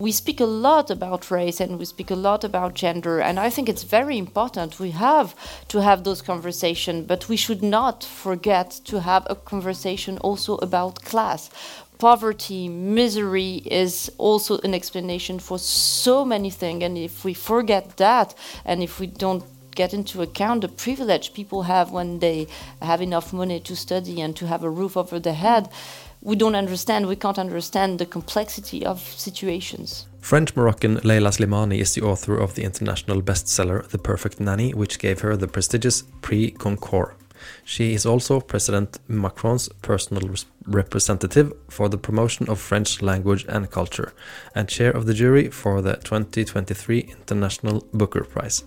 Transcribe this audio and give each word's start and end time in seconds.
we 0.00 0.12
speak 0.12 0.38
a 0.38 0.44
lot 0.44 0.90
about 0.90 1.28
race 1.28 1.60
and 1.60 1.76
we 1.76 1.84
speak 1.84 2.10
a 2.10 2.14
lot 2.14 2.44
about 2.44 2.74
gender 2.74 3.20
and 3.20 3.40
i 3.40 3.50
think 3.50 3.68
it's 3.68 3.82
very 3.82 4.16
important 4.16 4.78
we 4.78 4.92
have 4.92 5.34
to 5.66 5.82
have 5.82 6.04
those 6.04 6.22
conversations 6.22 7.04
but 7.06 7.28
we 7.28 7.36
should 7.36 7.62
not 7.62 8.04
forget 8.04 8.70
to 8.84 9.00
have 9.00 9.26
a 9.28 9.34
conversation 9.34 10.18
also 10.18 10.56
about 10.58 11.02
class. 11.02 11.50
Poverty 11.98 12.68
misery 12.68 13.56
is 13.66 14.08
also 14.18 14.58
an 14.58 14.72
explanation 14.72 15.40
for 15.40 15.58
so 15.58 16.24
many 16.24 16.48
things 16.48 16.84
and 16.84 16.96
if 16.96 17.24
we 17.24 17.34
forget 17.34 17.96
that 17.96 18.36
and 18.64 18.84
if 18.84 19.00
we 19.00 19.08
don't 19.08 19.42
get 19.74 19.92
into 19.92 20.22
account 20.22 20.60
the 20.60 20.68
privilege 20.68 21.34
people 21.34 21.62
have 21.62 21.90
when 21.90 22.20
they 22.20 22.46
have 22.80 23.00
enough 23.00 23.32
money 23.32 23.58
to 23.58 23.74
study 23.74 24.20
and 24.20 24.36
to 24.36 24.46
have 24.46 24.62
a 24.62 24.70
roof 24.70 24.96
over 24.96 25.18
their 25.18 25.34
head 25.34 25.68
we 26.20 26.36
don't 26.36 26.56
understand 26.56 27.06
we 27.06 27.16
can't 27.16 27.38
understand 27.38 27.98
the 27.98 28.06
complexity 28.06 28.84
of 28.84 29.00
situations 29.00 30.06
French 30.20 30.54
Moroccan 30.56 30.96
Leila 31.04 31.30
Slimani 31.30 31.78
is 31.80 31.94
the 31.94 32.02
author 32.02 32.36
of 32.36 32.54
the 32.54 32.64
international 32.64 33.22
bestseller 33.22 33.88
The 33.88 33.98
Perfect 33.98 34.40
Nanny, 34.40 34.74
which 34.74 34.98
gave 34.98 35.20
her 35.20 35.36
the 35.36 35.48
prestigious 35.48 36.02
Prix 36.20 36.50
Goncourt. 36.50 37.16
She 37.64 37.94
is 37.94 38.04
also 38.04 38.40
President 38.40 38.98
Macron's 39.08 39.68
personal 39.80 40.34
representative 40.66 41.52
for 41.68 41.88
the 41.88 41.96
promotion 41.96 42.48
of 42.50 42.60
French 42.60 43.00
language 43.00 43.46
and 43.48 43.70
culture, 43.70 44.12
and 44.54 44.68
chair 44.68 44.90
of 44.90 45.06
the 45.06 45.14
jury 45.14 45.48
for 45.48 45.80
the 45.80 45.94
2023 45.94 47.00
International 47.00 47.84
Booker 47.94 48.24
Prize. 48.24 48.64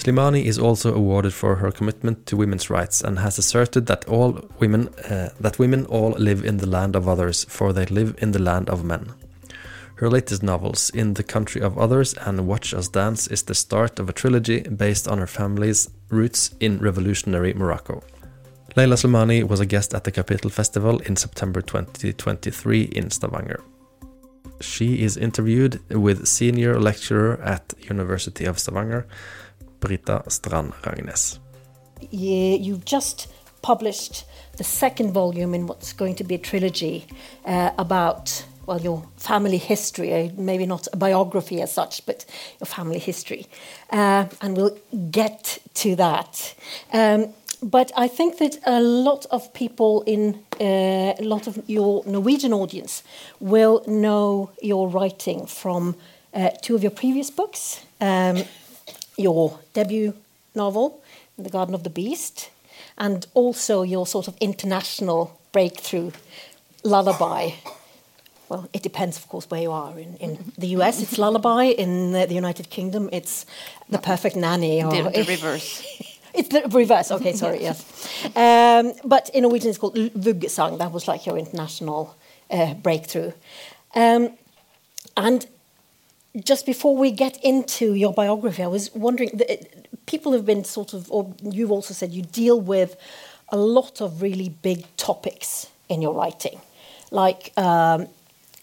Slimani 0.00 0.44
is 0.44 0.58
also 0.58 0.94
awarded 0.94 1.34
for 1.34 1.56
her 1.56 1.70
commitment 1.70 2.24
to 2.24 2.34
women's 2.34 2.70
rights 2.70 3.02
and 3.02 3.18
has 3.18 3.36
asserted 3.36 3.84
that 3.86 4.06
all 4.06 4.48
women 4.58 4.88
uh, 5.10 5.28
that 5.38 5.58
women 5.58 5.84
all 5.86 6.12
live 6.12 6.42
in 6.42 6.56
the 6.56 6.66
land 6.66 6.96
of 6.96 7.06
others, 7.06 7.44
for 7.44 7.74
they 7.74 7.84
live 7.84 8.14
in 8.16 8.32
the 8.32 8.38
land 8.38 8.70
of 8.70 8.82
men. 8.82 9.12
Her 9.96 10.08
latest 10.08 10.42
novels, 10.42 10.88
In 10.94 11.12
the 11.12 11.22
Country 11.22 11.60
of 11.60 11.76
Others 11.76 12.14
and 12.14 12.46
Watch 12.46 12.72
Us 12.72 12.88
Dance, 12.88 13.26
is 13.26 13.42
the 13.42 13.54
start 13.54 14.00
of 14.00 14.08
a 14.08 14.14
trilogy 14.14 14.60
based 14.60 15.06
on 15.06 15.18
her 15.18 15.26
family's 15.26 15.90
roots 16.08 16.54
in 16.60 16.78
revolutionary 16.78 17.52
Morocco. 17.52 18.02
Leila 18.76 18.96
Slimani 18.96 19.46
was 19.46 19.60
a 19.60 19.66
guest 19.66 19.92
at 19.92 20.04
the 20.04 20.12
Kapittel 20.12 20.48
Festival 20.48 21.00
in 21.00 21.16
September 21.16 21.60
2023 21.60 22.84
in 22.84 23.10
Stavanger. 23.10 23.60
She 24.62 25.02
is 25.02 25.18
interviewed 25.18 25.78
with 25.90 26.26
senior 26.26 26.80
lecturer 26.80 27.38
at 27.42 27.74
University 27.80 28.46
of 28.46 28.58
Stavanger, 28.58 29.06
Brita 29.80 30.22
Strand 30.28 30.72
Rangnes. 30.82 31.38
Yeah, 32.10 32.56
you've 32.56 32.84
just 32.84 33.28
published 33.62 34.24
the 34.56 34.64
second 34.64 35.12
volume 35.12 35.54
in 35.54 35.66
what's 35.66 35.92
going 35.92 36.14
to 36.16 36.24
be 36.24 36.34
a 36.34 36.38
trilogy 36.38 37.06
uh, 37.44 37.70
about 37.78 38.44
well, 38.66 38.80
your 38.80 39.02
family 39.16 39.58
history, 39.58 40.12
uh, 40.14 40.30
maybe 40.36 40.66
not 40.66 40.86
a 40.92 40.96
biography 40.96 41.60
as 41.60 41.72
such, 41.72 42.06
but 42.06 42.24
your 42.60 42.66
family 42.66 42.98
history. 42.98 43.46
Uh, 43.90 44.26
and 44.40 44.56
we'll 44.56 44.78
get 45.10 45.58
to 45.74 45.96
that. 45.96 46.54
Um, 46.92 47.34
but 47.62 47.92
I 47.96 48.08
think 48.08 48.38
that 48.38 48.58
a 48.64 48.80
lot 48.80 49.26
of 49.30 49.52
people 49.52 50.02
in 50.06 50.44
uh, 50.60 51.14
a 51.18 51.24
lot 51.24 51.46
of 51.46 51.58
your 51.68 52.02
Norwegian 52.06 52.52
audience 52.52 53.02
will 53.40 53.82
know 53.86 54.50
your 54.62 54.88
writing 54.88 55.46
from 55.46 55.96
uh, 56.32 56.50
two 56.62 56.74
of 56.74 56.82
your 56.82 56.92
previous 56.92 57.30
books 57.30 57.84
um, 58.00 58.44
your 59.20 59.58
debut 59.72 60.14
novel, 60.54 61.02
The 61.38 61.50
Garden 61.50 61.74
of 61.74 61.84
the 61.84 61.90
Beast, 61.90 62.50
and 62.98 63.26
also 63.34 63.82
your 63.82 64.06
sort 64.06 64.28
of 64.28 64.36
international 64.40 65.38
breakthrough, 65.52 66.10
Lullaby, 66.82 67.50
well, 68.50 68.68
it 68.72 68.82
depends, 68.82 69.16
of 69.16 69.28
course, 69.28 69.48
where 69.48 69.62
you 69.62 69.70
are. 69.70 69.96
In, 69.96 70.16
in 70.16 70.52
the 70.58 70.66
US, 70.78 71.00
it's 71.00 71.18
Lullaby. 71.18 71.66
In 71.66 72.10
the, 72.10 72.26
the 72.26 72.34
United 72.34 72.68
Kingdom, 72.68 73.08
it's 73.12 73.46
The 73.88 73.98
Perfect 73.98 74.34
Nanny. 74.34 74.82
Or 74.82 74.90
the, 74.90 75.08
the 75.08 75.24
reverse. 75.28 75.86
it's 76.34 76.48
the 76.48 76.62
reverse. 76.68 77.12
Okay, 77.12 77.32
sorry. 77.32 77.62
yes, 77.68 77.78
um, 78.34 78.92
but 79.04 79.30
in 79.30 79.42
Norwegian, 79.42 79.70
it's 79.70 79.78
called 79.78 79.94
Vuggesang. 79.94 80.78
That 80.78 80.90
was 80.90 81.06
like 81.06 81.26
your 81.26 81.38
international 81.38 82.16
uh, 82.50 82.74
breakthrough. 82.74 83.30
Um, 83.94 84.30
and 85.16 85.46
just 86.38 86.66
before 86.66 86.96
we 86.96 87.10
get 87.10 87.42
into 87.42 87.94
your 87.94 88.12
biography, 88.12 88.62
I 88.62 88.68
was 88.68 88.94
wondering. 88.94 89.30
That 89.34 90.06
people 90.06 90.32
have 90.32 90.44
been 90.44 90.64
sort 90.64 90.92
of, 90.92 91.10
or 91.10 91.32
you've 91.42 91.70
also 91.70 91.94
said 91.94 92.12
you 92.12 92.22
deal 92.22 92.60
with 92.60 92.96
a 93.50 93.56
lot 93.56 94.00
of 94.00 94.22
really 94.22 94.48
big 94.48 94.84
topics 94.96 95.68
in 95.88 96.02
your 96.02 96.14
writing, 96.14 96.60
like 97.10 97.52
um, 97.56 98.08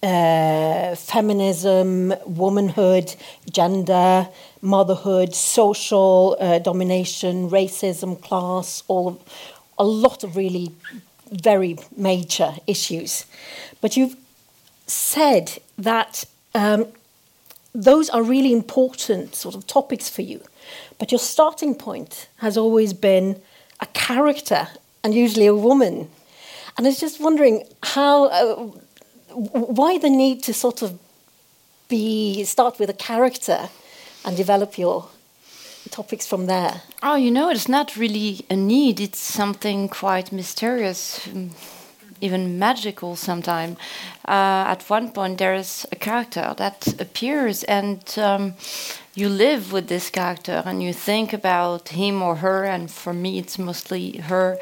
uh, 0.03 0.95
feminism, 0.95 2.13
womanhood, 2.25 3.16
gender, 3.51 4.27
motherhood, 4.61 5.33
social 5.33 6.38
uh, 6.39 6.59
domination, 6.59 7.50
racism, 7.50 8.22
class, 8.22 8.83
all 8.88 9.07
of, 9.09 9.19
a 9.77 9.85
lot 9.85 10.23
of 10.23 10.35
really 10.35 10.72
very 11.31 11.77
major 11.95 12.53
issues. 12.66 13.25
But 13.81 13.97
you've 13.97 14.16
said 14.85 15.59
that 15.77 16.25
um, 16.56 16.88
those 17.77 18.09
are 18.09 18.23
really 18.23 18.51
important 18.51 19.35
sort 19.35 19.55
of 19.55 19.67
topics 19.67 20.09
for 20.09 20.23
you. 20.23 20.41
But 20.97 21.11
your 21.11 21.19
starting 21.19 21.75
point 21.75 22.27
has 22.38 22.57
always 22.57 22.91
been 22.93 23.39
a 23.79 23.85
character, 23.88 24.67
and 25.03 25.13
usually 25.13 25.45
a 25.45 25.55
woman. 25.55 26.09
And 26.75 26.88
I 26.88 26.89
was 26.89 26.99
just 26.99 27.19
wondering 27.19 27.63
how. 27.83 28.25
Uh, 28.25 28.71
why 29.38 29.99
the 29.99 30.09
need 30.09 30.41
to 30.43 30.53
sort 30.53 30.81
of 30.81 30.97
be 31.88 32.43
start 32.43 32.79
with 32.79 32.89
a 32.89 32.93
character 32.93 33.69
and 34.25 34.35
develop 34.35 34.77
your 34.77 35.07
topics 35.91 36.25
from 36.25 36.47
there? 36.47 36.81
Oh, 37.03 37.15
you 37.15 37.31
know, 37.31 37.49
it's 37.49 37.67
not 37.67 37.95
really 37.95 38.45
a 38.49 38.55
need. 38.55 38.99
It's 38.99 39.19
something 39.19 39.89
quite 39.89 40.31
mysterious, 40.31 41.27
even 42.22 42.59
magical 42.59 43.16
sometimes. 43.16 43.78
Uh, 44.28 44.66
at 44.67 44.83
one 44.89 45.11
point, 45.11 45.38
there 45.38 45.55
is 45.55 45.85
a 45.91 45.95
character 45.95 46.53
that 46.57 47.00
appears, 47.00 47.63
and 47.63 48.01
um, 48.17 48.53
you 49.16 49.29
live 49.29 49.72
with 49.72 49.88
this 49.88 50.09
character, 50.09 50.63
and 50.66 50.81
you 50.83 50.94
think 50.94 51.33
about 51.33 51.89
him 51.89 52.22
or 52.22 52.35
her. 52.35 52.63
And 52.63 52.89
for 52.91 53.13
me, 53.13 53.39
it's 53.39 53.57
mostly 53.57 54.17
her 54.17 54.57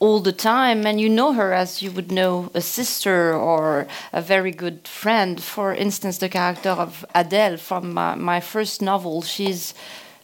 all 0.00 0.20
the 0.20 0.32
time 0.32 0.86
and 0.86 1.00
you 1.00 1.08
know 1.08 1.32
her 1.32 1.52
as 1.52 1.82
you 1.82 1.90
would 1.90 2.12
know 2.12 2.50
a 2.54 2.60
sister 2.60 3.34
or 3.34 3.86
a 4.12 4.22
very 4.22 4.52
good 4.52 4.86
friend 4.86 5.42
for 5.42 5.74
instance 5.74 6.18
the 6.18 6.28
character 6.28 6.70
of 6.70 7.04
adele 7.16 7.56
from 7.56 7.92
my, 7.94 8.14
my 8.14 8.38
first 8.38 8.80
novel 8.80 9.22
she's 9.22 9.74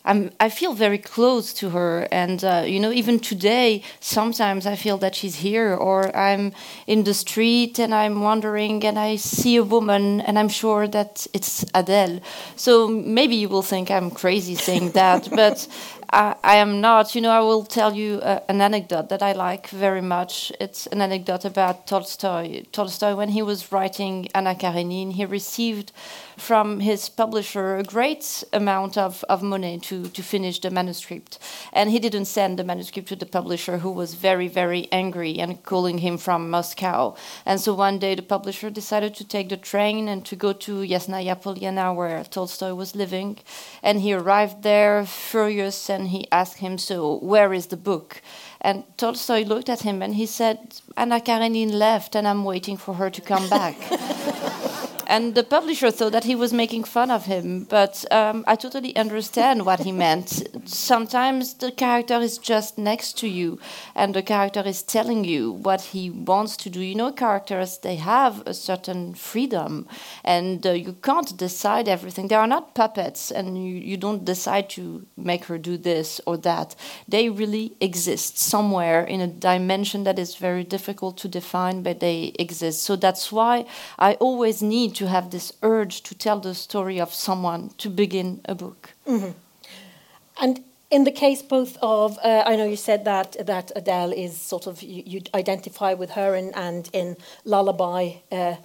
I'm, 0.07 0.33
I 0.39 0.51
feel 0.51 0.75
very 0.75 0.99
close 0.99 1.55
to 1.55 1.71
her, 1.71 2.07
and 2.13 2.45
uh, 2.45 2.65
you 2.67 2.79
know, 2.79 2.93
even 2.93 3.19
today, 3.19 3.83
sometimes 4.01 4.67
I 4.67 4.77
feel 4.77 4.99
that 4.99 5.15
she's 5.15 5.37
here, 5.37 5.75
or 5.75 6.15
I'm 6.15 6.53
in 6.87 7.05
the 7.05 7.15
street 7.15 7.79
and 7.79 7.95
I'm 7.95 8.21
wandering 8.21 8.85
and 8.85 8.99
I 8.99 9.17
see 9.17 9.57
a 9.57 9.63
woman, 9.63 10.21
and 10.21 10.39
I'm 10.39 10.51
sure 10.51 10.87
that 10.89 11.27
it's 11.33 11.65
Adele. 11.75 12.21
So 12.57 12.87
maybe 12.89 13.37
you 13.37 13.49
will 13.49 13.63
think 13.63 13.91
I'm 13.91 14.11
crazy 14.11 14.57
saying 14.57 14.91
that, 15.01 15.31
but 15.31 15.67
I, 16.13 16.37
I, 16.45 16.57
am 16.57 16.83
not. 16.83 17.15
You 17.15 17.23
know, 17.23 17.31
I 17.31 17.41
will 17.41 17.65
tell 17.65 17.95
you 17.95 18.21
uh, 18.21 18.41
an 18.49 18.61
anecdote 18.61 19.09
that 19.09 19.23
I 19.23 19.33
like 19.33 19.69
very 19.69 20.03
much. 20.03 20.53
It's 20.61 20.87
an 20.89 21.01
anecdote 21.01 21.47
about 21.47 21.87
Tolstoy. 21.87 22.65
Tolstoy, 22.73 23.15
when 23.15 23.31
he 23.31 23.41
was 23.41 23.73
writing 23.73 24.29
Anna 24.35 24.55
Karenine, 24.55 25.13
he 25.13 25.25
received 25.25 25.93
from 26.37 26.81
his 26.81 27.09
publisher 27.09 27.77
a 27.77 27.83
great 27.83 28.45
amount 28.53 28.99
of, 28.99 29.25
of 29.29 29.43
money 29.43 29.79
to, 29.79 30.09
to 30.09 30.23
finish 30.23 30.61
the 30.61 30.71
manuscript. 30.71 31.39
And 31.73 31.91
he 31.91 31.99
didn't 31.99 32.27
send 32.27 32.59
the 32.59 32.65
manuscript 32.65 33.09
to 33.09 33.17
the 33.17 33.27
publisher, 33.27 33.79
who 33.79 33.91
was 33.91 34.15
very, 34.15 34.49
very 34.49 34.89
angry 34.93 35.39
and 35.39 35.63
calling 35.63 35.99
him 35.99 36.19
from 36.19 36.51
Moscow. 36.51 37.17
And 37.47 37.61
so 37.61 37.75
one 37.75 37.99
day 37.99 38.15
the 38.15 38.23
publisher 38.23 38.71
decided 38.71 39.15
to 39.17 39.25
take 39.25 39.49
the 39.49 39.57
train 39.57 40.09
and 40.09 40.25
to 40.27 40.37
go 40.37 40.53
to 40.53 40.81
Yasnaya 40.81 41.41
Polyana, 41.41 41.95
where 41.95 42.25
Tolstoy 42.25 42.75
was 42.75 42.95
living. 42.95 43.39
And 43.83 44.01
he 44.01 44.13
arrived 44.13 44.63
there 44.63 45.05
furious 45.05 45.91
and 45.91 46.09
he 46.09 46.31
asked 46.31 46.59
him, 46.59 46.79
So, 46.79 47.19
where 47.19 47.53
is 47.53 47.67
the 47.67 47.77
book? 47.77 48.21
And 48.61 48.85
Tolstoy 48.97 49.45
looked 49.45 49.69
at 49.69 49.83
him 49.83 50.03
and 50.03 50.15
he 50.15 50.27
said, 50.27 50.81
Anna 50.97 51.21
Karenine 51.21 51.73
left 51.73 52.17
and 52.17 52.27
I'm 52.27 52.45
waiting 52.45 52.79
for 52.79 52.95
her 52.95 53.11
to 53.11 53.21
come 53.21 53.49
back. 53.51 53.77
and 55.07 55.35
the 55.35 55.43
publisher 55.43 55.91
thought 55.91 56.13
that 56.13 56.25
he 56.25 56.35
was 56.35 56.53
making 56.53 56.85
fun 56.85 57.11
of 57.11 57.27
him, 57.27 57.65
but 57.65 58.05
um, 58.11 58.45
I 58.47 58.57
totally 58.57 58.95
understand 58.97 59.67
what 59.67 59.81
he 59.81 59.93
meant. 59.93 60.47
Sometimes 60.65 61.55
the 61.55 61.73
character 61.73 62.21
is 62.21 62.39
just 62.39 62.79
next 62.79 63.19
to 63.19 63.29
you, 63.29 63.59
and 63.95 64.15
the 64.15 64.23
character 64.23 64.63
is 64.65 64.83
telling 64.83 65.25
you 65.25 65.53
what 65.53 65.81
he 65.81 66.11
wants 66.11 66.57
to 66.59 66.71
do. 66.71 66.81
You 66.81 66.95
know, 66.95 67.13
characters 67.13 67.79
they 67.79 67.97
have 67.97 68.43
a 68.47 68.55
certain 68.55 69.15
freedom, 69.15 69.87
and 70.25 70.67
uh, 70.67 70.73
you 70.73 70.95
can't 70.95 71.37
decide 71.37 71.89
everything. 71.89 72.29
They 72.29 72.37
are 72.37 72.47
not 72.47 72.75
puppets, 72.75 73.31
and 73.31 73.59
you, 73.59 73.75
you 73.77 73.97
don't 73.97 74.25
decide 74.25 74.71
to 74.71 75.07
make 75.17 75.45
her 75.47 75.59
do 75.59 75.77
this 75.77 76.21
or 76.27 76.37
that. 76.39 76.75
They 77.09 77.29
really 77.29 77.77
exist 77.81 78.39
somewhere 78.39 79.05
in 79.05 79.21
a 79.21 79.27
dimension 79.27 80.05
that 80.05 80.19
is 80.19 80.37
very 80.37 80.65
difficult 80.65 81.17
to 81.19 81.29
define, 81.29 81.83
but 81.83 82.01
they 82.01 82.33
exist. 82.39 82.83
So 82.83 82.97
that's 82.97 83.31
why 83.31 83.67
I 83.99 84.15
always 84.15 84.63
need 84.63 84.94
to 84.95 85.07
have 85.09 85.31
this 85.31 85.53
urge 85.63 86.03
to 86.03 86.15
tell 86.15 86.41
the 86.41 86.55
story 86.55 87.01
of 87.01 87.13
someone 87.13 87.71
to 87.79 87.91
begin 87.91 88.41
a 88.45 88.55
book. 88.55 88.91
And 90.41 90.65
in 90.91 91.05
the 91.05 91.13
case 91.13 91.43
both 91.43 91.77
of, 91.83 92.19
uh, 92.23 92.43
I 92.47 92.57
know 92.57 92.67
you 92.67 92.77
said 92.77 93.05
that 93.05 93.37
that 93.47 93.73
Adele 93.77 94.13
is 94.13 94.41
sort 94.41 94.67
of 94.67 94.83
you, 94.83 95.03
you 95.07 95.21
identify 95.35 95.95
with 95.95 96.11
her, 96.11 96.35
and, 96.35 96.55
and 96.55 96.89
in 96.93 97.17
Lullaby, 97.45 98.15
uh, 98.31 98.57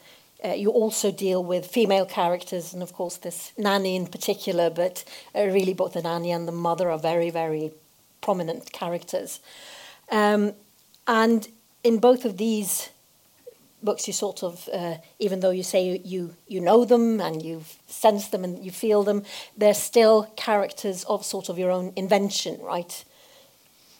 uh, 0.43 0.53
you 0.53 0.69
also 0.69 1.11
deal 1.11 1.43
with 1.43 1.65
female 1.65 2.05
characters, 2.05 2.73
and 2.73 2.81
of 2.81 2.93
course 2.93 3.17
this 3.17 3.51
nanny 3.57 3.95
in 3.95 4.07
particular. 4.07 4.69
But 4.69 5.03
uh, 5.35 5.45
really, 5.45 5.73
both 5.73 5.93
the 5.93 6.01
nanny 6.01 6.31
and 6.31 6.47
the 6.47 6.53
mother 6.53 6.89
are 6.89 6.99
very, 6.99 7.29
very 7.29 7.71
prominent 8.21 8.71
characters. 8.71 9.39
Um, 10.11 10.53
and 11.07 11.47
in 11.83 11.99
both 11.99 12.25
of 12.25 12.37
these 12.37 12.89
books, 13.83 14.07
you 14.07 14.13
sort 14.13 14.43
of, 14.43 14.67
uh, 14.73 14.95
even 15.19 15.39
though 15.39 15.49
you 15.51 15.63
say 15.63 15.85
you, 15.85 16.01
you, 16.03 16.35
you 16.47 16.61
know 16.61 16.85
them 16.85 17.19
and 17.21 17.41
you 17.41 17.63
sense 17.87 18.27
them 18.27 18.43
and 18.43 18.63
you 18.63 18.71
feel 18.71 19.03
them, 19.03 19.23
they're 19.57 19.73
still 19.73 20.25
characters 20.35 21.03
of 21.05 21.25
sort 21.25 21.49
of 21.49 21.57
your 21.57 21.71
own 21.71 21.93
invention, 21.95 22.59
right? 22.61 23.03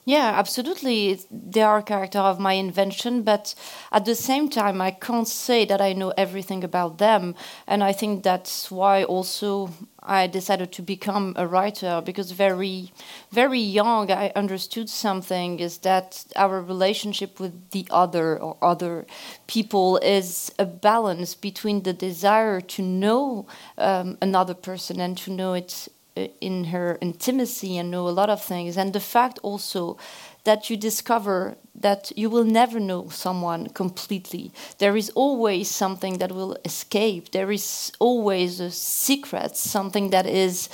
Yeah, 0.10 0.32
absolutely. 0.40 1.20
They 1.30 1.62
are 1.62 1.78
a 1.80 1.84
character 1.84 2.18
of 2.18 2.40
my 2.40 2.54
invention, 2.54 3.22
but 3.22 3.54
at 3.92 4.06
the 4.06 4.16
same 4.16 4.50
time, 4.50 4.82
I 4.82 4.90
can't 4.90 5.28
say 5.28 5.66
that 5.66 5.82
I 5.82 5.94
know 5.94 6.14
everything 6.18 6.64
about 6.64 6.98
them. 6.98 7.36
And 7.68 7.84
I 7.84 7.92
think 7.92 8.24
that's 8.24 8.72
why 8.72 9.04
also 9.04 9.70
I 10.02 10.26
decided 10.26 10.72
to 10.72 10.82
become 10.82 11.34
a 11.38 11.46
writer 11.46 12.02
because 12.04 12.32
very, 12.32 12.92
very 13.30 13.60
young, 13.60 14.10
I 14.10 14.32
understood 14.36 14.90
something 14.90 15.60
is 15.60 15.78
that 15.80 16.26
our 16.36 16.60
relationship 16.60 17.40
with 17.40 17.70
the 17.70 17.86
other 17.92 18.40
or 18.42 18.58
other 18.64 19.06
people 19.46 19.98
is 19.98 20.52
a 20.58 20.66
balance 20.66 21.36
between 21.36 21.84
the 21.84 21.94
desire 21.94 22.62
to 22.62 22.82
know 22.82 23.46
um, 23.78 24.18
another 24.24 24.56
person 24.56 25.00
and 25.00 25.16
to 25.20 25.32
know 25.32 25.54
it 25.54 25.88
Uh, 26.20 26.28
in 26.42 26.66
her 26.66 26.98
intimacy 27.02 27.78
and 27.78 27.92
know 27.92 28.08
a 28.08 28.18
lot 28.20 28.30
of 28.30 28.42
things. 28.42 28.78
And 28.78 28.94
the 28.94 29.00
fact 29.00 29.40
also 29.42 29.98
that 30.44 30.70
you 30.70 30.78
discover 30.78 31.56
that 31.76 32.12
you 32.16 32.30
will 32.30 32.44
never 32.44 32.80
know 32.80 33.10
someone 33.10 33.68
completely. 33.70 34.52
There 34.80 34.98
is 34.98 35.10
always 35.12 35.70
something 35.70 36.18
that 36.18 36.32
will 36.32 36.58
escape. 36.66 37.32
There 37.32 37.52
is 37.52 37.92
always 38.00 38.60
a 38.60 38.72
secret 38.72 39.56
something 39.56 40.10
that 40.10 40.26
is 40.26 40.70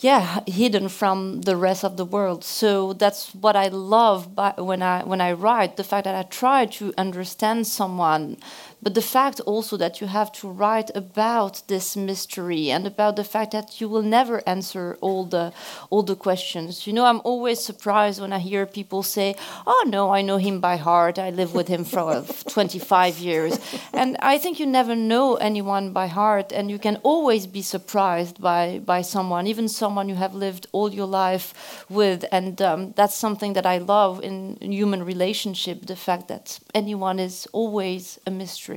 yeah 0.00 0.40
hidden 0.46 0.88
from 0.88 1.40
the 1.42 1.56
rest 1.56 1.84
of 1.84 1.96
the 1.96 2.04
world. 2.04 2.44
So 2.44 2.92
that's 2.92 3.34
what 3.34 3.56
i 3.56 3.68
love 3.68 4.34
by, 4.34 4.52
when 4.58 4.82
i 4.82 5.02
when 5.04 5.20
i 5.20 5.32
write 5.32 5.76
the 5.76 5.84
fact 5.84 6.04
that 6.04 6.14
i 6.14 6.22
try 6.22 6.66
to 6.78 6.92
understand 6.98 7.66
someone 7.66 8.36
but 8.86 8.94
the 8.94 9.02
fact 9.02 9.40
also 9.40 9.76
that 9.76 10.00
you 10.00 10.06
have 10.06 10.30
to 10.30 10.46
write 10.48 10.92
about 10.94 11.60
this 11.66 11.96
mystery 11.96 12.70
and 12.70 12.86
about 12.86 13.16
the 13.16 13.24
fact 13.24 13.50
that 13.50 13.80
you 13.80 13.88
will 13.88 14.06
never 14.18 14.48
answer 14.48 14.96
all 15.00 15.24
the 15.24 15.52
all 15.90 16.04
the 16.04 16.14
questions. 16.14 16.86
You 16.86 16.92
know 16.92 17.04
i'm 17.04 17.20
always 17.24 17.58
surprised 17.58 18.20
when 18.20 18.32
i 18.32 18.38
hear 18.38 18.64
people 18.64 19.02
say 19.02 19.34
oh 19.66 19.82
no 19.88 20.14
i 20.14 20.22
know 20.22 20.36
him 20.36 20.60
by 20.60 20.76
heart. 20.76 21.18
I 21.18 21.30
live 21.30 21.52
with 21.52 21.66
him 21.66 21.82
for 21.84 22.24
25 22.48 23.18
years. 23.18 23.58
And 23.92 24.16
i 24.20 24.38
think 24.38 24.60
you 24.60 24.66
never 24.66 24.94
know 24.94 25.34
anyone 25.34 25.92
by 25.92 26.06
heart 26.06 26.52
and 26.52 26.70
you 26.70 26.78
can 26.78 26.96
always 27.02 27.44
be 27.48 27.62
surprised 27.62 28.40
by 28.40 28.78
by 28.92 29.02
someone 29.02 29.48
even 29.48 29.66
someone 29.66 30.08
you 30.08 30.14
have 30.14 30.32
lived 30.32 30.68
all 30.70 30.94
your 30.94 31.10
life 31.24 31.46
with. 31.90 32.24
And 32.30 32.62
um, 32.62 32.92
that's 32.92 33.16
something 33.16 33.54
that 33.54 33.66
i 33.66 33.78
love 33.78 34.22
in 34.22 34.58
human 34.60 35.02
relationship 35.02 35.86
the 35.86 35.96
fact 35.96 36.28
that 36.28 36.60
anyone 36.72 37.18
is 37.18 37.48
always 37.52 38.20
a 38.26 38.30
mystery 38.30 38.75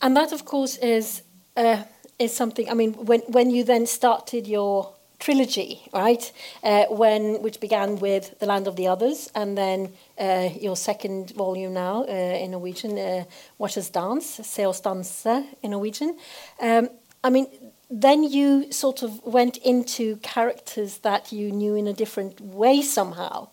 And 0.00 0.16
that, 0.16 0.32
of 0.32 0.44
course, 0.44 0.76
is 0.76 1.22
uh, 1.56 1.82
is 2.18 2.36
something. 2.36 2.68
I 2.70 2.74
mean, 2.74 2.92
when 3.06 3.20
when 3.28 3.50
you 3.50 3.64
then 3.64 3.86
started 3.86 4.46
your 4.46 4.92
trilogy, 5.18 5.80
right? 5.92 6.32
Uh, 6.62 6.84
when 6.90 7.42
which 7.42 7.58
began 7.60 7.98
with 8.00 8.38
the 8.38 8.46
Land 8.46 8.66
of 8.66 8.74
the 8.76 8.86
Others, 8.88 9.30
and 9.34 9.56
then 9.56 9.92
uh, 10.18 10.48
your 10.60 10.76
second 10.76 11.32
volume 11.36 11.72
now 11.72 12.04
uh, 12.04 12.44
in 12.44 12.50
Norwegian, 12.50 12.98
uh, 12.98 13.24
Watch 13.58 13.78
Us 13.78 13.90
Dance, 13.90 14.40
Se 14.42 14.64
oss 14.64 14.80
danse 14.80 15.26
in 15.62 15.70
Norwegian. 15.70 16.16
Um, 16.60 16.88
I 17.22 17.30
mean. 17.30 17.46
Then 17.90 18.24
you 18.24 18.72
sort 18.72 19.02
of 19.02 19.22
went 19.22 19.58
into 19.58 20.16
characters 20.16 20.98
that 20.98 21.32
you 21.32 21.52
knew 21.52 21.76
in 21.76 21.86
a 21.86 21.92
different 21.92 22.40
way 22.40 22.82
somehow, 22.82 23.48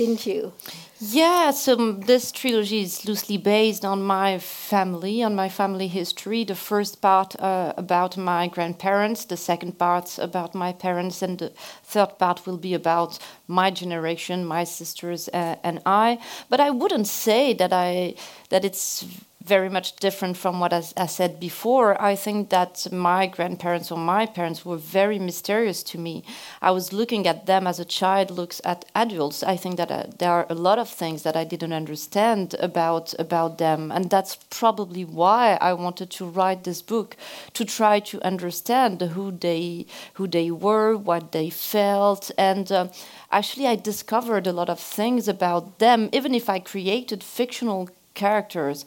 didn't 0.00 0.24
you? 0.24 0.52
Yeah, 0.98 1.50
so 1.50 1.92
this 1.92 2.32
trilogy 2.32 2.80
is 2.80 3.04
loosely 3.04 3.36
based 3.36 3.84
on 3.84 4.02
my 4.02 4.38
family, 4.38 5.22
on 5.22 5.34
my 5.34 5.48
family 5.50 5.88
history. 5.88 6.44
The 6.44 6.54
first 6.54 7.00
part 7.02 7.38
uh, 7.38 7.74
about 7.76 8.16
my 8.16 8.48
grandparents, 8.48 9.26
the 9.26 9.36
second 9.36 9.78
part 9.78 10.18
about 10.18 10.54
my 10.54 10.72
parents, 10.72 11.22
and 11.22 11.38
the 11.38 11.52
third 11.84 12.18
part 12.18 12.46
will 12.46 12.56
be 12.56 12.74
about 12.74 13.18
my 13.46 13.70
generation, 13.70 14.46
my 14.46 14.64
sisters 14.64 15.28
uh, 15.28 15.56
and 15.62 15.80
I. 15.84 16.18
But 16.48 16.60
I 16.60 16.70
wouldn't 16.70 17.06
say 17.06 17.54
that 17.54 17.72
I 17.72 18.14
that 18.48 18.64
it's 18.64 19.04
very 19.44 19.68
much 19.68 19.96
different 19.96 20.36
from 20.36 20.60
what 20.60 20.72
I, 20.72 20.82
I 20.96 21.06
said 21.06 21.40
before. 21.40 22.00
I 22.00 22.14
think 22.14 22.50
that 22.50 22.86
my 22.92 23.26
grandparents 23.26 23.90
or 23.90 23.98
my 23.98 24.26
parents 24.26 24.64
were 24.64 24.76
very 24.76 25.18
mysterious 25.18 25.82
to 25.84 25.98
me. 25.98 26.24
I 26.60 26.70
was 26.72 26.92
looking 26.92 27.26
at 27.26 27.46
them 27.46 27.66
as 27.66 27.80
a 27.80 27.84
child 27.84 28.30
looks 28.30 28.60
at 28.64 28.84
adults. 28.94 29.42
I 29.42 29.56
think 29.56 29.76
that 29.76 29.90
uh, 29.90 30.04
there 30.18 30.30
are 30.30 30.46
a 30.50 30.54
lot 30.54 30.78
of 30.78 30.88
things 30.88 31.22
that 31.22 31.36
I 31.36 31.44
didn't 31.44 31.72
understand 31.72 32.54
about 32.60 33.14
about 33.18 33.58
them, 33.58 33.90
and 33.90 34.10
that's 34.10 34.36
probably 34.50 35.04
why 35.04 35.56
I 35.60 35.72
wanted 35.72 36.10
to 36.10 36.26
write 36.26 36.64
this 36.64 36.82
book 36.82 37.16
to 37.54 37.64
try 37.64 38.00
to 38.00 38.22
understand 38.22 39.00
who 39.00 39.30
they 39.32 39.86
who 40.14 40.26
they 40.26 40.50
were, 40.50 40.96
what 40.96 41.32
they 41.32 41.50
felt, 41.50 42.30
and. 42.36 42.70
Uh, 42.70 42.88
Actually, 43.32 43.68
I 43.68 43.76
discovered 43.76 44.48
a 44.48 44.52
lot 44.52 44.68
of 44.68 44.80
things 44.80 45.28
about 45.28 45.78
them, 45.78 46.08
even 46.12 46.34
if 46.34 46.48
I 46.48 46.58
created 46.58 47.22
fictional 47.22 47.88
characters. 48.24 48.78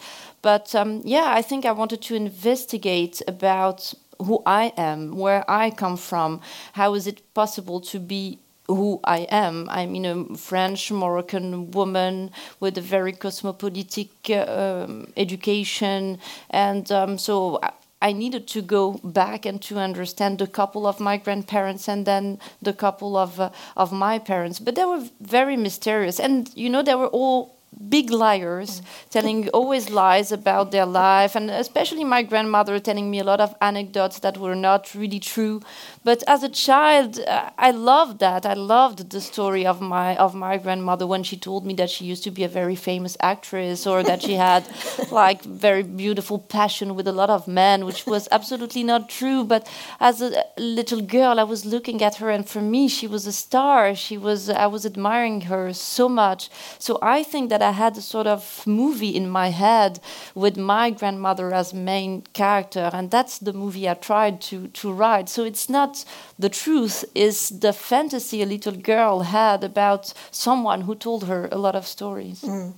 But 0.41 0.65
um, 0.79 1.01
yeah, 1.15 1.27
I 1.39 1.41
think 1.49 1.65
I 1.65 1.73
wanted 1.81 2.01
to 2.07 2.15
investigate 2.15 3.21
about 3.27 3.93
who 4.25 4.35
I 4.45 4.73
am, 4.77 4.99
where 5.23 5.43
I 5.47 5.71
come 5.83 5.97
from, 5.97 6.39
how 6.73 6.95
is 6.95 7.05
it 7.07 7.17
possible 7.33 7.79
to 7.91 7.99
be 7.99 8.39
who 8.67 8.99
I 9.03 9.19
am. 9.29 9.67
I'm 9.69 9.95
in 9.95 10.05
a 10.05 10.37
French 10.37 10.91
Moroccan 10.91 11.71
woman 11.71 12.31
with 12.59 12.77
a 12.77 12.81
very 12.81 13.13
cosmopolitic 13.13 14.09
uh, 14.29 14.85
um, 14.85 15.11
education, 15.17 16.19
and 16.49 16.91
um, 16.91 17.17
so. 17.17 17.59
I, 17.61 17.71
I 18.03 18.11
needed 18.11 18.49
to 18.49 18.61
go 18.61 18.99
back 19.01 19.45
and 19.45 19.61
to 19.61 19.77
understand 19.79 20.39
the 20.39 20.47
couple 20.47 20.85
of 20.85 20.99
my 20.99 21.15
grandparents 21.15 21.87
and 21.87 22.05
then 22.05 22.37
the 22.61 22.73
couple 22.73 23.15
of 23.15 23.39
uh, 23.39 23.49
of 23.77 23.93
my 23.93 24.19
parents. 24.19 24.59
But 24.59 24.75
they 24.75 24.83
were 24.83 25.03
very 25.21 25.55
mysterious, 25.55 26.19
and 26.19 26.51
you 26.53 26.69
know 26.69 26.83
they 26.83 26.95
were 26.95 27.11
all 27.19 27.52
big 27.89 28.09
liars 28.09 28.81
telling 29.09 29.49
always 29.49 29.89
lies 29.89 30.31
about 30.31 30.71
their 30.71 30.85
life 30.85 31.35
and 31.35 31.49
especially 31.49 32.03
my 32.03 32.23
grandmother 32.23 32.79
telling 32.79 33.09
me 33.11 33.19
a 33.19 33.23
lot 33.23 33.41
of 33.41 33.55
anecdotes 33.61 34.19
that 34.19 34.37
were 34.37 34.55
not 34.55 34.93
really 34.95 35.19
true. 35.19 35.61
But 36.03 36.23
as 36.27 36.43
a 36.43 36.49
child 36.49 37.19
uh, 37.19 37.49
i 37.57 37.71
loved 37.71 38.19
that. 38.19 38.45
I 38.45 38.53
loved 38.53 39.09
the 39.09 39.21
story 39.21 39.65
of 39.65 39.81
my 39.81 40.15
of 40.17 40.35
my 40.35 40.57
grandmother 40.57 41.05
when 41.07 41.23
she 41.23 41.37
told 41.37 41.65
me 41.65 41.73
that 41.75 41.89
she 41.89 42.05
used 42.05 42.23
to 42.23 42.31
be 42.31 42.43
a 42.43 42.47
very 42.47 42.75
famous 42.75 43.15
actress 43.19 43.87
or 43.87 44.03
that 44.03 44.21
she 44.21 44.33
had 44.33 44.63
like 45.11 45.43
very 45.43 45.83
beautiful 45.83 46.39
passion 46.39 46.95
with 46.95 47.07
a 47.07 47.11
lot 47.21 47.29
of 47.29 47.47
men 47.47 47.85
which 47.85 48.05
was 48.05 48.27
absolutely 48.31 48.83
not 48.83 49.09
true. 49.09 49.43
But 49.43 49.67
as 49.99 50.21
a 50.21 50.45
little 50.57 51.01
girl 51.01 51.39
i 51.39 51.43
was 51.43 51.65
looking 51.65 52.01
at 52.01 52.15
her 52.15 52.29
and 52.29 52.47
for 52.47 52.61
me 52.61 52.87
she 52.87 53.07
was 53.07 53.25
a 53.27 53.33
star. 53.45 53.95
She 53.95 54.17
was 54.17 54.49
i 54.49 54.67
was 54.67 54.85
admiring 54.85 55.41
her 55.51 55.73
so 55.73 56.09
much. 56.09 56.49
So 56.79 56.99
i 57.01 57.23
think 57.23 57.49
that 57.49 57.61
I 57.63 57.71
had 57.71 57.97
a 57.97 58.01
sort 58.01 58.27
of 58.27 58.67
movie 58.67 59.15
in 59.15 59.29
my 59.29 59.49
head 59.49 59.99
with 60.35 60.57
my 60.57 60.91
grandmother 60.91 61.53
as 61.53 61.73
main 61.73 62.21
character, 62.33 62.89
and 62.93 63.09
that's 63.09 63.39
the 63.39 63.53
movie 63.53 63.89
I 63.89 63.93
tried 63.95 64.41
to 64.49 64.67
to 64.67 64.93
write. 64.93 65.29
So 65.29 65.43
it's 65.43 65.69
not 65.69 66.05
the 66.39 66.49
truth; 66.49 67.05
is 67.15 67.49
the 67.49 67.73
fantasy 67.73 68.41
a 68.41 68.45
little 68.45 68.75
girl 68.75 69.21
had 69.21 69.63
about 69.63 70.13
someone 70.31 70.81
who 70.81 70.95
told 70.95 71.23
her 71.23 71.49
a 71.51 71.57
lot 71.57 71.75
of 71.75 71.85
stories. 71.85 72.41
Mm. 72.41 72.73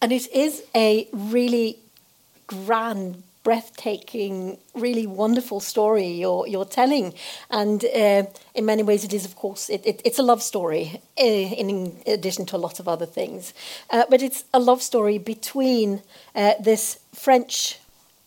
And 0.00 0.12
it 0.12 0.32
is 0.32 0.62
a 0.74 1.08
really 1.12 1.78
grand, 2.46 3.22
breathtaking, 3.42 4.58
really 4.74 5.06
wonderful 5.06 5.60
story 5.60 6.06
you're, 6.06 6.46
you're 6.46 6.64
telling. 6.64 7.14
And 7.50 7.84
uh, 7.84 8.24
in 8.54 8.66
many 8.66 8.82
ways, 8.82 9.04
it 9.04 9.12
is, 9.12 9.24
of 9.24 9.36
course, 9.36 9.70
it, 9.70 9.86
it, 9.86 10.02
it's 10.04 10.18
a 10.18 10.22
love 10.22 10.42
story 10.42 11.00
uh, 11.18 11.24
in 11.24 11.96
addition 12.06 12.46
to 12.46 12.56
a 12.56 12.58
lot 12.58 12.80
of 12.80 12.88
other 12.88 13.06
things. 13.06 13.54
Uh, 13.90 14.04
but 14.10 14.22
it's 14.22 14.44
a 14.52 14.60
love 14.60 14.82
story 14.82 15.18
between 15.18 16.02
uh, 16.34 16.54
this 16.60 16.98
French 17.14 17.78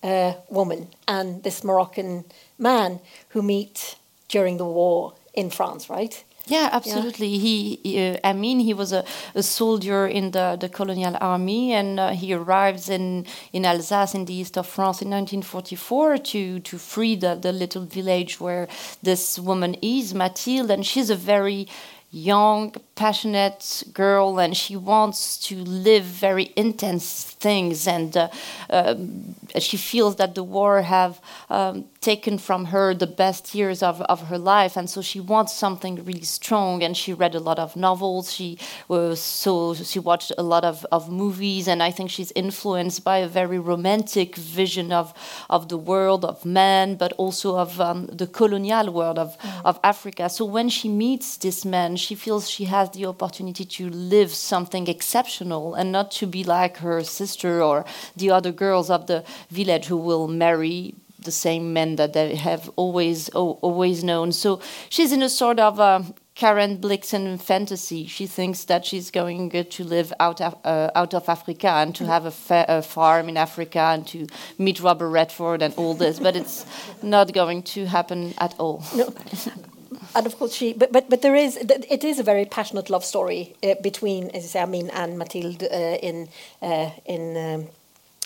uh, 0.03 0.33
woman 0.49 0.87
and 1.07 1.43
this 1.43 1.63
Moroccan 1.63 2.25
man 2.57 2.99
who 3.29 3.41
meet 3.41 3.95
during 4.27 4.57
the 4.57 4.65
war 4.65 5.13
in 5.33 5.49
France, 5.49 5.89
right? 5.89 6.23
Yeah, 6.51 6.67
absolutely. 6.73 7.37
He, 7.37 7.79
he 7.81 8.09
uh, 8.09 8.17
I 8.25 8.33
mean, 8.33 8.59
he 8.59 8.73
was 8.73 8.91
a, 8.91 9.05
a, 9.35 9.41
soldier 9.41 10.05
in 10.05 10.31
the, 10.31 10.57
the 10.59 10.67
colonial 10.67 11.15
army, 11.21 11.71
and 11.71 11.97
uh, 11.97 12.09
he 12.09 12.33
arrives 12.33 12.89
in, 12.89 13.25
in 13.53 13.63
Alsace, 13.63 14.15
in 14.15 14.25
the 14.25 14.33
east 14.33 14.57
of 14.57 14.67
France, 14.67 15.01
in 15.01 15.09
1944 15.09 16.17
to 16.17 16.59
to 16.59 16.77
free 16.77 17.15
the, 17.15 17.35
the 17.35 17.53
little 17.53 17.83
village 17.83 18.41
where 18.41 18.67
this 19.01 19.39
woman 19.39 19.75
is, 19.81 20.13
Mathilde, 20.13 20.71
and 20.71 20.85
she's 20.85 21.09
a 21.09 21.15
very 21.15 21.69
young, 22.11 22.75
passionate 22.95 23.83
girl, 23.93 24.37
and 24.37 24.55
she 24.55 24.75
wants 24.75 25.37
to 25.37 25.55
live 25.63 26.03
very 26.03 26.51
intense 26.57 27.23
things, 27.23 27.87
and 27.87 28.17
uh, 28.17 28.27
um, 28.69 29.33
she 29.57 29.77
feels 29.77 30.17
that 30.17 30.35
the 30.35 30.43
war 30.43 30.81
have 30.81 31.21
um, 31.49 31.85
taken 32.01 32.37
from 32.37 32.65
her 32.65 32.93
the 32.93 33.07
best 33.07 33.55
years 33.55 33.81
of, 33.81 34.01
of 34.01 34.27
her 34.27 34.37
life, 34.37 34.75
and 34.75 34.89
so 34.89 35.01
she 35.01 35.19
wants 35.19 35.53
something 35.53 36.03
really 36.03 36.21
strong. 36.21 36.83
And 36.83 36.97
she 36.97 37.13
read 37.13 37.33
a 37.33 37.39
lot 37.39 37.59
of 37.59 37.75
novels. 37.75 38.33
She 38.33 38.57
was 38.87 39.21
so 39.21 39.73
she 39.73 39.99
watched 39.99 40.31
a 40.37 40.43
lot 40.43 40.65
of, 40.65 40.85
of 40.91 41.09
movies, 41.09 41.67
and 41.67 41.81
I 41.81 41.91
think 41.91 42.09
she's 42.09 42.31
influenced 42.35 43.03
by 43.03 43.19
a 43.19 43.27
very 43.27 43.59
romantic 43.59 44.35
vision 44.35 44.91
of 44.91 45.13
of 45.49 45.69
the 45.69 45.77
world 45.77 46.25
of 46.25 46.43
men, 46.43 46.95
but 46.95 47.13
also 47.13 47.57
of 47.57 47.79
um, 47.79 48.07
the 48.07 48.27
colonial 48.27 48.91
world 48.91 49.17
of 49.17 49.37
mm. 49.37 49.61
of 49.63 49.79
Africa. 49.83 50.29
So 50.29 50.43
when 50.43 50.67
she 50.69 50.89
meets 50.89 51.37
this 51.37 51.63
man, 51.63 51.95
she 52.01 52.15
feels 52.15 52.49
she 52.49 52.65
has 52.65 52.89
the 52.91 53.05
opportunity 53.05 53.65
to 53.65 53.89
live 53.89 54.33
something 54.33 54.87
exceptional 54.87 55.75
and 55.75 55.91
not 55.91 56.11
to 56.11 56.27
be 56.27 56.43
like 56.43 56.77
her 56.77 57.03
sister 57.03 57.61
or 57.61 57.85
the 58.15 58.31
other 58.31 58.51
girls 58.51 58.89
of 58.89 59.07
the 59.07 59.23
village 59.49 59.85
who 59.85 59.97
will 59.97 60.27
marry 60.27 60.93
the 61.19 61.31
same 61.31 61.73
men 61.73 61.95
that 61.97 62.13
they 62.13 62.35
have 62.35 62.69
always 62.75 63.29
always 63.29 64.03
known. 64.03 64.31
So 64.31 64.59
she's 64.89 65.11
in 65.11 65.21
a 65.21 65.29
sort 65.29 65.59
of 65.59 65.79
uh, 65.79 66.01
Karen 66.35 66.77
Blixen 66.77 67.39
fantasy. 67.39 68.07
She 68.07 68.25
thinks 68.25 68.65
that 68.65 68.85
she's 68.85 69.11
going 69.11 69.49
to 69.51 69.83
live 69.83 70.11
out 70.19 70.41
of, 70.41 70.55
uh, 70.63 70.89
out 70.95 71.13
of 71.13 71.29
Africa 71.29 71.67
and 71.67 71.93
to 71.95 72.05
have 72.05 72.25
a, 72.25 72.31
fa 72.31 72.65
a, 72.67 72.81
farm 72.81 73.29
in 73.29 73.37
Africa 73.37 73.79
and 73.79 74.07
to 74.07 74.27
meet 74.57 74.79
Robert 74.79 75.09
Redford 75.09 75.61
and 75.61 75.73
all 75.75 75.93
this, 75.93 76.19
but 76.19 76.35
it's 76.35 76.65
not 77.03 77.33
going 77.33 77.63
to 77.63 77.85
happen 77.85 78.33
at 78.39 78.55
all. 78.59 78.83
No. 78.95 79.13
and 80.15 80.25
of 80.25 80.37
course 80.37 80.53
she 80.53 80.73
but 80.73 80.91
but 80.91 81.09
but 81.09 81.21
there 81.21 81.35
is 81.35 81.57
it 81.57 82.03
is 82.03 82.19
a 82.19 82.23
very 82.23 82.45
passionate 82.45 82.89
love 82.89 83.03
story 83.03 83.55
uh, 83.63 83.75
between 83.81 84.29
as 84.31 84.43
I 84.43 84.47
say 84.47 84.89
and 84.93 85.17
Mathilde 85.17 85.63
uh, 85.63 85.97
in 86.01 86.29
uh, 86.61 86.89
in 87.05 87.37
um, 87.37 87.67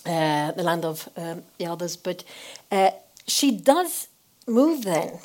uh, 0.06 0.51
the 0.51 0.63
land 0.63 0.86
of 0.86 1.10
um, 1.18 1.44
the 1.58 1.65
others. 1.65 1.98
But 1.98 2.24
uh, 2.72 2.92
she 3.27 3.51
does 3.51 4.08
move 4.48 4.84
then 4.84 5.20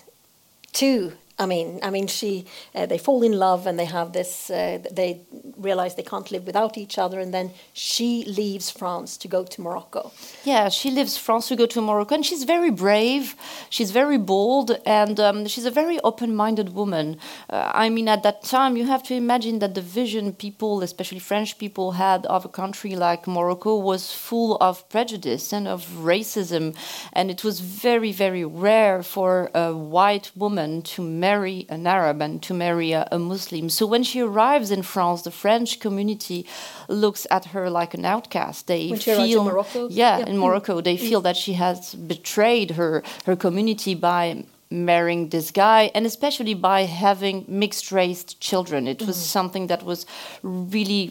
to 0.74 1.12
I 1.40 1.46
mean, 1.46 1.80
I 1.82 1.90
mean, 1.90 2.06
she 2.06 2.44
uh, 2.74 2.84
they 2.84 2.98
fall 2.98 3.22
in 3.22 3.32
love 3.32 3.66
and 3.66 3.78
they 3.78 3.86
have 3.86 4.12
this. 4.12 4.50
Uh, 4.50 4.78
they 4.92 5.22
realize 5.56 5.94
they 5.94 6.02
can't 6.02 6.30
live 6.30 6.44
without 6.46 6.76
each 6.76 6.98
other, 6.98 7.18
and 7.18 7.32
then 7.32 7.50
she 7.72 8.24
leaves 8.26 8.70
France 8.70 9.16
to 9.18 9.28
go 9.28 9.44
to 9.44 9.62
Morocco. 9.62 10.12
Yeah, 10.44 10.68
she 10.68 10.90
leaves 10.90 11.16
France 11.16 11.48
to 11.48 11.56
go 11.56 11.66
to 11.66 11.80
Morocco, 11.80 12.14
and 12.14 12.26
she's 12.26 12.44
very 12.44 12.70
brave. 12.70 13.34
She's 13.70 13.90
very 13.90 14.18
bold, 14.18 14.78
and 14.84 15.18
um, 15.18 15.46
she's 15.46 15.64
a 15.64 15.70
very 15.70 15.98
open-minded 16.00 16.74
woman. 16.74 17.16
Uh, 17.48 17.70
I 17.74 17.88
mean, 17.88 18.08
at 18.08 18.22
that 18.22 18.42
time, 18.42 18.76
you 18.76 18.86
have 18.86 19.02
to 19.04 19.14
imagine 19.14 19.60
that 19.60 19.74
the 19.74 19.82
vision 19.82 20.32
people, 20.34 20.82
especially 20.82 21.20
French 21.20 21.56
people, 21.58 21.92
had 21.92 22.26
of 22.26 22.44
a 22.44 22.48
country 22.48 22.94
like 22.96 23.26
Morocco 23.26 23.76
was 23.76 24.12
full 24.12 24.58
of 24.60 24.86
prejudice 24.90 25.54
and 25.54 25.66
of 25.66 25.86
racism, 26.12 26.76
and 27.14 27.30
it 27.30 27.42
was 27.42 27.60
very, 27.60 28.12
very 28.12 28.44
rare 28.44 29.02
for 29.02 29.50
a 29.54 29.74
white 29.74 30.30
woman 30.36 30.82
to 30.82 31.02
marry 31.02 31.29
marry 31.30 31.58
an 31.76 31.86
Arab 31.98 32.18
and 32.26 32.34
to 32.46 32.52
marry 32.54 32.90
a, 33.00 33.02
a, 33.16 33.18
Muslim. 33.18 33.66
So 33.78 33.84
when 33.94 34.04
she 34.10 34.18
arrives 34.28 34.68
in 34.76 34.82
France, 34.82 35.20
the 35.28 35.34
French 35.42 35.70
community 35.84 36.40
looks 37.04 37.22
at 37.36 37.44
her 37.52 37.64
like 37.80 37.92
an 37.98 38.04
outcast. 38.14 38.58
They 38.66 38.84
feel, 38.96 39.40
in 39.40 39.52
Morocco? 39.52 39.80
Yeah, 39.88 40.18
yeah, 40.18 40.30
in 40.30 40.36
Morocco, 40.44 40.74
they 40.88 40.96
mm. 40.96 41.08
feel 41.08 41.20
that 41.28 41.36
she 41.44 41.52
has 41.64 41.78
betrayed 42.14 42.70
her 42.78 42.92
her 43.26 43.36
community 43.46 43.94
by 44.10 44.22
marrying 44.70 45.22
this 45.30 45.48
guy 45.64 45.82
and 45.94 46.06
especially 46.12 46.54
by 46.70 46.80
having 47.04 47.36
mixed 47.62 47.86
race 47.90 48.22
children 48.48 48.80
it 48.94 49.00
was 49.08 49.18
mm. 49.18 49.32
something 49.36 49.64
that 49.72 49.82
was 49.90 50.00
really 50.42 51.04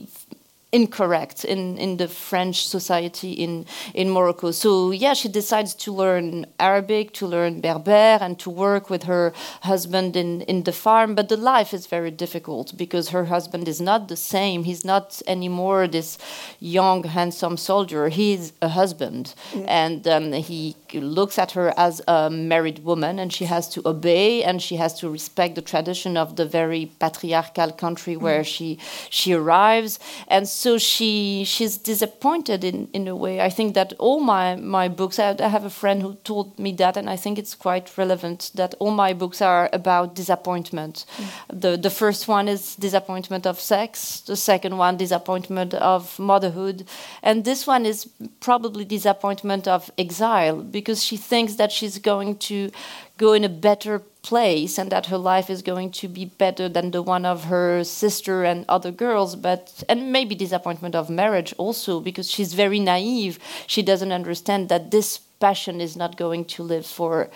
incorrect 0.72 1.44
in, 1.46 1.78
in 1.78 1.98
the 1.98 2.08
French 2.08 2.68
society 2.68 3.32
in, 3.32 3.66
in 3.96 4.10
Morocco. 4.10 4.52
So, 4.52 4.92
yeah, 4.92 5.14
she 5.14 5.28
decides 5.28 5.74
to 5.76 5.92
learn 5.92 6.46
Arabic, 6.60 7.12
to 7.14 7.26
learn 7.26 7.60
Berber, 7.60 8.20
and 8.22 8.38
to 8.40 8.52
work 8.52 8.90
with 8.90 9.04
her 9.04 9.34
husband 9.62 10.16
in, 10.16 10.42
in 10.42 10.64
the 10.64 10.72
farm. 10.72 11.16
But 11.16 11.30
the 11.30 11.38
life 11.38 11.74
is 11.74 11.88
very 11.88 12.12
difficult 12.12 12.78
because 12.78 13.10
her 13.10 13.26
husband 13.26 13.68
is 13.68 13.82
not 13.82 14.10
the 14.10 14.16
same. 14.16 14.64
He's 14.64 14.86
not 14.86 15.22
anymore 15.26 15.88
this 15.88 16.20
young, 16.60 17.04
handsome 17.04 17.58
soldier. 17.58 18.10
He's 18.10 18.54
a 18.62 18.70
husband. 18.70 19.34
Mm. 19.52 19.66
And 19.68 20.08
um, 20.08 20.34
he 20.34 20.76
looks 20.94 21.40
at 21.40 21.52
her 21.52 21.74
as 21.78 22.00
a 22.08 22.30
married 22.30 22.80
woman, 22.84 23.18
and 23.18 23.34
she 23.34 23.46
has 23.46 23.68
to 23.70 23.82
obey 23.88 24.44
and 24.44 24.62
she 24.62 24.76
has 24.76 24.94
to 25.00 25.10
respect 25.10 25.56
the 25.56 25.62
tradition 25.64 26.16
of 26.16 26.36
the 26.36 26.46
very 26.46 26.92
patriarchal 27.00 27.72
country 27.72 28.16
where 28.16 28.42
mm. 28.42 28.46
she, 28.46 28.78
she 29.10 29.34
arrives. 29.34 30.00
And 30.28 30.48
so 30.48 30.59
she 30.78 31.46
she's 31.46 31.78
disappointed 31.78 32.64
in, 32.64 32.90
in 32.92 33.08
a 33.08 33.16
way. 33.16 33.40
I 33.40 33.50
think 33.50 33.76
that 33.76 33.94
all 33.98 34.20
my, 34.20 34.56
my 34.56 34.90
books, 34.90 35.18
I, 35.18 35.34
I 35.40 35.48
have 35.48 35.64
a 35.64 35.70
friend 35.70 36.02
who 36.02 36.16
told 36.24 36.60
me 36.60 36.74
that, 36.74 36.98
and 36.98 37.10
I 37.10 37.16
think 37.16 37.40
it's 37.40 37.56
quite 37.56 37.98
relevant 37.98 38.52
that 38.56 38.76
all 38.80 38.92
my 38.92 39.14
books 39.14 39.42
are 39.42 39.70
about 39.72 40.16
disappointment. 40.16 41.06
Mm. 41.16 41.62
The, 41.62 41.78
the 41.78 41.90
first 41.90 42.28
one 42.28 42.50
is 42.50 42.76
disappointment 42.76 43.48
of 43.48 43.58
sex, 43.58 44.20
the 44.20 44.36
second 44.36 44.78
one, 44.78 44.98
disappointment 44.98 45.74
of 45.76 46.20
motherhood, 46.20 46.86
and 47.24 47.46
this 47.46 47.66
one 47.66 47.86
is 47.86 48.10
probably 48.42 48.84
disappointment 48.84 49.66
of 49.66 49.90
exile 49.98 50.62
because 50.62 51.06
she 51.06 51.16
thinks 51.16 51.56
that 51.56 51.72
she's 51.72 52.00
going 52.00 52.38
to 52.50 52.70
go 53.18 53.34
in 53.34 53.44
a 53.44 53.50
better 53.50 54.02
place 54.22 54.78
and 54.78 54.92
that 54.92 55.06
her 55.08 55.18
life 55.18 55.50
is 55.50 55.62
going 55.62 55.92
to 55.92 56.08
be 56.08 56.26
better 56.26 56.68
than 56.68 56.92
the 56.92 57.02
one 57.02 57.26
of 57.26 57.46
her 57.46 57.84
sister 57.84 58.44
and 58.44 58.66
other 58.68 58.92
girls 58.92 59.36
but 59.36 59.84
and 59.88 60.12
maybe 60.12 60.36
disappointment 60.36 60.94
of 60.94 61.10
marriage 61.10 61.54
also 61.58 62.00
because 62.00 62.30
she's 62.30 62.54
very 62.54 62.80
naive. 62.80 63.40
She 63.68 63.82
doesn't 63.82 64.12
understand 64.12 64.70
that 64.70 64.92
this 64.92 65.20
passion 65.40 65.80
is 65.80 65.96
not 65.96 66.18
going 66.18 66.46
to 66.46 66.64
live 66.64 66.86
for 66.86 67.30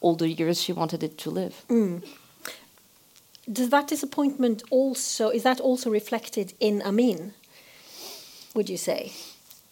all 0.00 0.14
the 0.14 0.28
years 0.28 0.62
she 0.62 0.72
wanted 0.72 1.02
it 1.02 1.16
to 1.18 1.30
live. 1.30 1.64
Mm. 1.68 2.02
does 3.50 3.70
that 3.70 3.88
disappointment 3.88 4.62
also 4.70 5.30
is 5.30 5.42
that 5.42 5.60
also 5.60 5.90
reflected 5.90 6.52
in 6.60 6.82
amin 6.82 7.32
would 8.54 8.68
you 8.68 8.76
say 8.76 9.12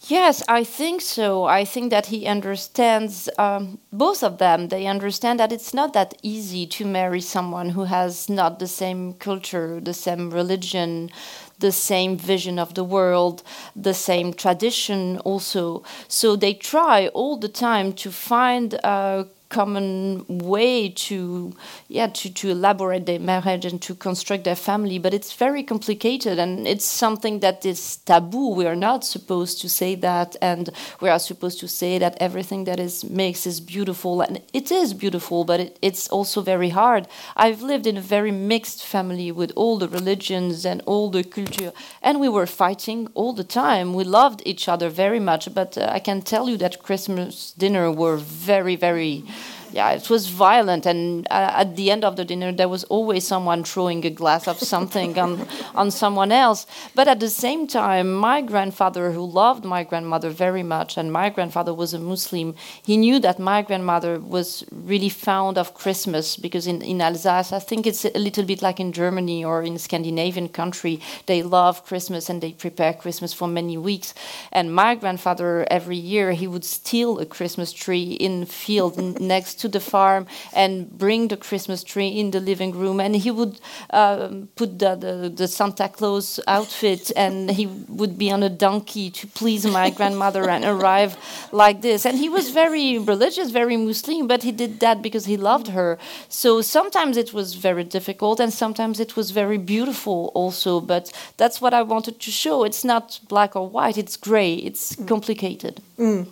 Yes, 0.07 0.45
I 0.49 0.62
think 0.62 1.00
so. 1.00 1.45
I 1.45 1.64
think 1.64 1.90
that 1.90 2.07
he 2.07 2.26
understands 2.26 3.28
um, 3.37 3.78
both 3.93 4.23
of 4.23 4.38
them. 4.38 4.69
They 4.69 4.87
understand 4.87 5.40
that 5.40 5.50
it's 5.52 5.75
not 5.75 5.93
that 5.93 6.14
easy 6.23 6.67
to 6.69 6.87
marry 6.87 7.21
someone 7.21 7.71
who 7.71 7.85
has 7.85 8.28
not 8.28 8.61
the 8.61 8.69
same 8.69 9.14
culture, 9.14 9.81
the 9.81 9.93
same 9.93 10.31
religion, 10.31 11.11
the 11.59 11.73
same 11.73 12.17
vision 12.17 12.61
of 12.61 12.75
the 12.75 12.85
world, 12.85 13.43
the 13.75 13.93
same 13.93 14.33
tradition, 14.33 15.19
also. 15.25 15.83
So 16.07 16.37
they 16.37 16.55
try 16.55 17.09
all 17.09 17.37
the 17.37 17.49
time 17.49 17.93
to 17.95 18.12
find 18.12 18.75
a 18.75 19.26
common 19.49 20.25
way 20.28 20.88
to 20.90 21.52
yeah 21.88 22.07
to, 22.07 22.33
to 22.33 22.50
elaborate 22.50 23.07
their 23.07 23.19
marriage 23.19 23.64
and 23.64 23.81
to 23.81 23.95
construct 23.95 24.45
their 24.45 24.57
family 24.57 24.99
but 24.99 25.14
it's 25.14 25.33
very 25.33 25.62
complicated 25.62 26.38
and 26.38 26.67
it's 26.67 26.85
something 26.85 27.40
that 27.40 27.64
is 27.64 27.97
taboo. 27.99 28.50
We 28.50 28.67
are 28.67 28.76
not 28.76 29.05
supposed 29.05 29.61
to 29.62 29.69
say 29.69 29.95
that 29.97 30.37
and 30.43 30.71
we 31.00 31.09
are 31.09 31.19
supposed 31.19 31.61
to 31.61 31.69
say 31.69 31.99
that 31.99 32.17
everything 32.21 32.64
that 32.64 32.78
is 32.78 33.05
makes 33.05 33.47
is 33.47 33.61
beautiful 33.61 34.21
and 34.21 34.43
it 34.52 34.71
is 34.71 34.93
beautiful 34.93 35.45
but 35.45 35.61
it, 35.61 35.78
it's 35.83 36.09
also 36.09 36.43
very 36.43 36.71
hard. 36.71 37.09
I've 37.37 37.62
lived 37.62 37.87
in 37.87 37.97
a 37.97 38.02
very 38.02 38.33
mixed 38.33 38.85
family 38.85 39.33
with 39.33 39.52
all 39.57 39.78
the 39.78 39.88
religions 39.88 40.67
and 40.67 40.83
all 40.87 41.11
the 41.11 41.25
culture 41.25 41.73
and 42.02 42.21
we 42.21 42.28
were 42.28 42.47
fighting 42.47 43.09
all 43.14 43.33
the 43.33 43.45
time. 43.45 43.95
We 43.95 44.05
loved 44.05 44.43
each 44.45 44.69
other 44.69 44.88
very 44.88 45.21
much 45.21 45.55
but 45.55 45.78
uh, 45.78 45.87
i 45.99 46.00
can 46.09 46.21
tell 46.23 46.49
you 46.49 46.57
that 46.57 46.83
christmas 46.87 47.52
dinner 47.62 47.90
were 47.90 48.17
very 48.17 48.76
very 48.76 49.25
yeah, 49.72 49.90
it 49.90 50.08
was 50.08 50.28
violent. 50.28 50.87
And 50.87 51.26
uh, 51.30 51.52
at 51.56 51.76
the 51.76 51.90
end 51.90 52.04
of 52.04 52.16
the 52.16 52.25
dinner, 52.25 52.52
there 52.52 52.68
was 52.68 52.84
always 52.84 53.26
someone 53.26 53.64
throwing 53.64 54.04
a 54.04 54.10
glass 54.10 54.48
of 54.48 54.58
something 54.58 55.18
on, 55.18 55.46
on 55.75 55.90
someone 55.90 56.32
else. 56.32 56.66
But 56.94 57.08
at 57.08 57.20
the 57.20 57.28
same 57.28 57.66
time, 57.66 58.12
my 58.14 58.40
grandfather, 58.40 59.12
who 59.12 59.25
loved 59.25 59.64
my 59.64 59.84
grandmother 59.84 60.30
very 60.30 60.62
much, 60.62 60.96
and 60.96 61.12
my 61.12 61.28
grandfather 61.28 61.75
was 61.75 61.94
a 61.94 61.98
Muslim, 61.98 62.54
he 62.82 62.96
knew 62.96 63.18
that 63.20 63.38
my 63.38 63.62
grandmother 63.62 64.18
was 64.18 64.64
really 64.72 65.08
fond 65.08 65.58
of 65.58 65.75
Christmas 65.75 66.37
because 66.37 66.66
in, 66.66 66.82
in 66.82 67.00
Alsace, 67.00 67.52
I 67.52 67.58
think 67.58 67.87
it's 67.87 68.04
a 68.04 68.18
little 68.18 68.44
bit 68.44 68.62
like 68.62 68.80
in 68.80 68.92
Germany 68.92 69.44
or 69.44 69.62
in 69.62 69.78
Scandinavian 69.78 70.48
country, 70.48 71.00
they 71.26 71.42
love 71.42 71.84
Christmas 71.84 72.30
and 72.30 72.40
they 72.40 72.52
prepare 72.52 72.94
Christmas 72.94 73.32
for 73.32 73.48
many 73.48 73.76
weeks. 73.76 74.14
And 74.52 74.75
my 74.75 74.94
grandfather, 74.94 75.66
every 75.70 75.96
year, 75.96 76.32
he 76.32 76.46
would 76.46 76.64
steal 76.64 77.18
a 77.18 77.26
Christmas 77.26 77.72
tree 77.72 78.12
in 78.12 78.46
field 78.46 79.20
next 79.20 79.57
next 79.58 79.62
to 79.62 79.68
the 79.68 79.80
farm 79.80 80.26
and 80.54 80.88
bring 80.98 81.28
the 81.28 81.36
Christmas 81.36 81.84
tree 81.84 82.08
in 82.08 82.30
the 82.30 82.40
living 82.40 82.72
room. 82.72 83.00
And 83.00 83.16
he 83.16 83.30
would 83.30 83.60
um, 83.90 84.48
put 84.56 84.78
the, 84.78 84.96
the, 84.96 85.30
the 85.34 85.48
Santa 85.48 85.88
Claus 85.88 86.40
outfit 86.46 87.12
and 87.16 87.50
he 87.50 87.66
would 87.88 88.16
be 88.18 88.30
on 88.32 88.42
a 88.42 88.48
donkey 88.48 89.10
to 89.10 89.26
please 89.26 89.64
my 89.66 89.90
grandmother 89.98 90.48
and 90.48 90.64
arrive 90.64 91.16
like 91.52 91.80
this. 91.82 92.06
And 92.06 92.18
he 92.18 92.28
was 92.28 92.50
very 92.50 92.98
religious, 92.98 93.50
very 93.50 93.76
Muslim, 93.76 94.26
but 94.26 94.42
he 94.42 94.52
did 94.52 94.80
that 94.80 95.02
because 95.02 95.26
he 95.26 95.36
loved 95.36 95.68
her. 95.68 95.98
So 96.28 96.62
sometimes 96.62 97.16
it 97.16 97.32
was 97.32 97.54
very 97.54 97.84
difficult 97.84 98.40
and 98.40 98.52
sometimes 98.52 99.00
it 99.00 99.16
was 99.16 99.32
very 99.32 99.58
beautiful 99.58 100.30
also. 100.34 100.80
But 100.80 101.12
that's 101.36 101.60
what 101.60 101.72
I 101.74 101.82
wanted 101.82 102.18
to 102.20 102.30
show. 102.30 102.64
It's 102.64 102.84
not 102.84 103.20
black 103.28 103.56
or 103.56 103.68
white, 103.68 103.98
it's 103.98 104.16
gray, 104.16 104.54
it's 104.54 104.96
mm. 104.96 105.06
complicated. 105.06 105.80
Mm. 105.98 106.26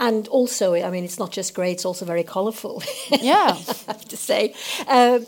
And 0.00 0.26
also, 0.28 0.74
I 0.74 0.90
mean, 0.90 1.04
it's 1.04 1.18
not 1.18 1.30
just 1.30 1.54
grey, 1.54 1.72
it's 1.72 1.84
also 1.84 2.04
very 2.04 2.24
colourful. 2.24 2.82
Yeah. 3.20 3.56
I 3.88 3.92
have 3.92 4.08
to 4.08 4.16
say. 4.16 4.54
Uh, 4.88 5.20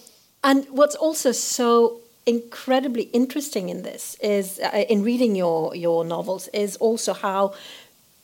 and 0.43 0.67
what's 0.71 0.97
also 0.97 1.33
so 1.33 2.01
incredibly 2.25 3.05
interesting 3.13 3.69
in 3.69 3.83
this 3.83 4.17
is, 4.21 4.59
uh, 4.61 4.85
in 4.89 5.03
reading 5.03 5.37
your, 5.37 5.77
your 5.77 6.05
novels, 6.05 6.49
is 6.49 6.77
also 6.77 7.13
how 7.13 7.55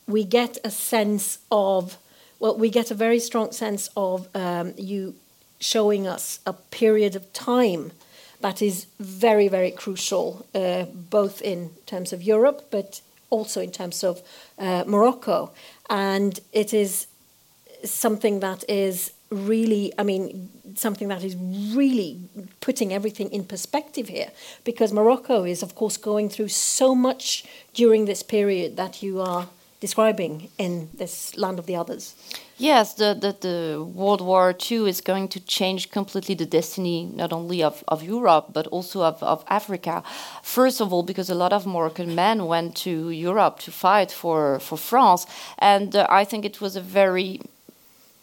we 0.07 0.23
get 0.23 0.57
a 0.63 0.71
sense 0.71 1.37
of, 1.51 1.97
well, 2.39 2.57
we 2.57 2.69
get 2.69 2.89
a 2.89 2.95
very 2.95 3.19
strong 3.19 3.51
sense 3.51 3.89
of 3.95 4.27
um, 4.35 4.73
you 4.75 5.13
showing 5.59 6.07
us 6.07 6.39
a 6.45 6.53
period 6.53 7.15
of 7.15 7.31
time 7.33 7.91
that 8.41 8.61
is 8.61 8.87
very, 8.99 9.47
very 9.47 9.71
crucial, 9.71 10.45
uh, 10.55 10.85
both 10.85 11.41
in 11.41 11.71
terms 11.85 12.13
of 12.13 12.23
Europe, 12.23 12.67
but 12.71 13.01
also 13.29 13.61
in 13.61 13.71
terms 13.71 14.03
of 14.03 14.21
uh, 14.57 14.83
Morocco. 14.87 15.51
And 15.89 16.39
it 16.53 16.73
is 16.73 17.07
something 17.83 18.41
that 18.41 18.63
is 18.69 19.11
really, 19.29 19.93
I 19.97 20.03
mean, 20.03 20.49
something 20.75 21.07
that 21.07 21.23
is 21.23 21.35
really 21.75 22.19
putting 22.61 22.93
everything 22.93 23.31
in 23.31 23.43
perspective 23.45 24.07
here, 24.07 24.31
because 24.63 24.91
Morocco 24.91 25.43
is, 25.43 25.63
of 25.63 25.75
course, 25.75 25.97
going 25.97 26.29
through 26.29 26.49
so 26.49 26.95
much 26.95 27.45
during 27.73 28.05
this 28.05 28.23
period 28.23 28.77
that 28.77 29.01
you 29.01 29.21
are 29.21 29.47
describing 29.79 30.49
in 30.57 30.89
this 30.93 31.37
land 31.37 31.57
of 31.59 31.65
the 31.65 31.75
others. 31.75 32.13
Yes, 32.57 32.93
the, 32.95 33.13
the, 33.13 33.35
the, 33.39 33.83
World 33.83 34.19
War 34.19 34.53
II 34.69 34.89
is 34.89 34.99
going 34.99 35.29
to 35.29 35.39
change 35.39 35.91
completely 35.91 36.35
the 36.35 36.45
destiny 36.45 37.05
not 37.05 37.31
only 37.31 37.63
of, 37.63 37.83
of 37.87 38.03
Europe 38.03 38.47
but 38.51 38.67
also 38.67 39.03
of, 39.03 39.23
of 39.23 39.45
Africa. 39.47 40.03
First 40.43 40.81
of 40.81 40.91
all, 40.91 41.03
because 41.03 41.29
a 41.29 41.35
lot 41.35 41.53
of 41.53 41.65
Moroccan 41.65 42.13
men 42.15 42.47
went 42.47 42.75
to 42.77 43.09
Europe 43.09 43.59
to 43.59 43.71
fight 43.71 44.11
for, 44.11 44.59
for 44.59 44.77
France, 44.77 45.25
and 45.57 45.95
uh, 45.95 46.05
I 46.09 46.25
think 46.25 46.43
it 46.43 46.59
was 46.59 46.75
a 46.75 46.81
very 46.81 47.39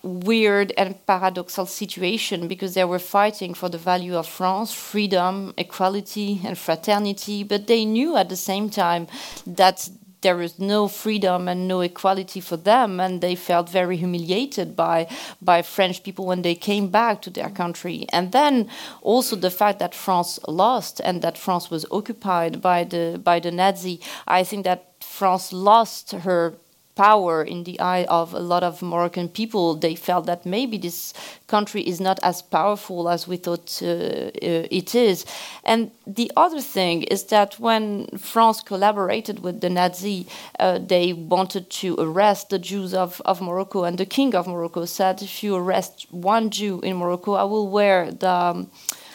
weird 0.02 0.72
and 0.76 0.94
paradoxal 1.06 1.66
situation 1.66 2.46
because 2.46 2.74
they 2.74 2.84
were 2.84 2.98
fighting 2.98 3.54
for 3.54 3.68
the 3.68 3.78
value 3.78 4.16
of 4.16 4.26
France, 4.26 4.72
freedom, 4.72 5.52
equality, 5.56 6.40
and 6.44 6.56
fraternity, 6.56 7.42
but 7.42 7.66
they 7.66 7.84
knew 7.84 8.16
at 8.16 8.28
the 8.28 8.36
same 8.36 8.68
time 8.68 9.08
that 9.46 9.88
there 10.20 10.40
is 10.40 10.58
no 10.58 10.88
freedom 10.88 11.48
and 11.48 11.68
no 11.68 11.80
equality 11.80 12.40
for 12.40 12.56
them, 12.56 13.00
and 13.00 13.20
they 13.20 13.34
felt 13.34 13.68
very 13.68 13.96
humiliated 13.96 14.74
by 14.74 15.08
by 15.40 15.62
French 15.62 16.02
people 16.02 16.26
when 16.26 16.42
they 16.42 16.54
came 16.54 16.88
back 16.88 17.22
to 17.22 17.30
their 17.30 17.50
country. 17.50 18.06
And 18.12 18.32
then 18.32 18.68
also 19.02 19.36
the 19.36 19.50
fact 19.50 19.78
that 19.78 19.94
France 19.94 20.38
lost 20.48 21.00
and 21.00 21.22
that 21.22 21.38
France 21.38 21.70
was 21.70 21.86
occupied 21.90 22.60
by 22.60 22.84
the 22.84 23.20
by 23.22 23.40
the 23.40 23.50
Nazi. 23.50 24.00
I 24.26 24.44
think 24.44 24.64
that 24.64 24.94
France 25.00 25.52
lost 25.52 26.12
her 26.12 26.54
power 26.96 27.44
in 27.44 27.64
the 27.64 27.78
eye 27.78 28.04
of 28.04 28.34
a 28.34 28.40
lot 28.40 28.64
of 28.64 28.82
Moroccan 28.82 29.28
people. 29.28 29.74
They 29.74 29.94
felt 29.94 30.26
that 30.26 30.44
maybe 30.44 30.78
this 30.78 31.12
country 31.46 31.82
is 31.82 32.00
not 32.00 32.18
as 32.22 32.42
powerful 32.42 33.08
as 33.08 33.28
we 33.28 33.36
thought 33.36 33.80
uh, 33.82 33.86
uh, 33.86 34.30
it 34.70 34.94
is. 34.94 35.24
And 35.62 35.90
the 36.06 36.32
other 36.36 36.60
thing 36.60 37.04
is 37.04 37.24
that 37.24 37.60
when 37.60 38.06
France 38.18 38.62
collaborated 38.62 39.40
with 39.40 39.60
the 39.60 39.70
Nazi, 39.70 40.26
uh, 40.58 40.78
they 40.78 41.12
wanted 41.12 41.70
to 41.70 41.96
arrest 41.98 42.48
the 42.48 42.58
Jews 42.58 42.94
of, 42.94 43.20
of 43.24 43.40
Morocco. 43.40 43.84
And 43.84 43.98
the 43.98 44.06
king 44.06 44.34
of 44.34 44.46
Morocco 44.46 44.86
said, 44.86 45.22
if 45.22 45.42
you 45.42 45.54
arrest 45.54 46.06
one 46.10 46.50
Jew 46.50 46.80
in 46.80 46.96
Morocco, 46.96 47.34
I 47.34 47.44
will 47.44 47.68
wear 47.68 48.10
the. 48.10 48.30
Um, 48.30 48.70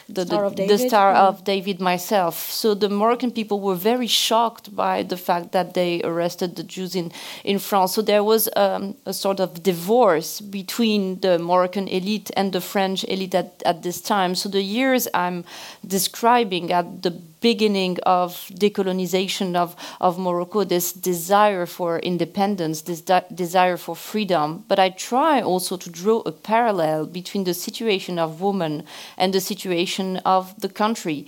the, 0.08 0.26
Star, 0.26 0.50
the, 0.50 0.68
the 0.68 0.78
Star 0.78 1.14
mm. 1.14 1.18
of 1.18 1.44
David 1.44 1.80
myself. 1.80 2.52
So 2.52 2.74
the 2.74 2.90
Moroccan 2.90 3.32
people 3.32 3.60
were 3.60 3.76
very 3.76 4.08
shocked 4.08 4.76
by 4.76 5.04
the 5.04 5.18
fact 5.18 5.52
that 5.52 5.74
they 5.74 6.02
arrested 6.04 6.56
the 6.56 6.64
Jews 6.64 6.96
in, 6.96 7.12
in 7.44 7.60
France. 7.60 7.94
So 7.94 8.02
there 8.02 8.24
was 8.24 8.50
um, 8.56 8.96
a 9.06 9.14
sort 9.14 9.40
of 9.40 9.64
divorce 9.64 10.42
between 10.42 11.20
the 11.22 11.40
Moroccan 11.40 11.88
elite 11.88 12.32
and 12.36 12.54
the 12.54 12.62
French 12.62 13.04
elite 13.06 13.36
at, 13.36 13.62
at 13.66 13.84
this 13.84 14.02
time. 14.02 14.36
So 14.36 14.50
the 14.50 14.62
years 14.62 15.08
I'm 15.14 15.44
describing 15.86 16.72
at 16.72 17.04
the 17.04 17.20
beginning 17.42 17.98
of 18.04 18.34
decolonization 18.54 19.56
of, 19.56 19.76
of 20.00 20.18
Morocco, 20.18 20.64
this 20.64 20.94
desire 20.94 21.66
for 21.66 22.00
independence, 22.00 22.82
this 22.82 23.02
de 23.02 23.26
desire 23.34 23.78
for 23.78 23.96
freedom. 23.96 24.64
But 24.68 24.80
I 24.80 24.90
try 24.90 25.42
also 25.42 25.76
to 25.78 25.90
draw 25.90 26.20
a 26.26 26.32
parallel 26.32 27.08
between 27.08 27.44
the 27.44 27.54
situation 27.54 28.18
of 28.20 28.42
women 28.42 28.84
and 29.18 29.34
the 29.34 29.42
situation 29.42 30.18
of 30.18 30.60
the 30.62 30.70
country. 30.70 31.26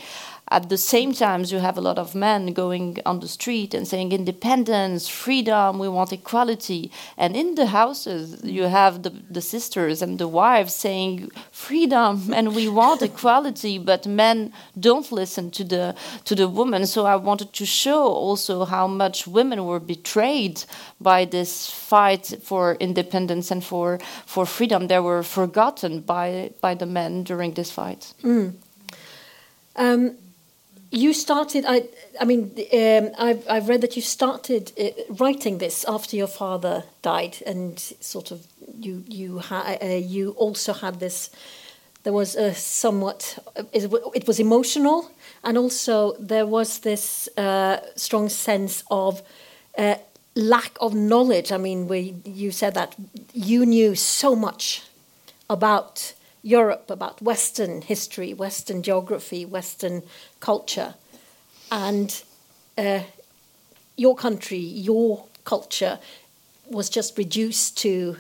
At 0.54 0.70
the 0.70 0.78
same 0.78 1.14
time, 1.14 1.44
you 1.48 1.58
have 1.58 1.80
a 1.80 1.82
lot 1.82 1.98
of 1.98 2.14
men 2.14 2.54
going 2.54 3.00
on 3.08 3.22
the 3.22 3.28
street 3.28 3.74
and 3.74 3.88
saying 3.88 4.12
independence, 4.12 5.08
freedom, 5.08 5.80
we 5.80 5.90
want 5.90 6.14
equality. 6.14 6.92
And 7.18 7.36
in 7.36 7.56
the 7.56 7.66
houses, 7.66 8.40
you 8.44 8.66
have 8.66 9.02
the, 9.02 9.10
the 9.10 9.42
sisters 9.42 10.04
and 10.04 10.20
the 10.20 10.28
wives 10.28 10.76
saying 10.76 11.32
freedom 11.52 12.32
and 12.32 12.54
we 12.54 12.70
want 12.70 13.02
equality, 13.12 13.80
but 13.80 14.06
men 14.06 14.54
don't 14.80 15.12
listen 15.12 15.50
to 15.58 15.64
the 15.64 15.96
to 16.26 16.36
the 16.36 16.48
women. 16.48 16.86
So 16.86 17.08
I 17.08 17.16
wanted 17.16 17.52
to 17.54 17.66
show 17.66 18.04
also 18.04 18.64
how 18.66 18.86
much 18.86 19.26
women 19.26 19.66
were 19.66 19.80
betrayed 19.80 20.66
by 21.02 21.26
this 21.26 21.68
fight 21.72 22.26
for 22.44 22.76
independence 22.80 23.50
and 23.50 23.64
for 23.64 24.00
for 24.28 24.46
freedom. 24.46 24.88
They 24.88 25.00
were 25.00 25.24
forgotten 25.24 26.02
by 26.02 26.52
by 26.62 26.76
the 26.76 26.86
men 26.86 27.24
during 27.24 27.56
this 27.56 27.72
fight. 27.72 28.14
Mm. 28.22 28.54
Um, 29.76 30.18
you 30.94 31.12
started. 31.12 31.66
I, 31.68 31.88
I 32.22 32.26
mean, 32.26 32.52
um, 32.72 33.12
I've, 33.18 33.44
I've 33.50 33.68
read 33.68 33.82
that 33.82 33.96
you 33.96 34.02
started 34.02 34.72
uh, 34.80 34.92
writing 35.10 35.58
this 35.58 35.84
after 35.86 36.16
your 36.16 36.28
father 36.28 36.84
died, 37.02 37.38
and 37.48 37.80
sort 38.00 38.32
of 38.32 38.46
you 38.80 39.04
you 39.08 39.40
ha- 39.40 39.78
uh, 39.82 39.86
you 39.88 40.32
also 40.38 40.72
had 40.72 41.00
this. 41.00 41.32
There 42.04 42.14
was 42.14 42.36
a 42.36 42.54
somewhat. 42.54 43.40
It 43.74 44.28
was 44.28 44.40
emotional, 44.40 45.10
and 45.44 45.58
also 45.58 46.16
there 46.20 46.46
was 46.46 46.80
this 46.80 47.28
uh, 47.38 47.78
strong 47.96 48.30
sense 48.30 48.84
of 48.92 49.24
uh, 49.78 49.96
lack 50.36 50.78
of 50.80 50.94
knowledge. 50.94 51.52
I 51.52 51.58
mean, 51.58 51.88
we 51.88 52.14
you 52.24 52.52
said 52.52 52.76
that 52.76 52.96
you 53.34 53.66
knew 53.66 53.96
so 53.96 54.36
much 54.36 54.84
about 55.50 56.14
Europe, 56.44 56.92
about 56.92 57.22
Western 57.22 57.82
history, 57.82 58.34
Western 58.34 58.84
geography, 58.84 59.46
Western 59.46 60.04
culture, 60.42 60.94
and 61.72 62.22
uh, 62.78 63.00
your 63.96 64.16
country, 64.16 64.58
your 64.58 65.26
culture 65.46 66.00
was 66.70 66.90
just 66.90 67.18
reduced 67.18 67.78
to, 67.78 68.18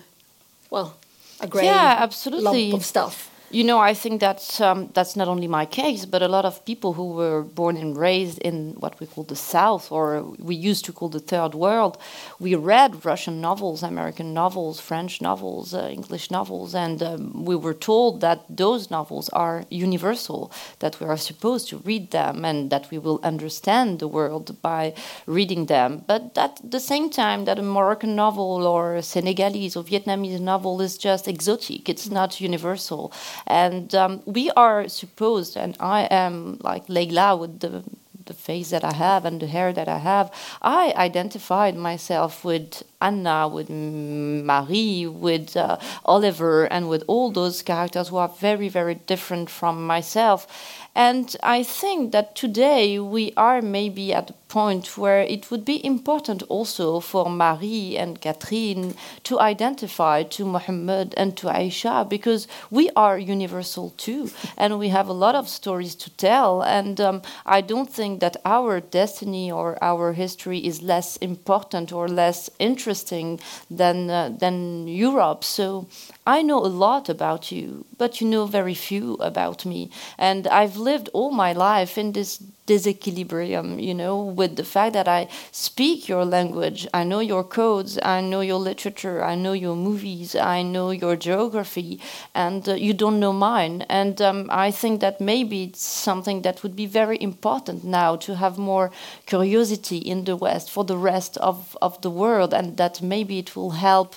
well, 0.70 0.98
a 1.42 1.48
grey 1.48 1.66
yeah, 1.66 1.98
absolutely. 2.00 2.72
lump 2.72 2.82
of 2.82 2.86
stuff. 2.86 3.30
You 3.54 3.64
know, 3.64 3.78
I 3.78 3.94
think 3.94 4.20
that 4.22 4.60
um, 4.62 4.90
that's 4.96 5.16
not 5.16 5.28
only 5.28 5.48
my 5.48 5.68
case, 5.68 6.06
but 6.06 6.24
a 6.24 6.28
lot 6.28 6.44
of 6.44 6.66
people 6.66 6.94
who 6.94 7.12
were 7.12 7.44
born 7.44 7.78
and 7.78 7.96
raised 7.96 8.40
in 8.40 8.74
what 8.80 9.00
we 9.00 9.06
call 9.06 9.26
the 9.26 9.36
South, 9.36 9.92
or 9.92 10.24
we 10.40 10.56
used 10.56 10.86
to 10.86 10.92
call 10.92 11.08
the 11.08 11.20
Third 11.20 11.54
World, 11.54 12.00
we 12.40 12.56
read 12.56 13.06
Russian 13.06 13.42
novels, 13.42 13.84
American 13.84 14.34
novels, 14.34 14.80
French 14.80 15.22
novels, 15.22 15.72
uh, 15.72 15.88
English 15.92 16.32
novels, 16.32 16.74
and 16.74 17.04
um, 17.04 17.46
we 17.46 17.56
were 17.56 17.76
told 17.76 18.22
that 18.22 18.44
those 18.50 18.90
novels 18.90 19.30
are 19.30 19.66
universal, 19.70 20.52
that 20.80 21.00
we 21.00 21.06
are 21.06 21.16
supposed 21.16 21.70
to 21.70 21.78
read 21.86 22.10
them, 22.10 22.44
and 22.44 22.72
that 22.72 22.90
we 22.90 22.98
will 22.98 23.20
understand 23.22 24.00
the 24.00 24.08
world 24.08 24.60
by 24.64 24.96
reading 25.28 25.68
them. 25.68 26.04
But 26.08 26.36
at 26.40 26.60
the 26.68 26.80
same 26.80 27.12
time, 27.12 27.46
that 27.46 27.60
a 27.60 27.62
Moroccan 27.62 28.16
novel 28.16 28.66
or 28.66 28.96
a 28.96 29.04
Senegalese 29.04 29.76
or 29.76 29.84
Vietnamese 29.84 30.40
novel 30.40 30.82
is 30.82 30.98
just 30.98 31.28
exotic, 31.28 31.88
it's 31.88 32.10
not 32.10 32.42
universal. 32.42 33.14
And 33.48 33.94
um, 33.96 34.22
we 34.26 34.50
are 34.52 34.88
supposed, 34.88 35.58
and 35.58 35.76
I 35.80 36.04
am 36.10 36.58
like 36.62 36.88
Leila 36.90 37.36
with 37.36 37.60
the 37.60 37.84
the 38.26 38.34
face 38.34 38.70
that 38.70 38.84
I 38.84 38.94
have 38.94 39.26
and 39.26 39.42
the 39.42 39.48
hair 39.48 39.74
that 39.74 39.88
I 39.88 39.98
have, 39.98 40.32
I 40.62 40.94
identified 40.96 41.76
myself 41.76 42.46
with 42.46 42.84
Anna, 43.02 43.48
with 43.48 43.70
Marie, 43.70 45.08
with 45.08 45.58
uh, 45.58 45.78
Oliver, 46.06 46.66
and 46.66 46.90
with 46.90 47.04
all 47.08 47.32
those 47.32 47.62
characters 47.62 48.10
who 48.10 48.18
are 48.18 48.30
very, 48.30 48.70
very 48.70 48.96
different 48.96 49.50
from 49.50 49.86
myself. 49.86 50.48
And 50.96 51.36
I 51.42 51.64
think 51.64 52.12
that 52.12 52.36
today 52.36 53.00
we 53.00 53.34
are 53.36 53.62
maybe 53.62 54.14
at 54.14 54.30
a 54.30 54.34
point 54.48 54.96
where 54.96 55.22
it 55.22 55.50
would 55.50 55.66
be 55.66 55.84
important 55.84 56.44
also 56.44 57.00
for 57.00 57.28
Marie 57.28 57.98
and 57.98 58.22
Catherine 58.22 58.94
to 59.24 59.40
identify 59.40 60.22
to 60.22 60.46
Muhammad 60.46 61.16
and 61.18 61.36
to 61.38 61.48
Aisha 61.48 62.08
because 62.08 62.48
we 62.70 62.92
are 62.96 63.18
universal 63.18 63.94
too 63.98 64.30
and 64.58 64.78
we 64.78 64.90
have 64.90 65.08
a 65.10 65.20
lot 65.26 65.34
of 65.34 65.50
stories 65.50 65.96
to 65.96 66.12
tell. 66.12 66.62
And 66.62 67.02
um, 67.02 67.24
I 67.44 67.62
don't 67.62 67.90
think 67.90 68.20
that 68.20 68.38
our 68.46 68.80
destiny 68.80 69.52
or 69.52 69.84
our 69.84 70.14
history 70.14 70.60
is 70.60 70.84
less 70.84 71.18
important 71.18 71.92
or 71.92 72.08
less 72.08 72.52
interesting 72.60 73.40
than, 73.72 74.12
uh, 74.12 74.30
than 74.30 74.88
Europe. 74.88 75.44
So 75.44 75.88
I 76.26 76.42
know 76.42 76.60
a 76.66 76.68
lot 76.68 77.10
about 77.10 77.52
you, 77.52 77.86
but 77.98 78.22
you 78.22 78.28
know 78.28 78.46
very 78.46 78.74
few 78.74 79.16
about 79.16 79.66
me. 79.66 79.90
And 80.18 80.48
I've 80.48 80.78
lived 80.78 81.10
all 81.14 81.32
my 81.32 81.52
life 81.54 81.98
in 81.98 82.14
this 82.14 82.38
disequilibrium, 82.66 83.82
you 83.84 83.94
know, 83.94 84.24
with 84.24 84.56
the 84.56 84.64
fact 84.64 84.94
that 84.94 85.08
I 85.08 85.28
speak 85.52 86.08
your 86.08 86.24
language, 86.24 86.88
I 86.94 87.04
know 87.04 87.20
your 87.20 87.44
codes, 87.44 88.00
I 88.02 88.22
know 88.22 88.42
your 88.42 88.60
literature, 88.60 89.24
I 89.24 89.36
know 89.36 89.54
your 89.54 89.76
movies, 89.76 90.36
I 90.36 90.62
know 90.62 90.92
your 90.92 91.16
geography, 91.16 92.00
and 92.34 92.68
uh, 92.68 92.76
you 92.76 92.94
don't 92.94 93.20
know 93.20 93.34
mine. 93.34 93.82
And 93.90 94.22
um, 94.22 94.50
I 94.50 94.72
think 94.72 95.02
that 95.02 95.20
maybe 95.20 95.64
it's 95.64 95.84
something 95.84 96.42
that 96.44 96.64
would 96.64 96.76
be 96.76 96.86
very 96.86 97.22
important 97.22 97.84
now 97.84 98.16
to 98.18 98.36
have 98.36 98.58
more 98.58 98.92
curiosity 99.26 99.98
in 99.98 100.24
the 100.24 100.38
West 100.38 100.72
for 100.72 100.86
the 100.86 100.98
rest 100.98 101.38
of, 101.38 101.78
of 101.82 102.02
the 102.02 102.10
world, 102.10 102.54
and 102.54 102.78
that 102.78 103.02
maybe 103.02 103.40
it 103.40 103.56
will 103.56 103.72
help 103.72 104.16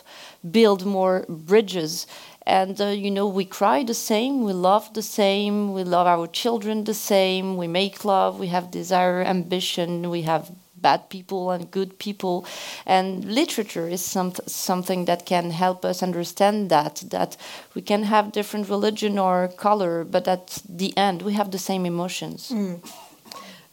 build 0.49 0.87
more 0.87 1.25
bridges 1.29 2.07
and 2.47 2.81
uh, 2.81 2.87
you 2.87 3.11
know 3.11 3.27
we 3.27 3.45
cry 3.45 3.83
the 3.83 3.95
same 3.95 4.45
we 4.45 4.53
love 4.53 4.93
the 4.95 5.03
same 5.03 5.73
we 5.73 5.83
love 5.83 6.07
our 6.07 6.27
children 6.27 6.85
the 6.85 6.95
same 6.95 7.57
we 7.57 7.67
make 7.67 8.05
love 8.05 8.39
we 8.39 8.47
have 8.47 8.71
desire 8.71 9.23
ambition 9.23 10.09
we 10.11 10.23
have 10.23 10.51
bad 10.77 11.09
people 11.09 11.51
and 11.51 11.71
good 11.71 11.99
people 11.99 12.47
and 12.85 13.25
literature 13.25 13.89
is 13.89 14.05
some, 14.05 14.33
something 14.47 15.07
that 15.07 15.27
can 15.27 15.51
help 15.51 15.85
us 15.85 16.03
understand 16.03 16.71
that 16.71 17.03
that 17.11 17.37
we 17.75 17.83
can 17.83 18.05
have 18.05 18.33
different 18.33 18.69
religion 18.69 19.19
or 19.19 19.49
color 19.49 20.05
but 20.05 20.29
at 20.29 20.63
the 20.69 20.97
end 20.97 21.23
we 21.23 21.33
have 21.33 21.51
the 21.51 21.59
same 21.59 21.85
emotions 21.87 22.51
mm. 22.51 22.79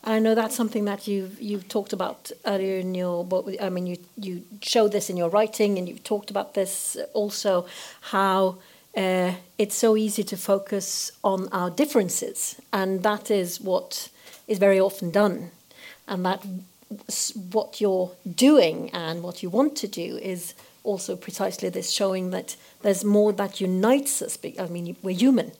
I 0.05 0.19
know 0.19 0.35
that's 0.35 0.55
something 0.55 0.85
that 0.85 1.07
you've 1.07 1.41
you've 1.41 1.67
talked 1.69 1.93
about 1.93 2.31
earlier 2.45 2.77
in 2.77 2.93
your. 2.93 3.25
I 3.61 3.69
mean, 3.69 3.87
you 3.87 3.97
you 4.17 4.43
show 4.61 4.89
this 4.89 5.09
in 5.09 5.15
your 5.15 5.29
writing, 5.29 5.77
and 5.77 5.87
you've 5.87 6.03
talked 6.03 6.29
about 6.29 6.53
this 6.53 6.97
also. 7.13 7.65
How 8.01 8.57
uh, 8.97 9.33
it's 9.57 9.75
so 9.75 9.95
easy 9.95 10.23
to 10.23 10.35
focus 10.37 11.11
on 11.23 11.47
our 11.53 11.69
differences, 11.69 12.61
and 12.73 13.01
that 13.03 13.31
is 13.31 13.61
what 13.61 14.09
is 14.47 14.57
very 14.59 14.79
often 14.79 15.09
done, 15.09 15.51
and 16.05 16.25
that 16.25 16.45
what 17.51 17.79
you're 17.79 18.11
doing 18.35 18.89
and 18.91 19.23
what 19.23 19.41
you 19.41 19.49
want 19.49 19.75
to 19.77 19.87
do 19.87 20.17
is 20.17 20.53
also 20.83 21.15
precisely 21.15 21.69
this, 21.69 21.89
showing 21.89 22.31
that 22.31 22.57
there's 22.81 23.05
more 23.05 23.31
that 23.31 23.61
unites 23.61 24.21
us. 24.21 24.37
I 24.59 24.67
mean, 24.67 24.97
we're 25.01 25.15
human. 25.15 25.53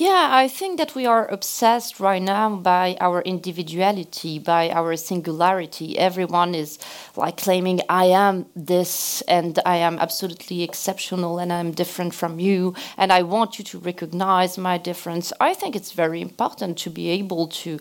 Yeah, 0.00 0.30
I 0.32 0.48
think 0.48 0.78
that 0.78 0.94
we 0.94 1.04
are 1.04 1.26
obsessed 1.26 2.00
right 2.00 2.22
now 2.22 2.56
by 2.56 2.96
our 3.02 3.20
individuality, 3.20 4.38
by 4.38 4.70
our 4.70 4.96
singularity. 4.96 5.98
Everyone 5.98 6.54
is 6.54 6.78
like 7.16 7.36
claiming, 7.36 7.82
I 7.86 8.06
am 8.06 8.46
this 8.56 9.20
and 9.28 9.58
I 9.66 9.76
am 9.76 9.98
absolutely 9.98 10.62
exceptional 10.62 11.38
and 11.38 11.52
I'm 11.52 11.72
different 11.72 12.14
from 12.14 12.40
you 12.40 12.74
and 12.96 13.12
I 13.12 13.20
want 13.20 13.58
you 13.58 13.64
to 13.66 13.78
recognize 13.78 14.56
my 14.56 14.78
difference. 14.78 15.34
I 15.38 15.52
think 15.52 15.76
it's 15.76 15.92
very 15.92 16.22
important 16.22 16.78
to 16.78 16.88
be 16.88 17.10
able 17.10 17.48
to 17.48 17.78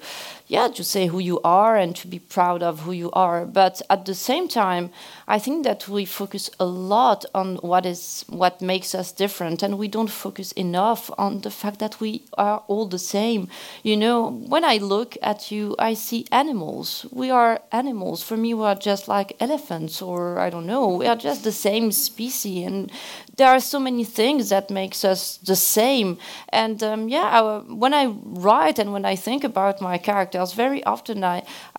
yeah, 0.49 0.67
to 0.67 0.83
say 0.83 1.05
who 1.05 1.19
you 1.19 1.39
are 1.43 1.77
and 1.77 1.95
to 1.95 2.07
be 2.07 2.17
proud 2.17 2.63
of 2.63 2.79
who 2.79 2.91
you 2.91 3.11
are. 3.11 3.45
But 3.45 3.83
at 3.87 4.05
the 4.05 4.15
same 4.15 4.47
time, 4.47 4.89
I 5.27 5.37
think 5.37 5.63
that 5.63 5.87
we 5.87 6.05
focus 6.05 6.49
a 6.59 6.65
lot 6.65 7.23
on 7.35 7.57
what 7.57 7.85
is 7.85 8.25
what 8.27 8.59
makes 8.59 8.95
us 8.95 9.11
different, 9.11 9.61
and 9.61 9.77
we 9.77 9.87
don't 9.87 10.09
focus 10.09 10.51
enough 10.53 11.11
on 11.19 11.41
the 11.41 11.51
fact 11.51 11.77
that 11.79 12.01
we 12.01 12.08
are 12.37 12.63
all 12.67 12.85
the 12.87 12.99
same. 13.15 13.41
You 13.83 13.97
know, 14.03 14.17
when 14.53 14.63
I 14.73 14.77
look 14.77 15.11
at 15.21 15.51
you, 15.51 15.75
I 15.89 15.95
see 15.95 16.21
animals. 16.31 17.05
We 17.11 17.27
are 17.31 17.53
animals. 17.71 18.23
For 18.23 18.37
me, 18.37 18.53
we 18.53 18.65
are 18.71 18.79
just 18.89 19.07
like 19.07 19.35
elephants, 19.39 20.01
or 20.01 20.19
I 20.45 20.49
don't 20.53 20.67
know. 20.73 20.85
We 21.01 21.07
are 21.11 21.19
just 21.29 21.43
the 21.43 21.51
same 21.51 21.91
species, 21.91 22.65
and 22.67 22.91
there 23.37 23.49
are 23.55 23.61
so 23.61 23.79
many 23.79 24.03
things 24.03 24.49
that 24.49 24.69
makes 24.69 25.03
us 25.03 25.37
the 25.37 25.55
same. 25.55 26.17
And 26.61 26.83
um, 26.83 27.09
yeah, 27.09 27.27
I, 27.37 27.41
when 27.83 27.93
I 27.93 28.05
write 28.47 28.79
and 28.79 28.91
when 28.93 29.05
I 29.05 29.15
think 29.15 29.43
about 29.43 29.81
my 29.81 29.97
characters, 29.97 30.53
very 30.53 30.81
often 30.83 31.23
I 31.23 31.37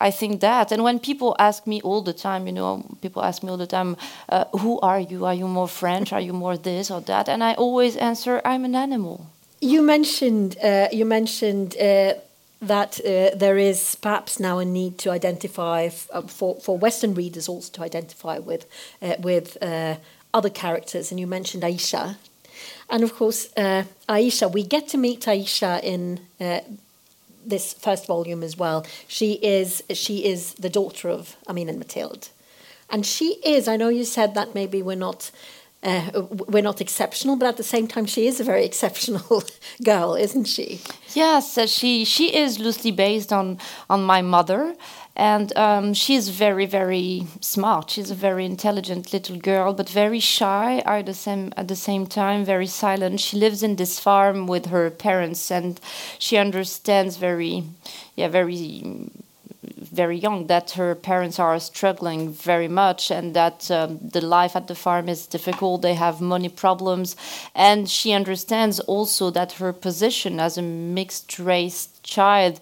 I 0.08 0.10
think 0.10 0.40
that. 0.40 0.72
And 0.72 0.82
when 0.82 0.98
people 0.98 1.30
ask 1.38 1.66
me 1.66 1.80
all 1.88 2.02
the 2.02 2.16
time, 2.28 2.46
you 2.48 2.52
know, 2.52 2.72
people 3.02 3.22
ask 3.22 3.42
me 3.42 3.50
all 3.50 3.58
the 3.58 3.72
time, 3.78 3.96
uh, 4.28 4.44
"Who 4.62 4.80
are 4.80 5.00
you? 5.10 5.26
Are 5.28 5.36
you 5.40 5.48
more 5.48 5.68
French? 5.68 6.12
Are 6.12 6.24
you 6.28 6.32
more 6.32 6.56
this 6.56 6.90
or 6.90 7.00
that?" 7.02 7.28
And 7.28 7.42
I 7.42 7.52
always 7.54 7.96
answer, 7.96 8.40
"I'm 8.44 8.64
an 8.64 8.74
animal." 8.74 9.16
You 9.60 9.82
mentioned 9.82 10.56
uh, 10.62 10.88
you 10.92 11.04
mentioned. 11.04 11.76
Uh, 11.76 12.14
that 12.62 13.00
uh, 13.00 13.34
there 13.34 13.56
is 13.56 13.94
perhaps 13.94 14.38
now 14.38 14.58
a 14.58 14.64
need 14.66 14.98
to 14.98 15.10
identify 15.10 15.88
uh, 16.12 16.20
for 16.22 16.56
for 16.56 16.76
Western 16.76 17.14
readers 17.14 17.48
also 17.48 17.72
to 17.72 17.82
identify 17.82 18.38
with 18.38 18.66
uh, 19.00 19.14
with 19.18 19.56
uh, 19.62 19.96
other 20.34 20.50
characters, 20.50 21.10
and 21.10 21.18
you 21.18 21.26
mentioned 21.26 21.62
Aisha. 21.62 22.16
And 22.90 23.02
of 23.02 23.14
course, 23.14 23.48
Aisha, 23.56 24.52
we 24.52 24.62
get 24.62 24.88
to 24.88 24.98
meet 24.98 25.20
Aisha 25.22 25.82
in 25.82 26.20
this 27.46 27.72
first 27.72 28.06
volume 28.06 28.42
as 28.42 28.58
well. 28.58 28.84
She 29.08 29.38
is 29.42 29.82
she 29.94 30.26
is 30.26 30.54
the 30.54 30.68
daughter 30.68 31.08
of 31.08 31.36
Amin 31.48 31.70
and 31.70 31.78
Mathilde, 31.78 32.28
and 32.90 33.06
she 33.06 33.40
is. 33.42 33.68
I 33.68 33.76
know 33.76 33.88
you 33.88 34.04
said 34.04 34.34
that 34.34 34.54
maybe 34.54 34.82
we're 34.82 34.96
not. 34.96 35.30
Uh, 35.82 36.22
we're 36.48 36.62
not 36.62 36.80
exceptional, 36.80 37.36
but 37.36 37.48
at 37.48 37.56
the 37.56 37.62
same 37.62 37.88
time, 37.88 38.04
she 38.04 38.26
is 38.26 38.38
a 38.38 38.44
very 38.44 38.64
exceptional 38.70 39.42
girl, 39.82 40.14
isn't 40.14 40.44
she? 40.44 40.80
Yes, 41.14 41.56
uh, 41.56 41.66
she 41.66 42.04
she 42.04 42.36
is 42.36 42.58
loosely 42.58 42.90
based 42.90 43.32
on 43.32 43.58
on 43.88 44.02
my 44.02 44.20
mother, 44.20 44.74
and 45.16 45.56
um, 45.56 45.94
she's 45.94 46.28
very 46.28 46.66
very 46.66 47.26
smart. 47.40 47.90
She's 47.90 48.10
a 48.10 48.14
very 48.14 48.44
intelligent 48.44 49.12
little 49.12 49.38
girl 49.38 49.72
but 49.72 49.88
very 49.88 50.20
shy 50.20 50.80
at 50.84 51.06
the 51.06 51.14
same 51.14 51.52
at 51.56 51.68
the 51.68 51.76
same 51.76 52.06
time 52.06 52.44
very 52.44 52.66
silent. 52.66 53.20
She 53.20 53.36
lives 53.38 53.62
in 53.62 53.76
this 53.76 53.98
farm 53.98 54.46
with 54.46 54.66
her 54.66 54.90
parents 54.90 55.50
and 55.50 55.80
she 56.18 56.36
understands 56.36 57.16
very 57.16 57.64
yeah 58.16 58.28
very 58.28 59.10
very 59.62 60.16
young 60.16 60.46
that 60.46 60.72
her 60.72 60.94
parents 60.94 61.38
are 61.38 61.58
struggling 61.60 62.32
very 62.32 62.68
much 62.68 63.10
and 63.10 63.34
that 63.34 63.70
um, 63.70 63.98
the 64.02 64.20
life 64.20 64.56
at 64.56 64.68
the 64.68 64.74
farm 64.74 65.08
is 65.08 65.26
difficult 65.26 65.82
they 65.82 65.94
have 65.94 66.20
money 66.20 66.48
problems. 66.48 67.16
And 67.54 67.88
she 67.88 68.12
understands 68.12 68.80
also 68.80 69.30
that 69.30 69.52
her 69.52 69.72
position 69.72 70.40
as 70.40 70.56
a 70.56 70.62
mixed 70.62 71.38
race 71.38 71.88
child 72.02 72.60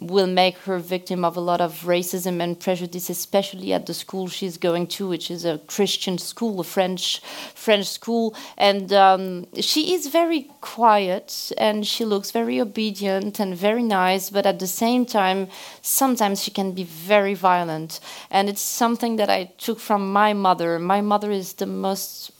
will 0.00 0.26
make 0.26 0.56
her 0.58 0.78
victim 0.78 1.24
of 1.24 1.36
a 1.36 1.40
lot 1.40 1.60
of 1.60 1.82
racism 1.82 2.40
and 2.40 2.58
prejudice, 2.58 3.10
especially 3.10 3.72
at 3.72 3.86
the 3.86 3.94
school 3.94 4.28
she's 4.28 4.56
going 4.56 4.86
to, 4.86 5.06
which 5.06 5.30
is 5.30 5.44
a 5.44 5.58
Christian 5.66 6.16
school, 6.18 6.60
a 6.60 6.64
French 6.64 7.20
French 7.54 7.86
school. 7.86 8.34
And 8.56 8.92
um, 8.92 9.46
she 9.60 9.94
is 9.94 10.06
very 10.08 10.50
quiet 10.60 11.52
and 11.58 11.86
she 11.86 12.04
looks 12.04 12.30
very 12.30 12.60
obedient 12.60 13.38
and 13.38 13.56
very 13.56 13.82
nice, 13.82 14.30
but 14.30 14.46
at 14.46 14.58
the 14.58 14.66
same 14.66 15.04
time, 15.04 15.48
sometimes 15.82 16.42
she 16.42 16.50
can 16.50 16.72
be 16.72 16.84
very 16.84 17.34
violent. 17.34 18.00
And 18.30 18.48
it's 18.48 18.62
something 18.62 19.16
that 19.16 19.28
I 19.28 19.52
took 19.58 19.78
from 19.78 20.12
my 20.12 20.32
mother. 20.32 20.78
My 20.78 21.00
mother 21.00 21.30
is 21.30 21.54
the 21.54 21.66
most 21.66 22.32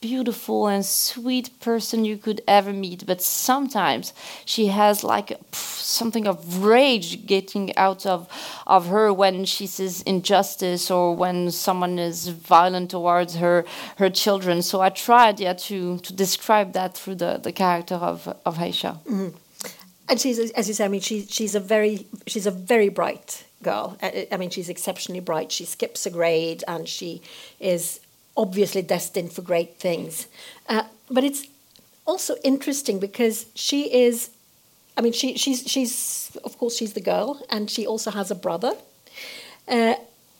beautiful 0.00 0.66
and 0.66 0.84
sweet 0.84 1.58
person 1.60 2.04
you 2.04 2.16
could 2.16 2.40
ever 2.46 2.72
meet 2.72 3.06
but 3.06 3.22
sometimes 3.22 4.12
she 4.44 4.66
has 4.66 5.02
like 5.02 5.28
pff, 5.50 5.80
something 5.80 6.26
of 6.26 6.62
rage 6.62 7.24
getting 7.26 7.74
out 7.76 8.04
of 8.04 8.28
of 8.66 8.88
her 8.88 9.12
when 9.12 9.44
she 9.44 9.66
sees 9.66 10.02
injustice 10.02 10.90
or 10.90 11.16
when 11.16 11.50
someone 11.50 11.98
is 11.98 12.28
violent 12.28 12.90
towards 12.90 13.36
her 13.36 13.64
her 13.96 14.10
children. 14.10 14.62
So 14.62 14.80
i 14.80 14.90
tried 14.90 15.40
yeah 15.40 15.54
to 15.54 15.98
to 15.98 16.12
describe 16.12 16.72
that 16.72 16.96
through 16.96 17.16
the 17.16 17.40
the 17.42 17.52
character 17.52 17.94
of 17.94 18.28
of 18.44 18.58
Aisha 18.58 18.98
mm. 19.04 19.34
and 20.08 20.20
she's 20.20 20.38
as 20.52 20.68
you 20.68 20.74
say 20.74 20.84
i 20.84 20.88
mean 20.88 21.00
she 21.00 21.24
she's 21.26 21.54
a 21.54 21.60
very 21.60 22.06
she's 22.26 22.46
a 22.46 22.50
very 22.50 22.90
bright 22.90 23.46
girl. 23.62 23.96
I 24.02 24.36
mean 24.36 24.50
she's 24.50 24.68
exceptionally 24.68 25.20
bright. 25.20 25.50
She 25.50 25.64
skips 25.64 26.06
a 26.06 26.10
grade 26.10 26.62
and 26.68 26.88
she 26.88 27.22
is 27.58 28.00
obviously 28.36 28.82
destined 28.82 29.32
for 29.32 29.42
great 29.42 29.78
things. 29.78 30.26
Uh, 30.68 30.84
but 31.10 31.24
it's 31.24 31.46
also 32.04 32.36
interesting 32.44 32.98
because 32.98 33.46
she 33.54 33.92
is, 33.92 34.30
I 34.96 35.00
mean, 35.00 35.12
she, 35.12 35.36
she's, 35.36 35.62
she's, 35.66 36.36
of 36.44 36.58
course, 36.58 36.76
she's 36.76 36.92
the 36.92 37.00
girl, 37.00 37.44
and 37.50 37.70
she 37.70 37.86
also 37.86 38.10
has 38.10 38.30
a 38.30 38.34
brother. 38.34 38.74
Uh, 39.66 39.94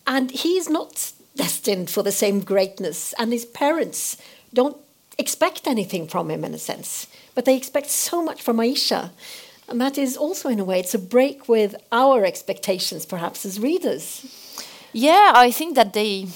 and 0.07 0.31
he's 0.31 0.69
not 0.69 1.13
destined 1.35 1.91
for 1.91 2.03
the 2.03 2.13
same 2.13 2.41
greatness, 2.41 3.15
and 3.19 3.33
his 3.33 3.45
parents 3.45 4.17
don't 4.55 4.77
expect 5.19 5.67
anything 5.67 6.07
from 6.07 6.31
him 6.31 6.45
in 6.45 6.55
a 6.55 6.59
sense, 6.59 7.07
but 7.35 7.45
they 7.45 7.57
expect 7.57 7.91
so 7.91 8.23
much 8.23 8.43
from 8.43 8.59
Aisha. 8.59 9.11
And 9.69 9.81
that 9.81 9.99
is 9.99 10.17
also, 10.17 10.49
in 10.49 10.61
a 10.61 10.65
way, 10.65 10.79
it's 10.81 10.95
a 10.95 10.99
break 10.99 11.49
with 11.49 11.75
our 11.91 12.25
expectations, 12.25 13.05
perhaps, 13.05 13.45
as 13.45 13.59
readers. 13.59 14.25
Yeah, 14.93 15.33
I 15.35 15.51
think 15.51 15.75
that 15.75 15.93
they 15.93 16.29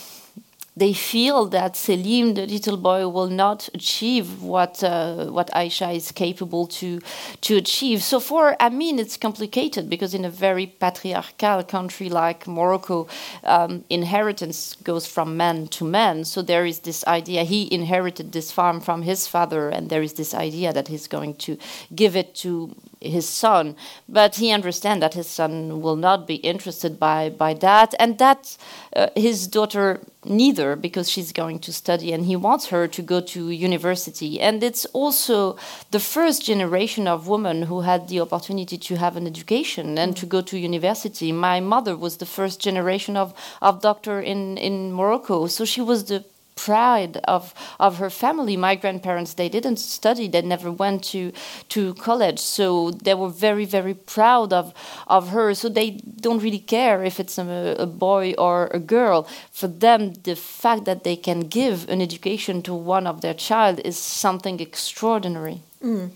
they 0.76 0.92
feel 0.92 1.46
that 1.46 1.76
Selim, 1.76 2.34
the 2.34 2.46
little 2.46 2.76
boy, 2.76 3.08
will 3.08 3.28
not 3.28 3.68
achieve 3.74 4.42
what 4.42 4.82
uh, 4.84 5.26
what 5.26 5.50
Aisha 5.50 5.94
is 5.94 6.12
capable 6.12 6.66
to 6.66 7.00
to 7.40 7.56
achieve. 7.56 8.02
So 8.02 8.20
for 8.20 8.56
Amin, 8.62 8.98
it's 8.98 9.16
complicated 9.16 9.90
because 9.90 10.14
in 10.14 10.24
a 10.24 10.30
very 10.30 10.66
patriarchal 10.66 11.64
country 11.64 12.08
like 12.08 12.46
Morocco, 12.46 13.08
um, 13.44 13.84
inheritance 13.90 14.76
goes 14.84 15.06
from 15.06 15.36
man 15.36 15.66
to 15.68 15.84
man. 15.84 16.24
So 16.24 16.40
there 16.40 16.64
is 16.64 16.80
this 16.80 17.04
idea 17.06 17.42
he 17.42 17.72
inherited 17.72 18.32
this 18.32 18.52
farm 18.52 18.80
from 18.80 19.02
his 19.02 19.26
father, 19.26 19.68
and 19.68 19.90
there 19.90 20.02
is 20.02 20.14
this 20.14 20.34
idea 20.34 20.72
that 20.72 20.88
he's 20.88 21.08
going 21.08 21.34
to 21.46 21.58
give 21.94 22.14
it 22.14 22.34
to 22.36 22.74
his 23.00 23.28
son, 23.28 23.76
but 24.08 24.36
he 24.36 24.50
understands 24.50 25.00
that 25.00 25.14
his 25.14 25.28
son 25.28 25.80
will 25.80 25.96
not 25.96 26.26
be 26.26 26.36
interested 26.36 26.98
by 26.98 27.30
by 27.30 27.54
that, 27.54 27.94
and 27.98 28.18
that 28.18 28.56
uh, 28.94 29.08
his 29.16 29.46
daughter 29.46 30.00
neither 30.24 30.76
because 30.76 31.10
she's 31.10 31.32
going 31.32 31.58
to 31.58 31.72
study 31.72 32.12
and 32.12 32.26
he 32.26 32.36
wants 32.36 32.66
her 32.66 32.86
to 32.86 33.00
go 33.00 33.22
to 33.22 33.48
university. 33.48 34.38
And 34.38 34.62
it's 34.62 34.84
also 34.86 35.56
the 35.92 36.00
first 36.00 36.44
generation 36.44 37.08
of 37.08 37.26
women 37.26 37.62
who 37.62 37.80
had 37.80 38.08
the 38.08 38.20
opportunity 38.20 38.76
to 38.76 38.96
have 38.96 39.16
an 39.16 39.26
education 39.26 39.96
and 39.96 40.14
to 40.18 40.26
go 40.26 40.42
to 40.42 40.58
university. 40.58 41.32
My 41.32 41.60
mother 41.60 41.96
was 41.96 42.18
the 42.18 42.26
first 42.26 42.60
generation 42.60 43.16
of, 43.16 43.32
of 43.62 43.80
doctor 43.80 44.20
in, 44.20 44.58
in 44.58 44.92
morocco 44.92 45.46
so 45.46 45.64
she 45.64 45.80
was 45.80 46.04
the 46.04 46.24
pride 46.64 47.16
of 47.24 47.54
of 47.78 47.98
her 47.98 48.10
family. 48.10 48.56
My 48.56 48.74
grandparents 48.76 49.34
they 49.34 49.48
didn't 49.48 49.78
study; 49.78 50.28
they 50.28 50.42
never 50.42 50.70
went 50.70 51.04
to 51.12 51.32
to 51.68 51.94
college, 51.94 52.38
so 52.38 52.90
they 52.90 53.14
were 53.14 53.32
very 53.48 53.64
very 53.64 53.94
proud 53.94 54.52
of 54.52 54.72
of 55.06 55.28
her. 55.30 55.54
So 55.54 55.68
they 55.68 55.90
don't 56.20 56.42
really 56.42 56.64
care 56.78 57.04
if 57.04 57.20
it's 57.20 57.38
a, 57.38 57.76
a 57.78 57.86
boy 57.86 58.34
or 58.38 58.68
a 58.74 58.78
girl. 58.78 59.26
For 59.52 59.68
them, 59.68 60.12
the 60.24 60.36
fact 60.36 60.84
that 60.84 61.02
they 61.02 61.16
can 61.16 61.40
give 61.40 61.88
an 61.88 62.00
education 62.00 62.62
to 62.62 62.74
one 62.74 63.06
of 63.06 63.20
their 63.20 63.34
child 63.34 63.80
is 63.84 63.98
something 63.98 64.60
extraordinary. 64.60 65.60
Mm. 65.82 66.10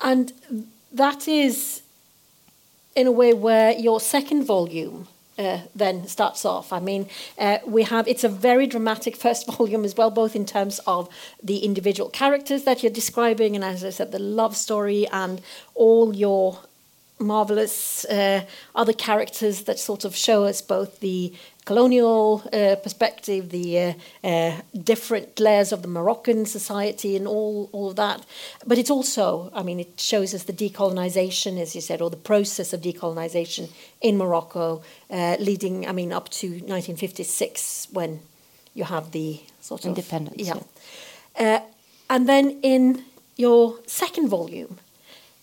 And 0.00 0.32
that 0.92 1.26
is, 1.26 1.82
in 2.94 3.06
a 3.06 3.12
way, 3.12 3.32
where 3.34 3.72
your 3.72 4.00
second 4.00 4.44
volume 4.44 5.06
uh, 5.38 5.60
then 5.74 6.06
starts 6.06 6.44
off. 6.44 6.72
I 6.72 6.80
mean, 6.80 7.08
uh, 7.38 7.58
we 7.66 7.84
have 7.84 8.08
it's 8.08 8.24
a 8.24 8.28
very 8.28 8.66
dramatic 8.66 9.16
first 9.24 9.46
volume 9.46 9.84
as 9.84 9.96
well, 9.96 10.10
both 10.10 10.34
in 10.34 10.44
terms 10.44 10.80
of 10.86 11.08
the 11.42 11.58
individual 11.58 12.10
characters 12.10 12.64
that 12.64 12.82
you're 12.82 12.92
describing, 12.92 13.54
and 13.54 13.64
as 13.64 13.84
I 13.84 13.90
said, 13.90 14.12
the 14.12 14.18
love 14.18 14.56
story 14.56 15.06
and 15.08 15.40
all 15.74 16.14
your 16.14 16.60
marvelous 17.20 18.04
uh, 18.04 18.44
other 18.74 18.92
characters 18.92 19.62
that 19.64 19.78
sort 19.78 20.04
of 20.04 20.14
show 20.14 20.44
us 20.44 20.62
both 20.62 21.00
the 21.00 21.32
colonial 21.68 22.42
uh, 22.50 22.76
perspective, 22.82 23.50
the 23.50 23.66
uh, 23.78 23.92
uh, 24.24 24.52
different 24.72 25.38
layers 25.38 25.70
of 25.70 25.82
the 25.82 25.88
Moroccan 25.88 26.46
society, 26.46 27.14
and 27.14 27.26
all, 27.28 27.68
all 27.72 27.90
of 27.90 27.96
that. 27.96 28.24
But 28.66 28.78
it's 28.78 28.88
also, 28.90 29.50
I 29.54 29.62
mean, 29.62 29.78
it 29.78 30.00
shows 30.00 30.32
us 30.32 30.44
the 30.44 30.54
decolonization, 30.54 31.60
as 31.60 31.74
you 31.74 31.82
said, 31.82 32.00
or 32.00 32.08
the 32.08 32.24
process 32.32 32.72
of 32.72 32.80
decolonization 32.80 33.68
in 34.00 34.16
Morocco, 34.16 34.82
uh, 35.10 35.36
leading, 35.38 35.86
I 35.86 35.92
mean, 35.92 36.10
up 36.10 36.30
to 36.40 36.46
1956 36.48 37.88
when 37.92 38.20
you 38.72 38.84
have 38.84 39.12
the 39.12 39.40
sort 39.60 39.84
of 39.84 39.88
independence. 39.90 40.40
Yeah. 40.48 40.60
yeah. 41.38 41.62
And 42.08 42.26
then 42.26 42.60
in 42.62 43.04
your 43.36 43.78
second 43.86 44.28
volume, 44.28 44.78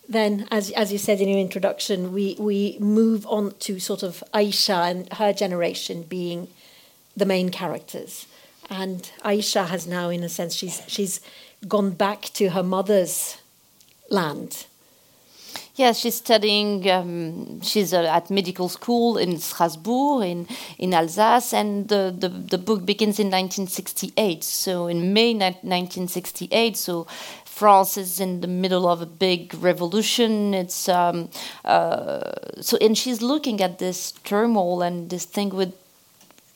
then, 0.08 0.46
as, 0.50 0.70
as 0.72 0.92
you 0.92 0.98
said 0.98 1.20
in 1.20 1.28
your 1.28 1.38
introduction, 1.38 2.12
we, 2.12 2.36
we 2.38 2.76
move 2.80 3.26
on 3.26 3.54
to 3.60 3.80
sort 3.80 4.02
of 4.02 4.22
Aisha 4.32 4.90
and 4.90 5.12
her 5.14 5.32
generation 5.32 6.02
being 6.02 6.48
the 7.16 7.26
main 7.26 7.50
characters. 7.50 8.26
And 8.70 9.10
Aisha 9.24 9.66
has 9.66 9.86
now, 9.86 10.10
in 10.10 10.22
a 10.22 10.28
sense, 10.28 10.54
she's, 10.54 10.82
she's 10.86 11.20
gone 11.66 11.90
back 11.90 12.22
to 12.34 12.50
her 12.50 12.62
mother's 12.62 13.38
land. 14.10 14.66
Yes, 15.76 15.98
she's 15.98 16.14
studying. 16.14 16.88
Um, 16.90 17.60
she's 17.60 17.92
uh, 17.92 18.04
at 18.04 18.30
medical 18.30 18.70
school 18.70 19.18
in 19.18 19.38
Strasbourg, 19.38 20.24
in 20.24 20.48
in 20.78 20.94
Alsace, 20.94 21.52
and 21.52 21.86
the, 21.88 22.14
the, 22.16 22.30
the 22.30 22.56
book 22.56 22.86
begins 22.86 23.18
in 23.18 23.26
1968. 23.26 24.42
So 24.42 24.86
in 24.86 25.12
May 25.12 25.34
1968, 25.34 26.78
so 26.78 27.06
France 27.56 27.96
is 27.96 28.20
in 28.20 28.42
the 28.42 28.46
middle 28.46 28.86
of 28.86 29.00
a 29.00 29.06
big 29.06 29.54
revolution. 29.54 30.52
It's 30.52 30.90
um, 30.90 31.30
uh, 31.64 32.32
so, 32.60 32.76
and 32.82 32.98
she's 32.98 33.22
looking 33.22 33.62
at 33.62 33.78
this 33.78 34.12
turmoil 34.12 34.82
and 34.82 35.08
this 35.08 35.24
thing 35.24 35.48
with 35.48 35.72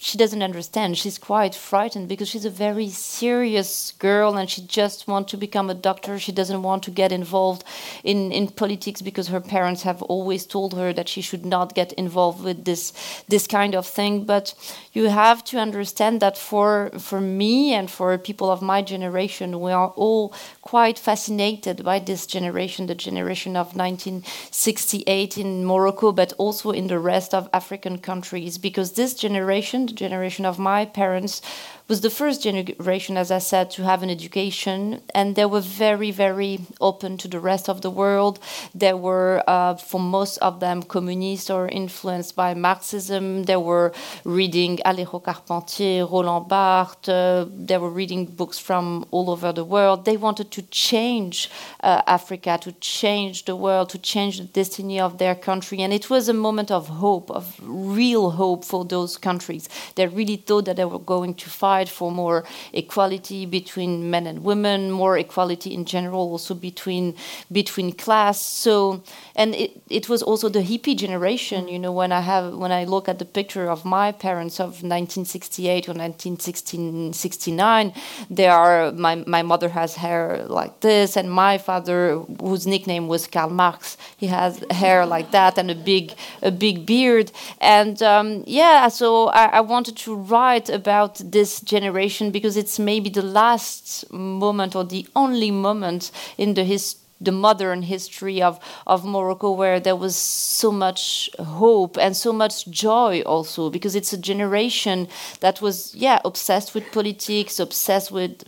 she 0.02 0.16
doesn't 0.16 0.42
understand. 0.42 0.96
She's 0.96 1.18
quite 1.18 1.54
frightened 1.54 2.08
because 2.08 2.26
she's 2.26 2.46
a 2.46 2.50
very 2.50 2.88
serious 2.88 3.92
girl 3.98 4.38
and 4.38 4.48
she 4.48 4.62
just 4.62 5.06
wants 5.06 5.30
to 5.32 5.36
become 5.36 5.68
a 5.68 5.74
doctor. 5.74 6.18
She 6.18 6.32
doesn't 6.32 6.62
want 6.62 6.82
to 6.84 6.90
get 6.90 7.12
involved 7.12 7.64
in, 8.02 8.32
in 8.32 8.48
politics 8.48 9.02
because 9.02 9.28
her 9.28 9.42
parents 9.42 9.82
have 9.82 10.00
always 10.04 10.46
told 10.46 10.72
her 10.72 10.94
that 10.94 11.10
she 11.10 11.20
should 11.20 11.44
not 11.44 11.74
get 11.74 11.92
involved 11.92 12.42
with 12.42 12.64
this 12.64 12.94
this 13.28 13.46
kind 13.46 13.74
of 13.74 13.86
thing. 13.86 14.24
But 14.24 14.54
you 14.94 15.10
have 15.10 15.44
to 15.44 15.58
understand 15.58 16.20
that 16.20 16.38
for 16.38 16.90
for 16.98 17.20
me 17.20 17.74
and 17.74 17.90
for 17.90 18.16
people 18.16 18.50
of 18.50 18.62
my 18.62 18.80
generation, 18.80 19.60
we 19.60 19.70
are 19.70 19.92
all 19.96 20.32
quite 20.62 20.98
fascinated 20.98 21.84
by 21.84 21.98
this 21.98 22.26
generation, 22.26 22.86
the 22.86 22.94
generation 22.94 23.54
of 23.54 23.76
1968 23.76 25.36
in 25.36 25.66
Morocco, 25.66 26.10
but 26.10 26.32
also 26.38 26.70
in 26.70 26.86
the 26.86 26.98
rest 26.98 27.34
of 27.34 27.50
African 27.52 27.98
countries, 27.98 28.56
because 28.56 28.92
this 28.92 29.12
generation 29.12 29.89
the 29.90 29.96
generation 29.96 30.44
of 30.46 30.59
my 30.59 30.85
parents 30.85 31.42
was 31.90 32.00
the 32.03 32.09
first 32.09 32.44
generation, 32.44 33.16
as 33.16 33.33
I 33.33 33.40
said, 33.40 33.68
to 33.72 33.83
have 33.83 34.05
an 34.05 34.11
education, 34.11 35.03
and 35.12 35.35
they 35.35 35.44
were 35.44 35.61
very, 35.61 36.12
very 36.12 36.61
open 36.81 37.18
to 37.18 37.26
the 37.26 37.40
rest 37.40 37.68
of 37.68 37.81
the 37.81 37.90
world. 37.90 38.38
They 38.72 38.94
were, 38.94 39.42
uh, 39.48 39.74
for 39.74 40.00
most 40.00 40.38
of 40.38 40.61
them, 40.61 40.85
communist 40.85 41.50
or 41.50 41.66
influenced 41.68 42.37
by 42.37 42.55
Marxism. 42.55 43.42
They 43.42 43.57
were 43.57 43.92
reading 44.24 44.79
Alejo 44.87 45.20
Carpentier, 45.20 46.07
Roland 46.07 46.46
Barthes. 46.48 47.09
Uh, 47.09 47.46
they 47.50 47.76
were 47.76 47.90
reading 47.90 48.24
books 48.24 48.59
from 48.59 49.05
all 49.11 49.29
over 49.29 49.53
the 49.53 49.64
world. 49.64 50.05
They 50.05 50.16
wanted 50.16 50.53
to 50.53 50.62
change 50.70 51.50
uh, 51.83 52.03
Africa, 52.07 52.57
to 52.62 52.70
change 52.81 53.46
the 53.46 53.57
world, 53.57 53.88
to 53.90 53.98
change 53.98 54.38
the 54.38 54.44
destiny 54.44 55.00
of 55.00 55.18
their 55.18 55.35
country, 55.35 55.83
and 55.83 55.92
it 55.92 56.09
was 56.09 56.29
a 56.29 56.35
moment 56.46 56.70
of 56.70 56.87
hope, 56.87 57.33
of 57.33 57.59
real 57.61 58.31
hope 58.31 58.64
for 58.64 58.85
those 58.85 59.18
countries. 59.18 59.68
They 59.94 60.06
really 60.06 60.36
thought 60.36 60.64
that 60.66 60.76
they 60.76 60.84
were 60.84 60.98
going 60.98 61.34
to 61.34 61.50
fight 61.50 61.88
for 61.88 62.10
more 62.10 62.44
equality 62.72 63.46
between 63.46 64.10
men 64.10 64.26
and 64.26 64.42
women, 64.44 64.90
more 64.90 65.18
equality 65.18 65.74
in 65.74 65.84
general, 65.84 66.30
also 66.30 66.54
between 66.54 67.14
between 67.50 67.92
class. 67.92 68.40
So, 68.40 69.02
and 69.34 69.54
it, 69.54 69.80
it 69.88 70.08
was 70.08 70.22
also 70.22 70.48
the 70.48 70.62
hippie 70.62 70.96
generation. 70.96 71.68
You 71.68 71.78
know, 71.78 71.92
when 71.92 72.12
I 72.12 72.20
have 72.20 72.54
when 72.54 72.72
I 72.72 72.84
look 72.84 73.08
at 73.08 73.18
the 73.18 73.24
picture 73.24 73.70
of 73.70 73.84
my 73.84 74.12
parents 74.12 74.60
of 74.60 74.82
1968 74.82 75.88
or 75.88 75.94
1969, 75.94 77.92
they 78.30 78.48
are 78.48 78.92
my 78.92 79.16
my 79.26 79.42
mother 79.42 79.68
has 79.68 79.96
hair 79.96 80.44
like 80.48 80.80
this, 80.80 81.16
and 81.16 81.30
my 81.30 81.58
father, 81.58 82.18
whose 82.40 82.66
nickname 82.66 83.08
was 83.08 83.26
Karl 83.26 83.50
Marx, 83.50 83.96
he 84.16 84.26
has 84.26 84.64
hair 84.70 85.06
like 85.06 85.30
that 85.30 85.58
and 85.58 85.70
a 85.70 85.74
big 85.74 86.14
a 86.42 86.50
big 86.50 86.86
beard. 86.86 87.32
And 87.60 88.02
um, 88.02 88.44
yeah, 88.46 88.88
so 88.88 89.28
I, 89.28 89.44
I 89.58 89.60
wanted 89.70 89.96
to 89.96 90.14
write 90.14 90.68
about 90.68 91.14
this 91.24 91.61
generation 91.61 92.30
because 92.30 92.56
it's 92.56 92.78
maybe 92.78 93.09
the 93.09 93.22
last 93.22 94.12
moment 94.12 94.74
or 94.74 94.85
the 94.85 95.06
only 95.14 95.50
moment 95.50 96.11
in 96.37 96.54
the 96.54 96.64
his 96.64 96.96
the 97.20 97.33
modern 97.33 97.83
history 97.83 98.40
of, 98.40 98.59
of 98.87 99.04
Morocco 99.04 99.50
where 99.50 99.78
there 99.78 99.96
was 99.96 100.16
so 100.16 100.72
much 100.72 101.28
hope 101.38 101.98
and 101.98 102.16
so 102.16 102.33
much 102.33 102.66
joy 102.70 103.20
also 103.26 103.68
because 103.68 103.94
it's 103.94 104.12
a 104.12 104.18
generation 104.18 105.06
that 105.40 105.61
was 105.61 105.94
yeah 105.94 106.18
obsessed 106.24 106.74
with 106.74 106.90
politics 106.92 107.61
obsessed 107.61 108.11
with 108.11 108.44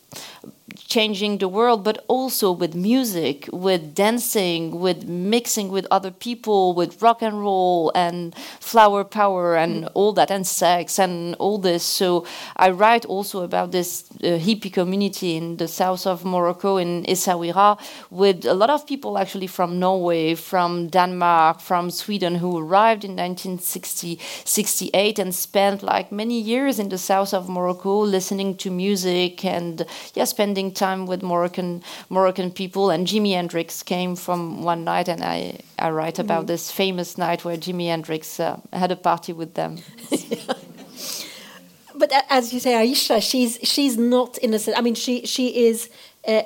changing 0.93 1.39
the 1.39 1.49
world, 1.49 1.83
but 1.83 2.05
also 2.07 2.53
with 2.53 2.75
music, 2.75 3.49
with 3.51 3.95
dancing, 3.95 4.79
with 4.79 5.09
mixing 5.09 5.71
with 5.71 5.87
other 5.91 6.11
people, 6.11 6.75
with 6.75 7.01
rock 7.01 7.23
and 7.23 7.41
roll 7.41 7.91
and 7.95 8.37
flower 8.61 9.03
power 9.03 9.57
and 9.57 9.89
all 9.95 10.13
that, 10.13 10.31
and 10.31 10.47
sex 10.47 10.99
and 10.99 11.35
all 11.37 11.57
this. 11.57 11.83
So 11.83 12.27
I 12.57 12.69
write 12.69 13.07
also 13.07 13.43
about 13.43 13.73
this 13.73 14.05
uh, 14.23 14.37
hippie 14.47 14.71
community 14.71 15.35
in 15.35 15.57
the 15.57 15.67
south 15.67 16.07
of 16.07 16.27
Morocco, 16.27 16.77
in 16.77 17.05
Essaouira, 17.05 17.81
with 18.11 18.45
a 18.45 18.53
lot 18.53 18.69
of 18.69 18.87
people 18.87 19.17
actually 19.17 19.47
from 19.47 19.79
Norway, 19.79 20.35
from 20.35 20.89
Denmark, 20.89 21.61
from 21.61 21.91
Sweden, 21.91 22.35
who 22.35 22.59
arrived 22.59 23.03
in 23.03 23.13
1960, 23.13 24.21
68 24.45 25.19
and 25.19 25.35
spent 25.35 25.83
like 25.83 26.13
many 26.13 26.39
years 26.39 26.79
in 26.79 26.91
the 26.91 26.99
south 26.99 27.33
of 27.33 27.49
Morocco 27.49 28.01
listening 28.01 28.55
to 28.59 28.71
music 28.71 29.43
and 29.43 29.87
yeah, 30.15 30.25
spending 30.25 30.71
time 30.71 30.82
time 30.83 31.07
with 31.07 31.23
Moroccan 31.23 31.83
Moroccan 32.09 32.51
people. 32.51 32.91
And 32.91 33.07
Jimi 33.07 33.33
Hendrix 33.39 33.83
came 33.83 34.17
from 34.17 34.41
one 34.65 34.83
night, 34.85 35.09
and 35.09 35.23
I 35.23 35.39
I 35.79 35.91
write 35.91 36.19
about 36.19 36.45
mm. 36.45 36.49
this 36.49 36.71
famous 36.71 37.17
night 37.19 37.45
where 37.45 37.57
Jimi 37.57 37.87
Hendrix 37.87 38.41
uh, 38.41 38.57
had 38.73 38.91
a 38.91 38.97
party 38.97 39.33
with 39.33 39.55
them. 39.55 39.79
but 42.01 42.11
as 42.29 42.53
you 42.53 42.61
say, 42.61 42.73
Aisha, 42.73 43.21
she's 43.31 43.59
she's 43.63 43.97
not 43.97 44.39
innocent. 44.43 44.77
I 44.79 44.83
mean, 44.83 44.95
she 44.95 45.27
she 45.27 45.47
is. 45.69 45.89
Uh, 46.27 46.43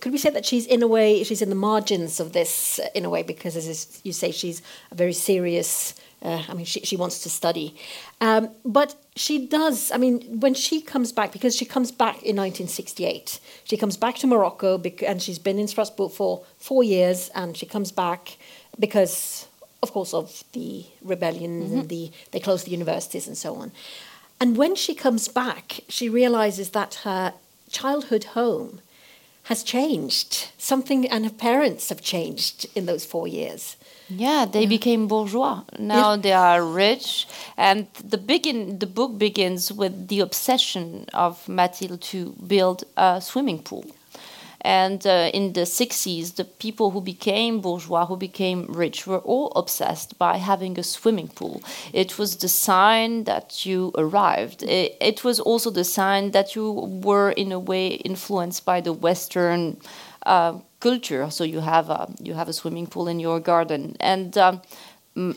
could 0.00 0.12
we 0.12 0.18
say 0.18 0.30
that 0.30 0.46
she's 0.46 0.66
in 0.66 0.82
a 0.82 0.86
way 0.86 1.22
she's 1.24 1.42
in 1.42 1.50
the 1.50 1.62
margins 1.70 2.20
of 2.20 2.32
this 2.32 2.78
uh, 2.78 2.88
in 2.94 3.04
a 3.04 3.10
way 3.10 3.22
because 3.22 3.56
as 3.56 4.00
you 4.04 4.12
say 4.12 4.30
she's 4.30 4.62
a 4.90 4.94
very 4.94 5.12
serious 5.12 5.92
uh, 6.22 6.42
I 6.48 6.54
mean, 6.54 6.64
she, 6.64 6.80
she 6.80 6.96
wants 6.96 7.20
to 7.20 7.30
study. 7.30 7.76
Um, 8.20 8.50
but 8.64 8.96
she 9.14 9.46
does, 9.46 9.90
I 9.92 9.98
mean, 9.98 10.40
when 10.40 10.54
she 10.54 10.80
comes 10.80 11.12
back, 11.12 11.32
because 11.32 11.54
she 11.54 11.64
comes 11.64 11.92
back 11.92 12.14
in 12.16 12.36
1968, 12.36 13.38
she 13.64 13.76
comes 13.76 13.96
back 13.96 14.16
to 14.16 14.26
Morocco 14.26 14.80
and 15.06 15.22
she's 15.22 15.38
been 15.38 15.58
in 15.58 15.68
Strasbourg 15.68 16.10
for 16.10 16.44
four 16.58 16.82
years 16.82 17.30
and 17.34 17.56
she 17.56 17.66
comes 17.66 17.92
back 17.92 18.38
because, 18.78 19.46
of 19.82 19.92
course, 19.92 20.14
of 20.14 20.42
the 20.52 20.86
rebellion 21.02 21.62
mm-hmm. 21.62 21.78
and 21.80 21.88
the, 21.88 22.10
they 22.32 22.40
closed 22.40 22.66
the 22.66 22.70
universities 22.70 23.26
and 23.26 23.36
so 23.36 23.54
on. 23.56 23.72
And 24.40 24.56
when 24.56 24.74
she 24.74 24.94
comes 24.94 25.28
back, 25.28 25.80
she 25.88 26.08
realizes 26.08 26.70
that 26.70 27.02
her 27.04 27.34
childhood 27.70 28.24
home 28.24 28.80
has 29.44 29.62
changed. 29.62 30.50
Something, 30.58 31.06
and 31.06 31.24
her 31.24 31.30
parents 31.30 31.88
have 31.88 32.00
changed 32.00 32.66
in 32.74 32.86
those 32.86 33.04
four 33.04 33.28
years. 33.28 33.76
Yeah, 34.08 34.46
they 34.46 34.62
yeah. 34.62 34.68
became 34.68 35.08
bourgeois. 35.08 35.62
Now 35.78 36.12
yeah. 36.12 36.20
they 36.20 36.32
are 36.32 36.64
rich, 36.64 37.26
and 37.56 37.86
the 38.04 38.18
begin 38.18 38.78
the 38.78 38.86
book 38.86 39.18
begins 39.18 39.72
with 39.72 40.08
the 40.08 40.20
obsession 40.20 41.06
of 41.12 41.48
Mathilde 41.48 42.00
to 42.12 42.34
build 42.46 42.84
a 42.96 43.20
swimming 43.20 43.62
pool. 43.62 43.84
And 44.66 45.06
uh, 45.06 45.30
in 45.32 45.52
the 45.52 45.60
60s, 45.60 46.34
the 46.34 46.44
people 46.44 46.90
who 46.90 47.00
became 47.00 47.60
bourgeois, 47.60 48.06
who 48.06 48.16
became 48.16 48.66
rich, 48.66 49.06
were 49.06 49.18
all 49.18 49.52
obsessed 49.54 50.18
by 50.18 50.38
having 50.38 50.76
a 50.76 50.82
swimming 50.82 51.28
pool. 51.28 51.62
It 51.92 52.18
was 52.18 52.36
the 52.36 52.48
sign 52.48 53.24
that 53.24 53.64
you 53.64 53.92
arrived. 53.96 54.64
It, 54.64 54.96
it 55.00 55.22
was 55.22 55.38
also 55.38 55.70
the 55.70 55.84
sign 55.84 56.32
that 56.32 56.56
you 56.56 56.72
were, 56.72 57.30
in 57.30 57.52
a 57.52 57.60
way, 57.60 57.88
influenced 57.88 58.64
by 58.64 58.80
the 58.80 58.92
Western 58.92 59.76
uh, 60.26 60.58
culture. 60.80 61.30
So 61.30 61.44
you 61.44 61.60
have 61.60 61.88
a, 61.88 62.12
you 62.20 62.34
have 62.34 62.48
a 62.48 62.52
swimming 62.52 62.86
pool 62.86 63.08
in 63.08 63.18
your 63.20 63.40
garden, 63.40 63.96
and 64.00 64.36
um, 64.36 64.60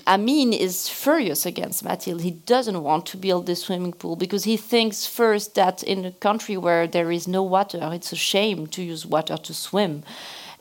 Amin 0.06 0.52
is 0.52 0.90
furious 0.90 1.46
against 1.46 1.86
Mathilde. 1.86 2.22
He 2.22 2.32
doesn't 2.32 2.84
want 2.84 3.06
to 3.08 3.18
build 3.18 3.46
this 3.46 3.64
swimming 3.64 3.94
pool 3.94 4.18
because 4.18 4.44
he 4.44 4.58
thinks 4.58 5.06
first 5.06 5.56
that 5.56 5.84
in 5.84 6.04
a 6.04 6.12
country 6.12 6.58
where 6.58 6.86
there 6.86 7.12
is 7.12 7.28
no 7.28 7.44
water, 7.44 7.80
it's 7.94 8.12
a 8.12 8.18
shame 8.18 8.68
to 8.68 8.84
use 8.84 9.06
water 9.06 9.38
to 9.38 9.54
swim 9.54 10.04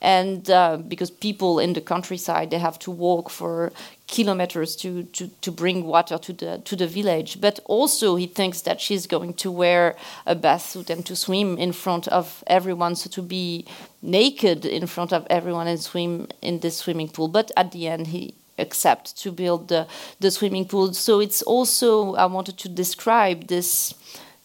and 0.00 0.48
uh, 0.50 0.76
because 0.76 1.10
people 1.10 1.58
in 1.58 1.72
the 1.72 1.80
countryside 1.80 2.50
they 2.50 2.58
have 2.58 2.78
to 2.78 2.90
walk 2.90 3.30
for 3.30 3.72
kilometers 4.06 4.74
to, 4.76 5.02
to, 5.04 5.28
to 5.42 5.52
bring 5.52 5.84
water 5.84 6.16
to 6.18 6.32
the 6.32 6.62
to 6.64 6.76
the 6.76 6.86
village. 6.86 7.40
But 7.40 7.60
also 7.64 8.16
he 8.16 8.26
thinks 8.26 8.62
that 8.62 8.80
she's 8.80 9.06
going 9.06 9.34
to 9.34 9.50
wear 9.50 9.96
a 10.26 10.34
bathsuit 10.34 10.90
and 10.90 11.04
to 11.06 11.16
swim 11.16 11.58
in 11.58 11.72
front 11.72 12.08
of 12.08 12.42
everyone, 12.46 12.96
so 12.96 13.10
to 13.10 13.22
be 13.22 13.66
naked 14.00 14.64
in 14.64 14.86
front 14.86 15.12
of 15.12 15.26
everyone 15.28 15.66
and 15.66 15.80
swim 15.80 16.28
in 16.40 16.60
this 16.60 16.78
swimming 16.78 17.08
pool. 17.08 17.28
But 17.28 17.50
at 17.56 17.72
the 17.72 17.86
end 17.86 18.08
he 18.08 18.34
accepts 18.58 19.12
to 19.12 19.30
build 19.30 19.68
the, 19.68 19.86
the 20.20 20.30
swimming 20.30 20.66
pool. 20.66 20.92
So 20.94 21.20
it's 21.20 21.42
also 21.42 22.14
I 22.14 22.26
wanted 22.26 22.58
to 22.58 22.68
describe 22.68 23.46
this 23.48 23.94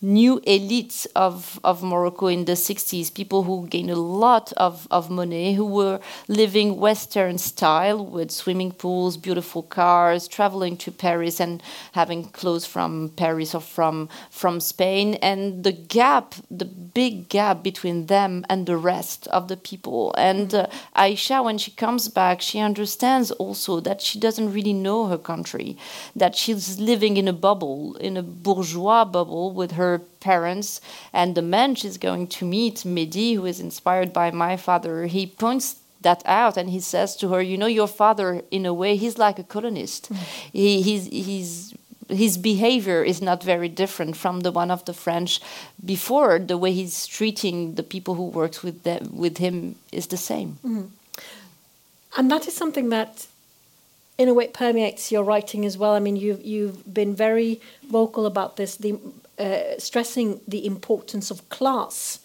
new 0.04 0.42
elites 0.42 1.08
of, 1.16 1.60
of 1.64 1.82
Morocco 1.82 2.28
in 2.28 2.44
the 2.44 2.52
60s, 2.52 3.14
people 3.14 3.44
who 3.44 3.66
gained 3.68 3.90
a 3.90 3.96
lot 3.96 4.52
of, 4.58 4.86
of 4.92 5.10
money, 5.10 5.54
who 5.54 5.66
were 5.66 6.00
living 6.28 6.78
Western 6.78 7.38
style 7.38 8.06
with 8.06 8.30
swimming 8.30 8.74
pools, 8.74 9.16
beautiful 9.16 9.64
cars, 9.64 10.28
traveling 10.28 10.76
to 10.76 10.92
Paris 10.92 11.40
and 11.40 11.64
having 11.94 12.26
clothes 12.26 12.66
from 12.66 13.14
Paris 13.16 13.56
or 13.56 13.62
from, 13.62 14.10
from 14.30 14.60
Spain. 14.60 15.16
And 15.16 15.64
the 15.64 15.72
gap, 15.72 16.36
the 16.52 16.66
big 16.66 17.30
gap 17.30 17.64
between 17.64 18.08
them 18.08 18.46
and 18.50 18.66
the 18.66 18.78
rest 18.78 19.28
of 19.28 19.48
the 19.48 19.58
people. 19.58 20.14
And 20.18 20.54
uh, 20.54 20.68
Aisha, 20.98 21.42
when 21.44 21.58
she 21.58 21.72
comes 21.72 22.10
back, 22.10 22.42
she 22.42 22.60
understands 22.60 23.32
also 23.32 23.80
that 23.80 24.02
she 24.02 24.20
doesn't 24.20 24.52
really 24.52 24.74
know 24.74 25.08
her 25.08 25.18
country, 25.18 25.78
that 26.14 26.36
she's 26.36 26.78
living 26.78 27.16
in 27.16 27.30
a 27.30 27.34
bubble, 27.34 27.96
in 27.98 28.18
a 28.18 28.24
bourgeois 28.24 29.06
bubble 29.06 29.52
with 29.54 29.72
her 29.72 29.93
parents. 30.00 30.82
And 31.12 31.36
the 31.36 31.42
man 31.42 31.76
she's 31.76 31.98
going 31.98 32.28
to 32.28 32.46
meet, 32.46 32.78
Mehdi, 32.86 33.36
who 33.36 33.46
is 33.46 33.60
inspired 33.60 34.14
by 34.14 34.32
my 34.32 34.58
father, 34.58 35.06
he 35.06 35.26
points 35.28 35.78
that 36.02 36.22
out 36.26 36.58
and 36.58 36.70
he 36.70 36.80
says 36.80 37.16
to 37.18 37.30
her, 37.30 37.42
You 37.42 37.58
know, 37.58 37.66
your 37.66 37.88
father, 37.88 38.42
in 38.52 38.66
a 38.66 38.74
way, 38.74 38.96
he's 38.96 39.18
like 39.18 39.40
a 39.40 39.44
colonist. 39.44 40.12
Mm. 40.12 40.18
He, 40.52 40.82
he's, 40.82 41.06
he's 41.08 41.74
his 42.10 42.38
behavior 42.38 43.04
is 43.04 43.22
not 43.22 43.44
very 43.44 43.70
different 43.70 44.16
from 44.16 44.42
the 44.42 44.52
one 44.52 44.72
of 44.72 44.86
the 44.86 44.94
French 44.94 45.40
before. 45.84 46.40
The 46.40 46.58
way 46.58 46.72
he's 46.72 47.08
treating 47.08 47.76
the 47.76 47.84
people 47.84 48.16
who 48.16 48.26
works 48.26 48.64
with 48.64 48.84
them, 48.84 49.16
with 49.16 49.38
him 49.38 49.76
is 49.92 50.08
the 50.08 50.18
same. 50.18 50.58
Mm. 50.66 50.90
And 52.18 52.32
that 52.32 52.48
is 52.48 52.56
something 52.56 52.90
that, 52.90 53.28
in 54.18 54.30
a 54.30 54.34
way, 54.34 54.48
permeates 54.48 55.12
your 55.12 55.24
writing 55.24 55.66
as 55.66 55.78
well. 55.78 55.94
I 55.94 56.00
mean, 56.00 56.16
you've 56.16 56.44
you've 56.44 56.94
been 56.94 57.16
very 57.16 57.62
vocal 57.90 58.26
about 58.26 58.58
this. 58.58 58.76
The 58.76 59.00
uh, 59.40 59.78
stressing 59.78 60.42
the 60.48 60.66
importance 60.66 61.32
of 61.32 61.48
class 61.50 62.20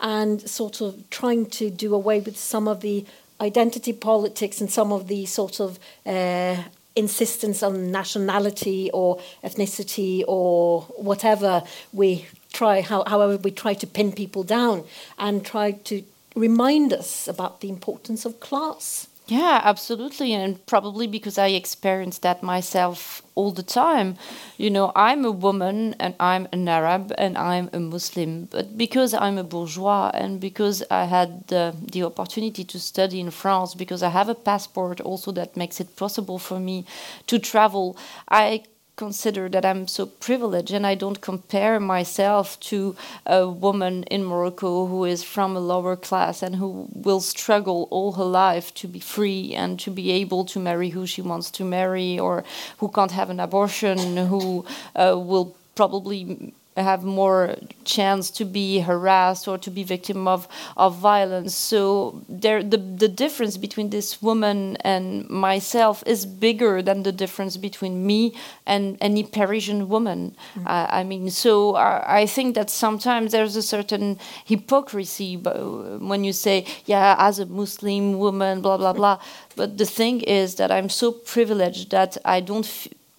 and 0.00 0.40
sort 0.48 0.80
of 0.80 1.08
trying 1.10 1.46
to 1.46 1.70
do 1.70 1.94
away 1.94 2.20
with 2.20 2.36
some 2.36 2.68
of 2.68 2.80
the 2.80 3.04
identity 3.40 3.92
politics 3.92 4.60
and 4.60 4.70
some 4.70 4.92
of 4.92 5.08
the 5.08 5.26
sort 5.26 5.60
of 5.60 5.78
uh, 6.06 6.56
insistence 6.96 7.62
on 7.62 7.92
nationality 7.92 8.90
or 8.92 9.20
ethnicity 9.44 10.24
or 10.26 10.82
whatever 10.96 11.62
we 11.92 12.26
try, 12.52 12.80
how, 12.80 13.04
however 13.06 13.36
we 13.36 13.50
try 13.50 13.74
to 13.74 13.86
pin 13.86 14.12
people 14.12 14.42
down 14.42 14.84
and 15.18 15.44
try 15.44 15.72
to 15.72 16.02
remind 16.34 16.92
us 16.92 17.28
about 17.28 17.60
the 17.60 17.68
importance 17.68 18.24
of 18.24 18.40
class. 18.40 19.08
Yeah, 19.28 19.60
absolutely. 19.62 20.32
And 20.32 20.64
probably 20.64 21.06
because 21.06 21.36
I 21.36 21.48
experienced 21.48 22.22
that 22.22 22.42
myself 22.42 23.20
all 23.34 23.50
the 23.52 23.62
time. 23.62 24.16
You 24.56 24.70
know, 24.70 24.90
I'm 24.96 25.22
a 25.26 25.30
woman 25.30 25.94
and 26.00 26.14
I'm 26.18 26.48
an 26.50 26.66
Arab 26.66 27.12
and 27.18 27.36
I'm 27.36 27.68
a 27.74 27.78
Muslim. 27.78 28.46
But 28.46 28.78
because 28.78 29.12
I'm 29.12 29.36
a 29.36 29.44
bourgeois 29.44 30.10
and 30.14 30.40
because 30.40 30.82
I 30.90 31.04
had 31.04 31.46
the 31.48 32.02
opportunity 32.04 32.64
to 32.64 32.78
study 32.78 33.20
in 33.20 33.30
France, 33.30 33.74
because 33.74 34.02
I 34.02 34.08
have 34.08 34.30
a 34.30 34.34
passport 34.34 34.98
also 35.02 35.30
that 35.32 35.58
makes 35.58 35.78
it 35.78 35.94
possible 35.96 36.38
for 36.38 36.58
me 36.58 36.86
to 37.26 37.38
travel, 37.38 37.98
I 38.30 38.62
consider 38.98 39.48
that 39.48 39.64
I'm 39.64 39.86
so 39.86 40.04
privileged 40.04 40.72
and 40.72 40.86
I 40.86 40.94
don't 40.94 41.20
compare 41.20 41.80
myself 41.80 42.60
to 42.72 42.96
a 43.24 43.48
woman 43.48 44.02
in 44.14 44.24
Morocco 44.24 44.86
who 44.86 45.04
is 45.04 45.22
from 45.22 45.56
a 45.56 45.60
lower 45.60 45.96
class 45.96 46.42
and 46.42 46.56
who 46.56 46.88
will 46.92 47.20
struggle 47.20 47.88
all 47.90 48.12
her 48.12 48.24
life 48.24 48.74
to 48.74 48.88
be 48.88 49.00
free 49.00 49.54
and 49.54 49.80
to 49.80 49.90
be 49.90 50.10
able 50.10 50.44
to 50.46 50.58
marry 50.58 50.90
who 50.90 51.06
she 51.06 51.22
wants 51.22 51.50
to 51.52 51.64
marry 51.64 52.18
or 52.18 52.44
who 52.78 52.88
can't 52.88 53.12
have 53.12 53.30
an 53.30 53.40
abortion, 53.40 53.98
who 54.16 54.66
uh, 54.96 55.16
will 55.16 55.56
probably 55.76 56.52
have 56.82 57.04
more 57.04 57.56
chance 57.84 58.30
to 58.30 58.44
be 58.44 58.80
harassed 58.80 59.48
or 59.48 59.58
to 59.58 59.70
be 59.70 59.82
victim 59.82 60.28
of, 60.28 60.48
of 60.76 60.96
violence. 60.96 61.54
So 61.54 62.22
there, 62.28 62.62
the, 62.62 62.76
the 62.76 63.08
difference 63.08 63.56
between 63.56 63.90
this 63.90 64.20
woman 64.22 64.76
and 64.76 65.28
myself 65.28 66.02
is 66.06 66.26
bigger 66.26 66.82
than 66.82 67.02
the 67.02 67.12
difference 67.12 67.56
between 67.56 68.06
me 68.06 68.34
and 68.66 68.96
any 69.00 69.22
Parisian 69.24 69.88
woman. 69.88 70.36
Mm. 70.54 70.66
Uh, 70.66 70.86
I 70.90 71.04
mean, 71.04 71.30
so 71.30 71.76
I, 71.76 72.20
I, 72.20 72.26
think 72.26 72.54
that 72.54 72.70
sometimes 72.70 73.32
there's 73.32 73.56
a 73.56 73.62
certain 73.62 74.18
hypocrisy 74.44 75.36
when 75.36 76.24
you 76.24 76.32
say, 76.32 76.66
yeah, 76.84 77.16
as 77.18 77.38
a 77.38 77.46
Muslim 77.46 78.18
woman, 78.18 78.60
blah, 78.60 78.76
blah, 78.76 78.92
blah. 78.92 79.18
But 79.56 79.78
the 79.78 79.86
thing 79.86 80.20
is 80.20 80.56
that 80.56 80.70
I'm 80.70 80.88
so 80.88 81.12
privileged 81.12 81.90
that 81.90 82.16
I 82.24 82.40
don't 82.40 82.66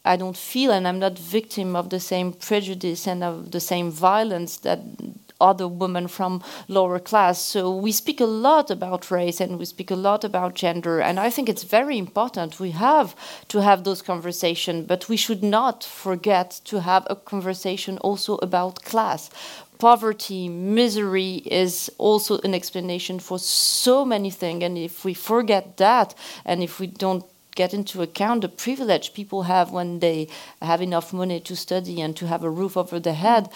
I 0.10 0.16
don't 0.16 0.36
feel 0.36 0.72
and 0.72 0.88
I'm 0.88 1.00
not 1.00 1.20
victim 1.20 1.76
of 1.76 1.90
the 1.90 2.00
same 2.00 2.34
prejudice 2.34 3.08
and 3.08 3.24
of 3.24 3.52
the 3.52 3.60
same 3.60 3.92
violence 3.92 4.58
that 4.58 4.80
other 5.40 5.68
women 5.68 6.08
from 6.08 6.44
lower 6.68 7.00
class. 7.00 7.40
So 7.40 7.76
we 7.76 7.92
speak 7.92 8.20
a 8.20 8.26
lot 8.26 8.72
about 8.72 9.12
race 9.12 9.40
and 9.40 9.60
we 9.60 9.66
speak 9.66 9.92
a 9.92 9.96
lot 9.96 10.24
about 10.24 10.56
gender, 10.56 11.00
and 11.00 11.20
I 11.20 11.30
think 11.30 11.48
it's 11.48 11.64
very 11.64 11.98
important. 11.98 12.60
We 12.60 12.72
have 12.72 13.16
to 13.50 13.62
have 13.62 13.84
those 13.84 14.02
conversations, 14.02 14.88
but 14.88 15.08
we 15.08 15.18
should 15.18 15.44
not 15.44 15.84
forget 15.84 16.60
to 16.66 16.82
have 16.82 17.08
a 17.10 17.16
conversation 17.16 17.98
also 18.00 18.38
about 18.38 18.84
class 18.84 19.30
poverty, 19.80 20.50
misery 20.50 21.36
is 21.46 21.90
also 21.98 22.38
an 22.40 22.54
explanation 22.54 23.18
for 23.18 23.40
so 23.40 24.04
many 24.04 24.30
things. 24.30 24.62
And 24.62 24.78
if 24.78 25.06
we 25.06 25.14
forget 25.14 25.78
that, 25.78 26.14
and 26.46 26.62
if 26.62 26.82
we 26.82 26.88
don't 26.88 27.24
get 27.56 27.74
into 27.74 28.02
account 28.02 28.42
the 28.42 28.50
privilege 28.50 29.14
people 29.14 29.44
have 29.44 29.72
when 29.72 30.00
they 30.00 30.28
have 30.62 30.82
enough 30.82 31.14
money 31.14 31.40
to 31.40 31.56
study 31.56 32.02
and 32.02 32.16
to 32.18 32.28
have 32.28 32.44
a 32.44 32.50
roof 32.50 32.78
over 32.78 33.00
their 33.00 33.14
head, 33.14 33.50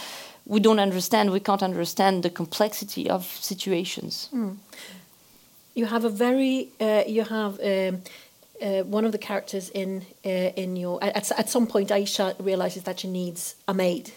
we 0.46 0.60
don't 0.60 0.80
understand, 0.80 1.32
we 1.32 1.40
can't 1.40 1.64
understand 1.64 2.24
the 2.24 2.30
complexity 2.30 3.10
of 3.10 3.26
situations. 3.26 4.30
Mm. 4.34 4.58
You 5.76 5.86
have 5.86 6.06
a 6.06 6.10
very, 6.10 6.70
uh, 6.80 7.04
you 7.08 7.24
have. 7.24 7.60
Um, 7.60 8.02
uh, 8.62 8.82
one 8.84 9.04
of 9.04 9.12
the 9.12 9.18
characters 9.18 9.70
in 9.72 10.06
uh, 10.24 10.30
in 10.56 10.78
your 10.78 11.04
at, 11.04 11.32
at 11.32 11.50
some 11.50 11.68
point 11.68 11.90
Aisha 11.90 12.34
realizes 12.40 12.84
that 12.84 13.00
she 13.00 13.10
needs 13.10 13.56
a 13.68 13.74
maid 13.74 14.12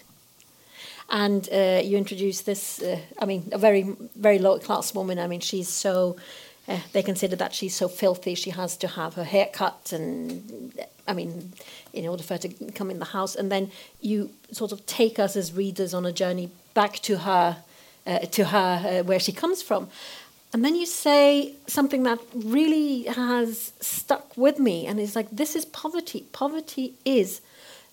and 1.09 1.49
uh, 1.53 1.81
you 1.83 1.97
introduce 1.97 2.43
this. 2.43 2.83
Uh, 2.83 2.99
I 3.19 3.27
mean, 3.27 3.49
a 3.53 3.59
very 3.59 3.97
very 4.17 4.39
low 4.39 4.59
class 4.59 4.95
woman. 4.95 5.19
I 5.19 5.27
mean, 5.27 5.41
she's 5.41 5.69
so. 5.69 6.17
Uh, 6.69 6.81
they 6.93 7.03
consider 7.03 7.37
that 7.37 7.55
she's 7.55 7.75
so 7.75 7.89
filthy. 7.89 8.35
She 8.35 8.51
has 8.51 8.77
to 8.79 8.89
have 8.89 9.15
her 9.15 9.25
hair 9.25 9.49
cut, 9.53 9.93
and 9.93 10.73
I 11.07 11.13
mean, 11.13 11.53
in 11.93 12.07
order 12.07 12.23
for 12.23 12.35
her 12.35 12.39
to 12.39 12.73
come 12.73 12.91
in 12.91 12.99
the 12.99 13.07
house. 13.07 13.37
And 13.37 13.51
then 13.51 13.71
you 14.01 14.31
sort 14.51 14.73
of 14.73 14.85
take 14.87 15.19
us 15.19 15.37
as 15.37 15.53
readers 15.53 15.95
on 15.95 16.05
a 16.05 16.13
journey 16.13 16.51
back 16.75 16.95
to 17.03 17.19
her, 17.19 17.59
uh, 18.07 18.19
to 18.19 18.47
her 18.47 19.01
uh, 19.01 19.05
where 19.05 19.21
she 19.21 19.33
comes 19.33 19.63
from. 19.63 19.89
And 20.53 20.65
then 20.65 20.75
you 20.75 20.87
say 20.87 21.55
something 21.67 22.05
that 22.05 22.19
really 22.35 23.05
has 23.05 23.73
stuck 23.81 24.37
with 24.37 24.59
me, 24.59 24.87
and 24.87 24.99
it's 24.99 25.15
like, 25.15 25.29
this 25.31 25.55
is 25.55 25.65
poverty. 25.65 26.27
Poverty 26.33 26.95
is 27.05 27.41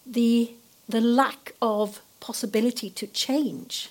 the 0.05 0.51
the 0.89 1.01
lack 1.01 1.53
of 1.61 2.01
possibility 2.19 2.89
to 2.89 3.07
change. 3.07 3.89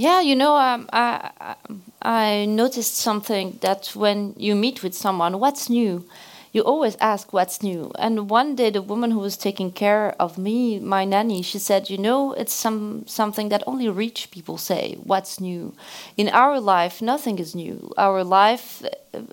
Yeah, 0.00 0.22
you 0.22 0.34
know, 0.34 0.56
um, 0.56 0.88
I, 0.94 1.56
I 2.00 2.46
noticed 2.46 2.96
something 2.96 3.58
that 3.60 3.88
when 3.94 4.34
you 4.38 4.54
meet 4.54 4.82
with 4.82 4.94
someone, 4.94 5.38
what's 5.38 5.68
new? 5.68 6.06
You 6.52 6.62
always 6.62 6.96
ask 7.00 7.32
what's 7.32 7.62
new. 7.62 7.92
And 7.98 8.28
one 8.28 8.56
day, 8.56 8.70
the 8.70 8.82
woman 8.82 9.10
who 9.12 9.20
was 9.20 9.36
taking 9.36 9.70
care 9.70 10.14
of 10.18 10.36
me, 10.38 10.78
my 10.80 11.04
nanny, 11.04 11.42
she 11.42 11.58
said, 11.58 11.90
"You 11.90 11.98
know, 11.98 12.32
it's 12.32 12.52
some 12.54 13.04
something 13.06 13.48
that 13.50 13.62
only 13.66 13.88
rich 13.88 14.30
people 14.30 14.58
say. 14.58 14.96
What's 15.04 15.40
new? 15.40 15.74
In 16.16 16.28
our 16.28 16.58
life, 16.60 17.00
nothing 17.02 17.38
is 17.38 17.54
new. 17.54 17.92
Our 17.96 18.24
life 18.24 18.82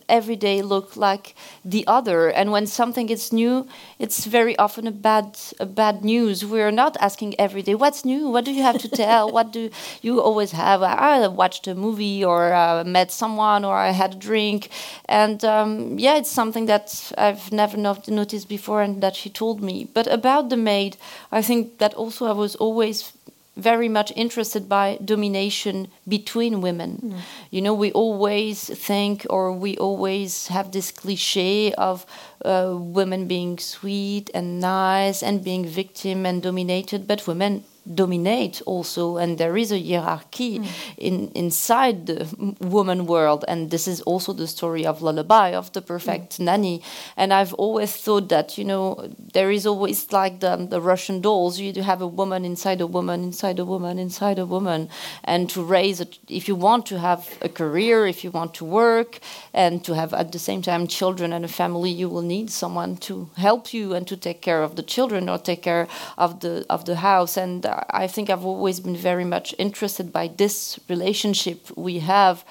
every 0.09 0.36
day 0.36 0.61
look 0.61 0.97
like 0.97 1.36
the 1.63 1.86
other. 1.88 2.30
And 2.30 2.51
when 2.51 2.65
something 2.65 3.09
is 3.09 3.32
new, 3.32 3.68
it's 3.99 4.26
very 4.26 4.57
often 4.57 4.88
a 4.88 4.91
bad 4.91 5.38
a 5.59 5.65
bad 5.65 6.03
news. 6.03 6.45
We're 6.45 6.72
not 6.72 6.97
asking 6.99 7.36
every 7.39 7.61
day, 7.61 7.76
"What's 7.76 8.03
new? 8.05 8.30
What 8.30 8.45
do 8.45 8.51
you 8.51 8.63
have 8.63 8.80
to 8.80 8.89
tell? 8.89 9.32
what 9.38 9.51
do 9.51 9.70
you 10.01 10.22
always 10.22 10.51
have?" 10.51 10.82
I 10.84 11.28
watched 11.28 11.68
a 11.68 11.76
movie 11.76 12.24
or 12.24 12.53
uh, 12.53 12.84
met 12.86 13.11
someone 13.11 13.63
or 13.65 13.76
I 13.76 13.91
had 13.91 14.13
a 14.13 14.18
drink, 14.18 14.70
and 15.05 15.43
um, 15.45 15.97
yeah, 15.99 16.15
it's 16.18 16.32
something 16.32 16.65
that 17.09 17.19
I've 17.19 17.51
never 17.51 17.77
not 17.77 18.07
noticed 18.07 18.49
before 18.49 18.81
and 18.81 19.01
that 19.01 19.15
she 19.15 19.29
told 19.29 19.61
me. 19.61 19.87
But 19.93 20.07
about 20.07 20.49
the 20.49 20.57
maid, 20.57 20.97
I 21.31 21.41
think 21.41 21.77
that 21.79 21.93
also 21.93 22.25
I 22.25 22.33
was 22.33 22.55
always 22.55 23.13
very 23.55 23.89
much 23.89 24.13
interested 24.15 24.69
by 24.69 24.99
domination 25.03 25.87
between 26.07 26.61
women. 26.61 26.99
Mm. 27.03 27.19
You 27.49 27.61
know, 27.61 27.73
we 27.73 27.91
always 27.91 28.69
think 28.69 29.25
or 29.29 29.51
we 29.51 29.75
always 29.77 30.47
have 30.47 30.71
this 30.71 30.91
cliche 30.91 31.73
of 31.73 32.05
uh, 32.45 32.75
women 32.77 33.27
being 33.27 33.57
sweet 33.57 34.29
and 34.33 34.59
nice 34.59 35.23
and 35.23 35.43
being 35.43 35.65
victim 35.65 36.25
and 36.25 36.43
dominated, 36.43 37.07
but 37.07 37.25
women 37.25 37.63
dominate 37.95 38.61
also 38.65 39.17
and 39.17 39.38
there 39.38 39.57
is 39.57 39.71
a 39.71 39.79
hierarchy 39.79 40.59
mm. 40.59 40.67
in 40.97 41.31
inside 41.35 42.05
the 42.05 42.27
woman 42.59 43.05
world 43.05 43.45
and 43.47 43.71
this 43.71 43.88
is 43.88 44.01
also 44.01 44.33
the 44.33 44.47
story 44.47 44.85
of 44.85 45.01
lullaby 45.01 45.53
of 45.53 45.71
the 45.73 45.81
perfect 45.81 46.38
mm. 46.38 46.45
nanny 46.45 46.81
and 47.15 47.33
i've 47.33 47.53
always 47.53 47.95
thought 47.95 48.29
that 48.29 48.57
you 48.57 48.65
know 48.65 49.09
there 49.33 49.51
is 49.51 49.65
always 49.65 50.11
like 50.11 50.39
the, 50.39 50.55
the 50.69 50.81
russian 50.81 51.21
dolls 51.21 51.59
you 51.59 51.73
have 51.81 52.01
a 52.01 52.07
woman 52.07 52.43
inside 52.43 52.81
a 52.81 52.88
woman 52.88 53.23
inside 53.23 53.59
a 53.59 53.65
woman 53.65 53.99
inside 53.99 54.39
a 54.39 54.45
woman 54.45 54.89
and 55.23 55.49
to 55.49 55.63
raise 55.63 56.01
a, 56.01 56.07
if 56.27 56.47
you 56.47 56.55
want 56.55 56.85
to 56.85 56.99
have 56.99 57.38
a 57.41 57.49
career 57.49 58.05
if 58.05 58.23
you 58.23 58.31
want 58.31 58.53
to 58.53 58.65
work 58.65 59.19
and 59.53 59.83
to 59.83 59.93
have 59.93 60.13
at 60.13 60.31
the 60.31 60.39
same 60.39 60.61
time 60.61 60.88
children 60.88 61.33
and 61.33 61.45
a 61.45 61.47
family 61.47 61.89
you 61.89 62.09
will 62.09 62.21
need 62.21 62.49
someone 62.49 62.97
to 62.97 63.29
help 63.38 63.73
you 63.73 63.93
and 63.93 64.07
to 64.07 64.17
take 64.17 64.41
care 64.41 64.63
of 64.63 64.75
the 64.75 64.83
children 64.83 65.29
or 65.29 65.38
take 65.38 65.61
care 65.61 65.88
of 66.17 66.39
the 66.41 66.65
of 66.69 66.85
the 66.85 66.95
house 66.95 67.38
and 67.38 67.65
I 67.89 68.07
think 68.07 68.30
I've 68.30 68.45
always 68.45 68.80
been 68.80 68.95
very 68.95 69.25
much 69.25 69.53
interested 69.57 70.11
by 70.11 70.28
this 70.28 70.80
relationship 70.89 71.75
we 71.75 71.99
have. 71.99 72.43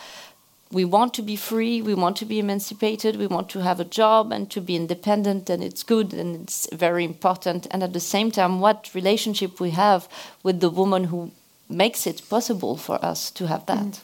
We 0.72 0.84
want 0.84 1.14
to 1.14 1.22
be 1.22 1.36
free, 1.36 1.80
we 1.80 1.94
want 1.94 2.16
to 2.16 2.24
be 2.24 2.38
emancipated, 2.40 3.16
we 3.16 3.28
want 3.28 3.48
to 3.50 3.60
have 3.60 3.78
a 3.78 3.84
job 3.84 4.32
and 4.32 4.50
to 4.50 4.60
be 4.60 4.74
independent, 4.74 5.48
and 5.48 5.62
it's 5.62 5.84
good 5.84 6.12
and 6.12 6.42
it's 6.42 6.68
very 6.72 7.04
important. 7.04 7.68
And 7.70 7.82
at 7.82 7.92
the 7.92 8.00
same 8.00 8.30
time, 8.30 8.60
what 8.60 8.90
relationship 8.94 9.60
we 9.60 9.70
have 9.70 10.08
with 10.42 10.60
the 10.60 10.70
woman 10.70 11.04
who 11.04 11.30
makes 11.68 12.06
it 12.06 12.28
possible 12.28 12.76
for 12.76 13.04
us 13.04 13.30
to 13.32 13.46
have 13.46 13.66
that. 13.66 13.78
Mm. 13.78 14.00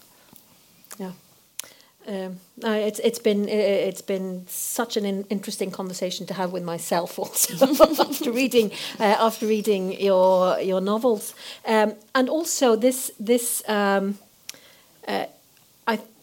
Yeah. 0.98 1.12
Um, 2.06 2.40
uh, 2.64 2.70
it's 2.70 2.98
it's 2.98 3.20
been 3.20 3.48
it's 3.48 4.02
been 4.02 4.44
such 4.48 4.96
an 4.96 5.04
in 5.04 5.24
interesting 5.30 5.70
conversation 5.70 6.26
to 6.26 6.34
have 6.34 6.52
with 6.52 6.64
myself 6.64 7.18
also 7.18 7.66
after 8.02 8.32
reading 8.32 8.72
uh, 8.98 9.16
after 9.20 9.46
reading 9.46 10.00
your 10.00 10.58
your 10.60 10.80
novels. 10.80 11.34
Um, 11.64 11.94
and 12.14 12.28
also 12.28 12.76
this 12.76 13.12
this 13.20 13.62
um, 13.68 14.18
uh, 15.06 15.26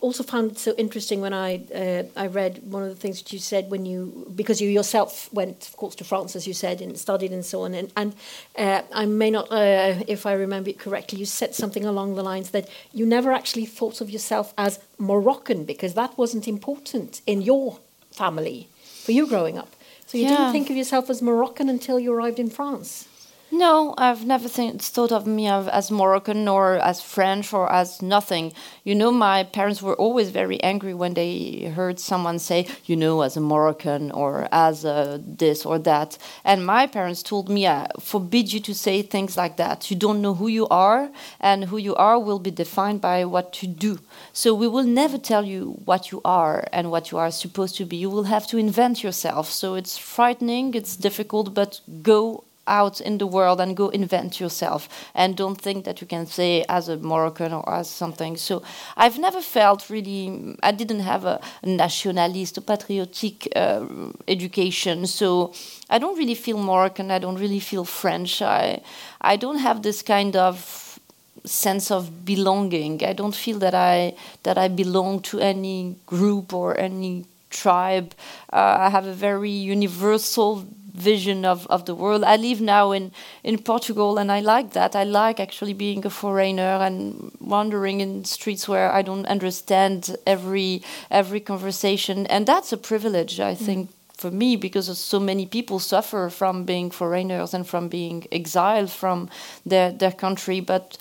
also 0.02 0.24
found 0.24 0.52
it 0.52 0.58
so 0.58 0.74
interesting 0.78 1.22
when 1.22 1.34
I 1.34 1.62
uh, 1.76 2.04
I 2.16 2.28
read 2.28 2.62
one 2.64 2.84
of 2.84 2.90
the 2.90 2.96
things 2.96 3.22
that 3.22 3.34
you 3.34 3.40
said 3.40 3.70
when 3.70 3.86
you 3.86 4.32
because 4.36 4.62
you 4.62 4.70
yourself 4.70 5.32
went 5.34 5.68
of 5.68 5.76
course 5.78 5.96
to 5.96 6.04
France 6.04 6.36
as 6.36 6.48
you 6.48 6.54
said 6.54 6.82
and 6.82 6.98
studied 6.98 7.32
and 7.32 7.46
so 7.46 7.64
on 7.64 7.74
and 7.74 7.92
and 7.96 8.16
uh, 8.58 8.82
I 8.94 9.06
may 9.06 9.32
not 9.32 9.52
uh, 9.52 10.04
if 10.08 10.26
I 10.26 10.34
remember 10.34 10.70
it 10.70 10.80
correctly 10.80 11.20
you 11.20 11.26
said 11.26 11.56
something 11.56 11.86
along 11.86 12.16
the 12.16 12.24
lines 12.24 12.52
that 12.52 12.70
you 12.94 13.06
never 13.06 13.32
actually 13.32 13.66
thought 13.66 14.02
of 14.02 14.10
yourself 14.10 14.54
as 14.58 14.80
Moroccan 14.98 15.66
because 15.66 15.94
that 15.96 16.18
wasn't 16.18 16.48
important 16.48 17.22
in 17.26 17.42
your 17.42 17.80
family 18.12 18.68
for 19.04 19.12
you 19.12 19.28
growing 19.28 19.58
up 19.58 19.76
so 20.06 20.18
you 20.18 20.24
yeah. 20.24 20.38
didn't 20.38 20.54
think 20.54 20.70
of 20.70 20.76
yourself 20.78 21.10
as 21.10 21.22
Moroccan 21.22 21.70
until 21.70 22.00
you 22.00 22.12
arrived 22.12 22.40
in 22.40 22.50
France. 22.50 23.09
No, 23.52 23.96
I've 23.98 24.28
never 24.28 24.48
think, 24.48 24.80
thought 24.80 25.12
of 25.12 25.26
me 25.26 25.48
as 25.48 25.90
Moroccan 25.90 26.48
or 26.48 26.78
as 26.78 27.02
French 27.02 27.52
or 27.52 27.72
as 27.72 28.00
nothing. 28.00 28.54
You 28.84 28.94
know, 28.94 29.12
my 29.12 29.44
parents 29.44 29.82
were 29.82 29.96
always 29.96 30.30
very 30.30 30.62
angry 30.62 30.94
when 30.94 31.16
they 31.16 31.72
heard 31.76 32.00
someone 32.00 32.38
say, 32.38 32.68
you 32.86 32.96
know, 32.96 33.22
as 33.22 33.36
a 33.36 33.42
Moroccan 33.42 34.12
or 34.12 34.48
as 34.52 34.86
a 34.86 35.20
this 35.26 35.66
or 35.66 35.80
that. 35.80 36.20
And 36.44 36.64
my 36.64 36.86
parents 36.86 37.24
told 37.24 37.50
me, 37.50 37.66
I 37.66 37.88
forbid 38.00 38.54
you 38.54 38.60
to 38.60 38.76
say 38.76 39.02
things 39.02 39.36
like 39.36 39.58
that. 39.58 39.90
You 39.90 39.98
don't 39.98 40.22
know 40.22 40.36
who 40.36 40.48
you 40.48 40.68
are, 40.68 41.10
and 41.40 41.66
who 41.66 41.78
you 41.78 41.96
are 41.96 42.20
will 42.20 42.40
be 42.40 42.52
defined 42.52 43.02
by 43.02 43.26
what 43.26 43.64
you 43.64 43.68
do. 43.68 44.00
So 44.32 44.54
we 44.54 44.68
will 44.68 44.84
never 44.84 45.18
tell 45.18 45.44
you 45.44 45.80
what 45.86 46.12
you 46.12 46.22
are 46.24 46.68
and 46.72 46.92
what 46.92 47.12
you 47.12 47.18
are 47.18 47.32
supposed 47.32 47.78
to 47.78 47.86
be. 47.86 47.98
You 47.98 48.12
will 48.12 48.26
have 48.26 48.46
to 48.48 48.58
invent 48.58 49.04
yourself. 49.04 49.50
So 49.50 49.74
it's 49.74 49.98
frightening, 49.98 50.76
it's 50.76 50.96
difficult, 50.96 51.56
but 51.56 51.82
go 52.04 52.44
out 52.70 53.02
in 53.02 53.18
the 53.18 53.28
world 53.28 53.60
and 53.60 53.76
go 53.76 53.90
invent 53.90 54.40
yourself 54.40 54.88
and 55.14 55.36
don't 55.36 55.60
think 55.60 55.86
that 55.86 56.00
you 56.02 56.08
can 56.08 56.26
say 56.26 56.64
as 56.70 56.88
a 56.88 56.98
Moroccan 56.98 57.52
or 57.54 57.74
as 57.74 57.90
something. 57.90 58.38
So 58.38 58.62
I've 58.96 59.20
never 59.20 59.42
felt 59.42 59.90
really, 59.90 60.56
I 60.64 60.72
didn't 60.72 61.02
have 61.02 61.26
a 61.26 61.42
nationalist 61.64 62.58
or 62.58 62.62
patriotic 62.62 63.48
uh, 63.56 63.86
education. 64.28 65.08
So 65.08 65.54
I 65.90 65.98
don't 66.00 66.18
really 66.18 66.36
feel 66.36 66.58
Moroccan, 66.58 67.12
I 67.12 67.20
don't 67.20 67.40
really 67.40 67.60
feel 67.60 67.84
French. 67.84 68.42
I, 68.42 68.82
I 69.20 69.36
don't 69.36 69.60
have 69.60 69.82
this 69.82 70.02
kind 70.02 70.36
of 70.36 71.00
sense 71.46 71.92
of 71.92 72.26
belonging. 72.26 73.04
I 73.04 73.14
don't 73.14 73.36
feel 73.36 73.60
that 73.60 73.74
I 73.74 74.14
that 74.44 74.58
I 74.58 74.68
belong 74.68 75.22
to 75.22 75.40
any 75.40 75.96
group 76.06 76.54
or 76.54 76.78
any 76.78 77.26
tribe. 77.50 78.14
Uh, 78.54 78.76
I 78.80 78.90
have 78.90 79.08
a 79.08 79.14
very 79.14 79.52
universal 79.52 80.66
vision 81.02 81.46
of, 81.46 81.66
of 81.68 81.86
the 81.86 81.96
world. 81.96 82.24
I 82.24 82.36
live 82.36 82.62
now 82.62 82.92
in, 82.92 83.12
in 83.44 83.58
Portugal 83.58 84.18
and 84.18 84.32
I 84.32 84.40
like 84.40 84.74
that. 84.74 84.96
I 84.96 85.04
like 85.04 85.40
actually 85.40 85.74
being 85.74 86.06
a 86.06 86.10
foreigner 86.10 86.80
and 86.82 87.32
wandering 87.40 88.02
in 88.02 88.26
streets 88.26 88.68
where 88.68 88.92
I 88.92 89.02
don't 89.02 89.26
understand 89.26 90.16
every 90.26 90.82
every 91.10 91.40
conversation. 91.40 92.28
And 92.28 92.46
that's 92.46 92.74
a 92.74 92.78
privilege, 92.78 93.40
I 93.40 93.56
mm. 93.56 93.58
think, 93.58 93.90
for 94.18 94.32
me 94.32 94.56
because 94.58 94.98
so 95.00 95.20
many 95.20 95.46
people 95.46 95.80
suffer 95.80 96.30
from 96.30 96.66
being 96.66 96.92
foreigners 96.92 97.54
and 97.54 97.66
from 97.66 97.88
being 97.88 98.28
exiled 98.32 98.92
from 98.92 99.30
their, 99.66 99.92
their 99.92 100.12
country. 100.12 100.60
But 100.60 100.98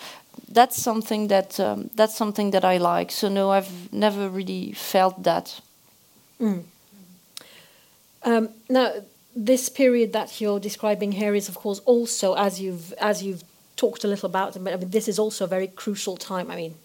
that's 0.47 0.81
something 0.81 1.27
that 1.27 1.59
um, 1.59 1.89
that's 1.95 2.15
something 2.15 2.51
that 2.51 2.63
I 2.63 2.77
like. 2.77 3.11
So 3.11 3.29
no, 3.29 3.51
I've 3.51 3.91
never 3.91 4.29
really 4.29 4.71
felt 4.73 5.23
that. 5.23 5.61
Mm. 6.39 6.63
Um, 8.23 8.49
now, 8.69 8.91
this 9.45 9.69
period 9.69 10.11
that 10.13 10.41
you're 10.41 10.59
describing 10.59 11.13
here 11.13 11.33
is, 11.33 11.47
of 11.47 11.55
course, 11.55 11.79
also 11.85 12.35
as 12.35 12.59
you've 12.59 12.93
as 12.93 13.23
you've 13.23 13.43
talked 13.75 14.03
a 14.03 14.07
little 14.07 14.27
about. 14.27 14.57
I 14.57 14.59
mean, 14.59 14.89
this 14.89 15.07
is 15.07 15.17
also 15.17 15.45
a 15.45 15.47
very 15.47 15.67
crucial 15.67 16.17
time. 16.17 16.51
I 16.51 16.55
mean, 16.55 16.75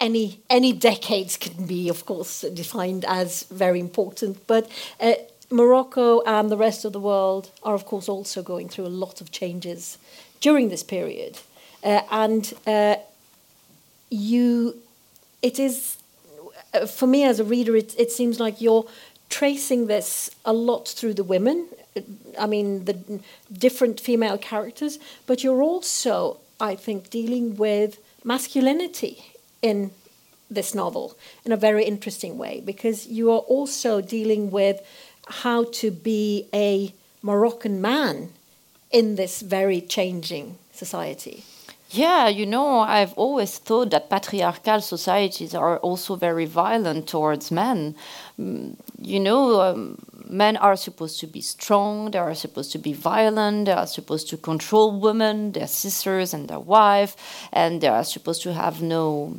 any 0.00 0.40
any 0.50 0.72
decades 0.72 1.36
can 1.36 1.66
be, 1.66 1.88
of 1.88 2.04
course, 2.04 2.42
defined 2.54 3.04
as 3.04 3.44
very 3.44 3.80
important, 3.80 4.46
but. 4.46 4.70
Uh, 5.00 5.14
Morocco 5.52 6.22
and 6.22 6.50
the 6.50 6.56
rest 6.56 6.86
of 6.86 6.94
the 6.94 6.98
world 6.98 7.50
are, 7.62 7.74
of 7.74 7.84
course, 7.84 8.08
also 8.08 8.42
going 8.42 8.70
through 8.70 8.86
a 8.86 8.96
lot 9.04 9.20
of 9.20 9.30
changes 9.30 9.98
during 10.40 10.70
this 10.70 10.82
period. 10.82 11.40
Uh, 11.84 12.00
and 12.10 12.54
uh, 12.66 12.96
you, 14.08 14.78
it 15.42 15.58
is, 15.58 15.98
uh, 16.72 16.86
for 16.86 17.06
me 17.06 17.24
as 17.24 17.38
a 17.38 17.44
reader, 17.44 17.76
it, 17.76 17.94
it 17.98 18.10
seems 18.10 18.40
like 18.40 18.62
you're 18.62 18.86
tracing 19.28 19.88
this 19.88 20.30
a 20.46 20.54
lot 20.54 20.88
through 20.88 21.12
the 21.12 21.24
women. 21.24 21.68
I 22.38 22.46
mean, 22.46 22.84
the 22.84 23.20
different 23.52 24.00
female 24.00 24.38
characters, 24.38 24.98
but 25.26 25.44
you're 25.44 25.62
also, 25.62 26.38
I 26.60 26.74
think, 26.74 27.10
dealing 27.10 27.56
with 27.56 27.98
masculinity 28.24 29.24
in 29.60 29.90
this 30.50 30.74
novel 30.74 31.16
in 31.44 31.52
a 31.52 31.56
very 31.56 31.84
interesting 31.84 32.38
way 32.38 32.62
because 32.64 33.06
you 33.06 33.30
are 33.30 33.40
also 33.40 34.00
dealing 34.00 34.50
with 34.50 34.80
how 35.26 35.64
to 35.64 35.90
be 35.90 36.46
a 36.52 36.92
Moroccan 37.22 37.80
man 37.80 38.30
in 38.90 39.16
this 39.16 39.40
very 39.40 39.80
changing 39.80 40.58
society. 40.72 41.44
Yeah, 41.90 42.28
you 42.28 42.46
know, 42.46 42.80
I've 42.80 43.12
always 43.14 43.58
thought 43.58 43.90
that 43.90 44.08
patriarchal 44.08 44.80
societies 44.80 45.54
are 45.54 45.78
also 45.78 46.16
very 46.16 46.46
violent 46.46 47.06
towards 47.06 47.50
men. 47.50 47.94
Mm, 48.40 48.76
you 48.98 49.20
know, 49.20 49.60
um, 49.60 49.98
men 50.32 50.56
are 50.56 50.76
supposed 50.76 51.20
to 51.20 51.26
be 51.26 51.40
strong, 51.40 52.10
they 52.10 52.18
are 52.18 52.34
supposed 52.34 52.72
to 52.72 52.78
be 52.78 52.92
violent, 52.92 53.66
they 53.66 53.72
are 53.72 53.86
supposed 53.86 54.28
to 54.30 54.36
control 54.36 54.98
women, 54.98 55.52
their 55.52 55.66
sisters 55.66 56.32
and 56.34 56.48
their 56.48 56.58
wife, 56.58 57.16
and 57.52 57.80
they 57.80 57.88
are 57.88 58.04
supposed 58.04 58.42
to 58.42 58.52
have 58.52 58.80
no 58.80 59.36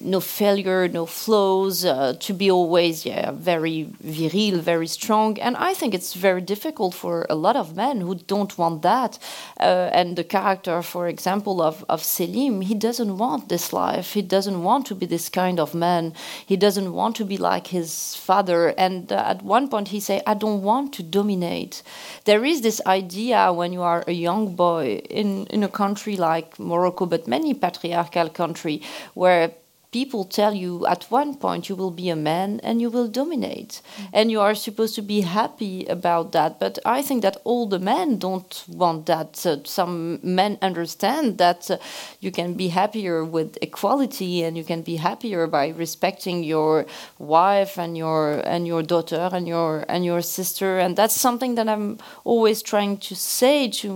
no 0.00 0.20
failure, 0.20 0.88
no 0.88 1.06
flaws, 1.06 1.84
uh, 1.84 2.14
to 2.20 2.32
be 2.32 2.50
always 2.50 3.06
yeah, 3.06 3.30
very 3.32 3.88
viril, 4.00 4.60
very 4.60 4.86
strong. 4.86 5.38
And 5.40 5.56
I 5.56 5.74
think 5.74 5.94
it's 5.94 6.14
very 6.14 6.40
difficult 6.40 6.94
for 6.94 7.26
a 7.30 7.34
lot 7.34 7.56
of 7.56 7.76
men 7.76 8.00
who 8.00 8.14
don't 8.14 8.56
want 8.58 8.82
that. 8.82 9.18
Uh, 9.58 9.90
and 9.92 10.16
the 10.16 10.24
character, 10.24 10.82
for 10.82 11.08
example, 11.08 11.62
of, 11.62 11.84
of 11.88 12.02
Selim, 12.02 12.60
he 12.60 12.74
doesn't 12.74 13.18
want 13.18 13.48
this 13.48 13.72
life. 13.72 14.12
He 14.12 14.22
doesn't 14.22 14.62
want 14.62 14.86
to 14.86 14.94
be 14.94 15.06
this 15.06 15.28
kind 15.28 15.58
of 15.58 15.74
man. 15.74 16.12
He 16.46 16.56
doesn't 16.56 16.92
want 16.92 17.16
to 17.16 17.24
be 17.24 17.36
like 17.36 17.68
his 17.68 18.14
father. 18.16 18.68
And 18.78 19.12
uh, 19.12 19.16
at 19.16 19.42
one 19.42 19.68
point, 19.68 19.88
he 19.88 20.00
say, 20.00 20.22
I 20.26 20.34
don't 20.34 20.62
want 20.62 20.92
to 20.94 21.02
dominate. 21.02 21.82
There 22.24 22.44
is 22.44 22.60
this 22.60 22.80
idea 22.86 23.52
when 23.52 23.72
you 23.72 23.82
are 23.82 24.04
a 24.06 24.12
young 24.12 24.54
boy 24.54 25.02
in, 25.10 25.46
in 25.46 25.62
a 25.62 25.68
country 25.68 26.16
like 26.16 26.58
Morocco, 26.58 27.06
but 27.06 27.26
many 27.26 27.54
patriarchal 27.54 28.28
country, 28.28 28.82
where 29.14 29.33
where 29.34 29.54
people 29.94 30.24
tell 30.24 30.54
you 30.64 30.84
at 30.94 31.04
one 31.20 31.32
point 31.44 31.68
you 31.68 31.76
will 31.76 31.94
be 32.02 32.08
a 32.10 32.16
man 32.32 32.60
and 32.66 32.80
you 32.82 32.90
will 32.90 33.08
dominate. 33.20 33.72
Mm-hmm. 33.74 34.18
and 34.18 34.30
you 34.30 34.40
are 34.40 34.54
supposed 34.54 34.94
to 34.96 35.02
be 35.02 35.20
happy 35.40 35.76
about 35.98 36.26
that. 36.36 36.52
But 36.64 36.74
i 36.96 37.00
think 37.06 37.22
that 37.22 37.36
all 37.44 37.64
the 37.74 37.82
men 37.94 38.08
don't 38.26 38.54
want 38.82 39.00
that. 39.12 39.30
Uh, 39.46 39.56
some 39.78 39.94
men 40.40 40.52
understand 40.70 41.38
that 41.44 41.70
uh, 41.70 41.76
you 42.24 42.30
can 42.38 42.50
be 42.62 42.68
happier 42.80 43.16
with 43.36 43.50
equality 43.68 44.34
and 44.44 44.52
you 44.58 44.64
can 44.72 44.82
be 44.82 44.96
happier 45.08 45.46
by 45.58 45.64
respecting 45.84 46.36
your 46.54 46.74
wife 47.18 47.72
and 47.84 47.92
your 48.02 48.22
and 48.52 48.62
your 48.72 48.82
daughter 48.92 49.24
and 49.36 49.46
your 49.54 49.72
and 49.92 50.04
your 50.10 50.22
sister. 50.22 50.70
And 50.84 50.96
that's 50.98 51.18
something 51.26 51.52
that 51.58 51.68
i'm 51.74 51.98
always 52.32 52.58
trying 52.72 52.94
to 53.08 53.14
say 53.14 53.56
to 53.80 53.88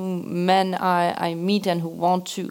men 0.53 0.67
i 0.99 1.03
i 1.29 1.35
meet 1.49 1.65
and 1.67 1.81
who 1.81 1.93
want 2.07 2.23
to 2.37 2.43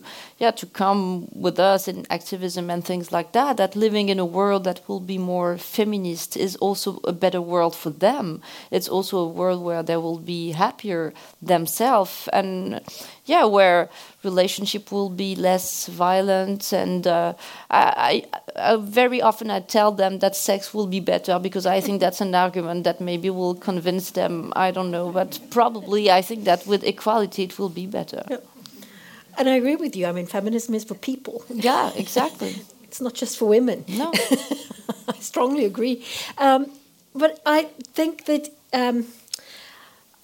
yeah 0.41 0.53
to 0.61 0.65
come 0.81 1.01
with 1.45 1.57
us 1.59 1.87
in 1.87 1.97
activism 2.09 2.69
and 2.73 2.81
things 2.83 3.07
like 3.17 3.29
that 3.31 3.36
that 3.37 3.75
living 3.75 4.09
in 4.09 4.19
a 4.19 4.25
world 4.25 4.63
that 4.63 4.81
will 4.87 4.99
be 4.99 5.17
more 5.17 5.57
feminist 5.57 6.35
is 6.37 6.55
also 6.57 6.99
a 7.03 7.13
better 7.13 7.41
world 7.41 7.75
for 7.75 7.89
them 7.89 8.41
it's 8.71 8.87
also 8.87 9.17
a 9.19 9.27
world 9.27 9.63
where 9.63 9.83
they 9.83 9.97
will 9.97 10.19
be 10.19 10.51
happier 10.51 11.13
themselves 11.41 12.29
and 12.33 12.81
yeah 13.25 13.45
where 13.45 13.89
relationship 14.23 14.91
will 14.91 15.09
be 15.09 15.35
less 15.35 15.87
violent 15.87 16.73
and 16.73 17.07
uh, 17.07 17.33
I, 17.69 18.23
I, 18.55 18.71
I, 18.71 18.75
very 18.77 19.21
often 19.21 19.51
i 19.51 19.59
tell 19.59 19.91
them 19.91 20.19
that 20.19 20.35
sex 20.35 20.73
will 20.73 20.87
be 20.87 20.99
better 20.99 21.39
because 21.39 21.65
i 21.65 21.79
think 21.79 21.99
that's 21.99 22.21
an 22.21 22.33
argument 22.35 22.83
that 22.83 22.99
maybe 22.99 23.29
will 23.29 23.55
convince 23.55 24.11
them 24.11 24.51
i 24.55 24.71
don't 24.71 24.91
know 24.91 25.11
but 25.11 25.39
probably 25.51 26.11
i 26.11 26.21
think 26.21 26.43
that 26.45 26.65
with 26.67 26.83
equality 26.83 27.43
it 27.43 27.59
will 27.59 27.69
be 27.69 27.85
better 27.85 28.23
yeah. 28.29 28.37
And 29.37 29.47
I 29.47 29.55
agree 29.55 29.75
with 29.75 29.95
you. 29.95 30.07
I 30.07 30.11
mean, 30.11 30.25
feminism 30.25 30.73
is 30.73 30.83
for 30.83 30.95
people. 30.95 31.45
Yeah, 31.49 31.91
exactly. 31.95 32.55
it's 32.97 33.01
not 33.03 33.13
just 33.13 33.37
for 33.37 33.47
women. 33.47 33.85
No. 33.87 34.11
I 35.07 35.19
strongly 35.19 35.65
agree. 35.65 36.03
Um, 36.39 36.71
but 37.13 37.39
I 37.45 37.65
think 37.93 38.25
that 38.25 38.49
um, 38.73 39.05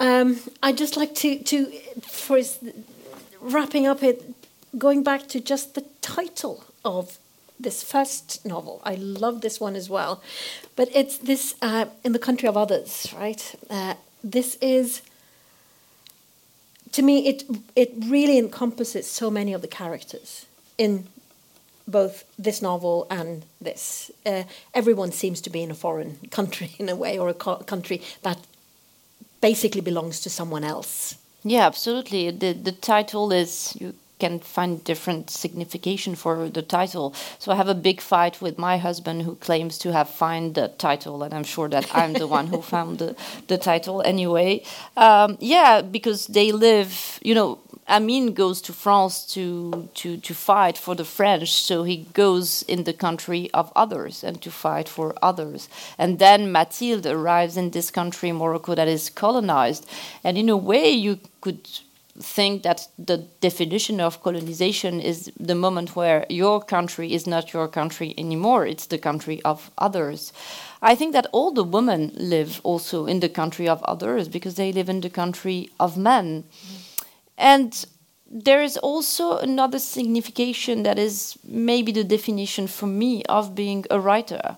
um, 0.00 0.40
I 0.60 0.72
just 0.72 0.96
like 0.96 1.14
to, 1.16 1.38
to 1.38 1.66
for 2.02 2.40
wrapping 3.40 3.86
up 3.86 4.02
it, 4.02 4.24
going 4.76 5.04
back 5.04 5.28
to 5.28 5.40
just 5.40 5.76
the 5.76 5.84
title 6.00 6.64
of 6.84 7.18
this 7.60 7.84
first 7.84 8.44
novel. 8.44 8.82
I 8.82 8.96
love 8.96 9.40
this 9.40 9.60
one 9.60 9.76
as 9.76 9.88
well. 9.88 10.20
But 10.74 10.88
it's 10.92 11.18
this 11.18 11.54
uh, 11.62 11.86
in 12.02 12.10
the 12.10 12.18
country 12.18 12.48
of 12.48 12.56
others, 12.56 13.06
right? 13.16 13.54
Uh, 13.70 13.94
this 14.24 14.56
is 14.56 15.00
to 16.90 17.02
me, 17.02 17.28
it 17.28 17.44
it 17.76 17.92
really 18.08 18.36
encompasses 18.36 19.08
so 19.08 19.30
many 19.30 19.52
of 19.52 19.62
the 19.62 19.68
characters 19.68 20.46
in 20.76 21.06
both 21.86 22.24
this 22.38 22.62
novel 22.62 23.06
and 23.10 23.44
this. 23.60 24.10
Uh, 24.24 24.44
everyone 24.72 25.12
seems 25.12 25.40
to 25.42 25.50
be 25.50 25.62
in 25.62 25.70
a 25.70 25.74
foreign 25.74 26.18
country 26.30 26.70
in 26.78 26.88
a 26.88 26.96
way, 26.96 27.18
or 27.18 27.28
a 27.28 27.34
co- 27.34 27.64
country 27.64 28.00
that 28.22 28.38
basically 29.40 29.80
belongs 29.80 30.20
to 30.20 30.30
someone 30.30 30.64
else. 30.64 31.16
Yeah, 31.42 31.66
absolutely. 31.66 32.30
The 32.30 32.52
the 32.52 32.72
title 32.72 33.32
is 33.32 33.76
you 33.78 33.94
can 34.18 34.38
find 34.38 34.82
different 34.84 35.30
signification 35.30 36.14
for 36.14 36.48
the 36.48 36.62
title. 36.62 37.14
So 37.38 37.52
I 37.52 37.56
have 37.56 37.68
a 37.68 37.74
big 37.74 38.00
fight 38.00 38.40
with 38.40 38.58
my 38.58 38.78
husband 38.78 39.22
who 39.22 39.34
claims 39.34 39.78
to 39.78 39.92
have 39.92 40.08
found 40.08 40.54
the 40.54 40.68
title, 40.68 41.22
and 41.22 41.34
I'm 41.34 41.44
sure 41.44 41.68
that 41.68 41.86
I'm 41.94 42.12
the 42.14 42.26
one 42.26 42.46
who 42.46 42.62
found 42.74 42.98
the, 42.98 43.16
the 43.48 43.58
title 43.58 44.02
anyway. 44.02 44.62
Um, 44.96 45.36
yeah, 45.40 45.82
because 45.82 46.26
they 46.28 46.52
live, 46.52 47.18
you 47.22 47.34
know, 47.34 47.58
Amin 47.86 48.32
goes 48.32 48.62
to 48.62 48.72
France 48.72 49.26
to, 49.34 49.88
to, 49.94 50.16
to 50.16 50.34
fight 50.34 50.78
for 50.78 50.94
the 50.94 51.04
French, 51.04 51.52
so 51.52 51.82
he 51.82 52.06
goes 52.14 52.62
in 52.62 52.84
the 52.84 52.94
country 52.94 53.50
of 53.52 53.70
others 53.76 54.24
and 54.24 54.40
to 54.40 54.50
fight 54.50 54.88
for 54.88 55.14
others. 55.20 55.68
And 55.98 56.18
then 56.18 56.50
Mathilde 56.50 57.06
arrives 57.06 57.58
in 57.58 57.70
this 57.70 57.90
country, 57.90 58.32
Morocco, 58.32 58.74
that 58.74 58.88
is 58.88 59.10
colonized. 59.10 59.86
And 60.22 60.38
in 60.38 60.48
a 60.48 60.56
way, 60.56 60.90
you 60.90 61.18
could 61.42 61.68
think 62.18 62.62
that 62.62 62.88
the 62.98 63.18
definition 63.40 64.00
of 64.00 64.22
colonization 64.22 65.00
is 65.00 65.30
the 65.38 65.54
moment 65.54 65.96
where 65.96 66.24
your 66.30 66.62
country 66.62 67.12
is 67.12 67.26
not 67.26 67.52
your 67.52 67.68
country 67.68 68.14
anymore, 68.16 68.66
it's 68.66 68.86
the 68.86 68.98
country 68.98 69.42
of 69.42 69.70
others. 69.76 70.32
I 70.80 70.94
think 70.94 71.12
that 71.12 71.26
all 71.32 71.50
the 71.50 71.64
women 71.64 72.12
live 72.14 72.60
also 72.62 73.06
in 73.06 73.20
the 73.20 73.28
country 73.28 73.68
of 73.68 73.82
others 73.82 74.28
because 74.28 74.54
they 74.54 74.72
live 74.72 74.88
in 74.88 75.00
the 75.00 75.10
country 75.10 75.70
of 75.80 75.96
men. 75.96 76.44
Mm. 76.44 76.83
And 77.36 77.84
there 78.30 78.62
is 78.62 78.76
also 78.76 79.38
another 79.38 79.78
signification 79.78 80.82
that 80.82 80.98
is 80.98 81.38
maybe 81.44 81.92
the 81.92 82.04
definition 82.04 82.66
for 82.66 82.86
me 82.86 83.22
of 83.24 83.54
being 83.54 83.84
a 83.90 84.00
writer 84.00 84.56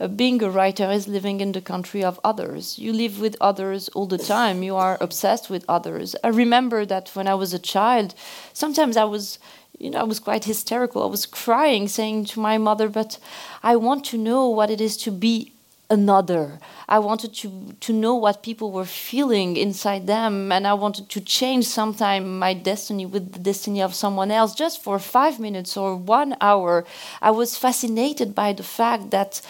uh, 0.00 0.08
being 0.08 0.42
a 0.42 0.50
writer 0.50 0.90
is 0.90 1.06
living 1.06 1.40
in 1.40 1.52
the 1.52 1.60
country 1.60 2.02
of 2.02 2.18
others. 2.24 2.78
You 2.78 2.92
live 2.92 3.20
with 3.20 3.36
others 3.40 3.88
all 3.90 4.06
the 4.06 4.18
time. 4.18 4.62
You 4.62 4.76
are 4.76 4.98
obsessed 5.00 5.48
with 5.48 5.64
others. 5.68 6.16
I 6.24 6.28
remember 6.28 6.84
that 6.86 7.10
when 7.14 7.28
I 7.28 7.34
was 7.34 7.54
a 7.54 7.58
child, 7.58 8.14
sometimes 8.52 8.96
I 8.96 9.04
was, 9.04 9.38
you 9.78 9.90
know, 9.90 10.00
I 10.00 10.04
was 10.04 10.18
quite 10.18 10.44
hysterical. 10.44 11.02
I 11.02 11.06
was 11.06 11.26
crying, 11.26 11.86
saying 11.88 12.24
to 12.26 12.40
my 12.40 12.58
mother, 12.58 12.88
"But 12.88 13.18
I 13.62 13.76
want 13.76 14.04
to 14.06 14.18
know 14.18 14.48
what 14.48 14.70
it 14.70 14.80
is 14.80 14.96
to 14.98 15.10
be 15.10 15.52
another. 15.90 16.58
I 16.88 16.98
wanted 16.98 17.34
to 17.34 17.74
to 17.80 17.92
know 17.92 18.14
what 18.14 18.42
people 18.42 18.70
were 18.72 18.84
feeling 18.84 19.56
inside 19.56 20.06
them, 20.06 20.52
and 20.52 20.66
I 20.66 20.74
wanted 20.74 21.08
to 21.10 21.20
change 21.20 21.66
sometime 21.66 22.38
my 22.38 22.54
destiny 22.54 23.06
with 23.06 23.32
the 23.32 23.38
destiny 23.38 23.82
of 23.82 23.94
someone 23.94 24.30
else, 24.30 24.54
just 24.54 24.82
for 24.82 24.98
five 24.98 25.38
minutes 25.38 25.76
or 25.76 25.96
one 25.96 26.36
hour. 26.40 26.84
I 27.22 27.30
was 27.30 27.56
fascinated 27.56 28.34
by 28.34 28.52
the 28.52 28.62
fact 28.62 29.10
that 29.10 29.40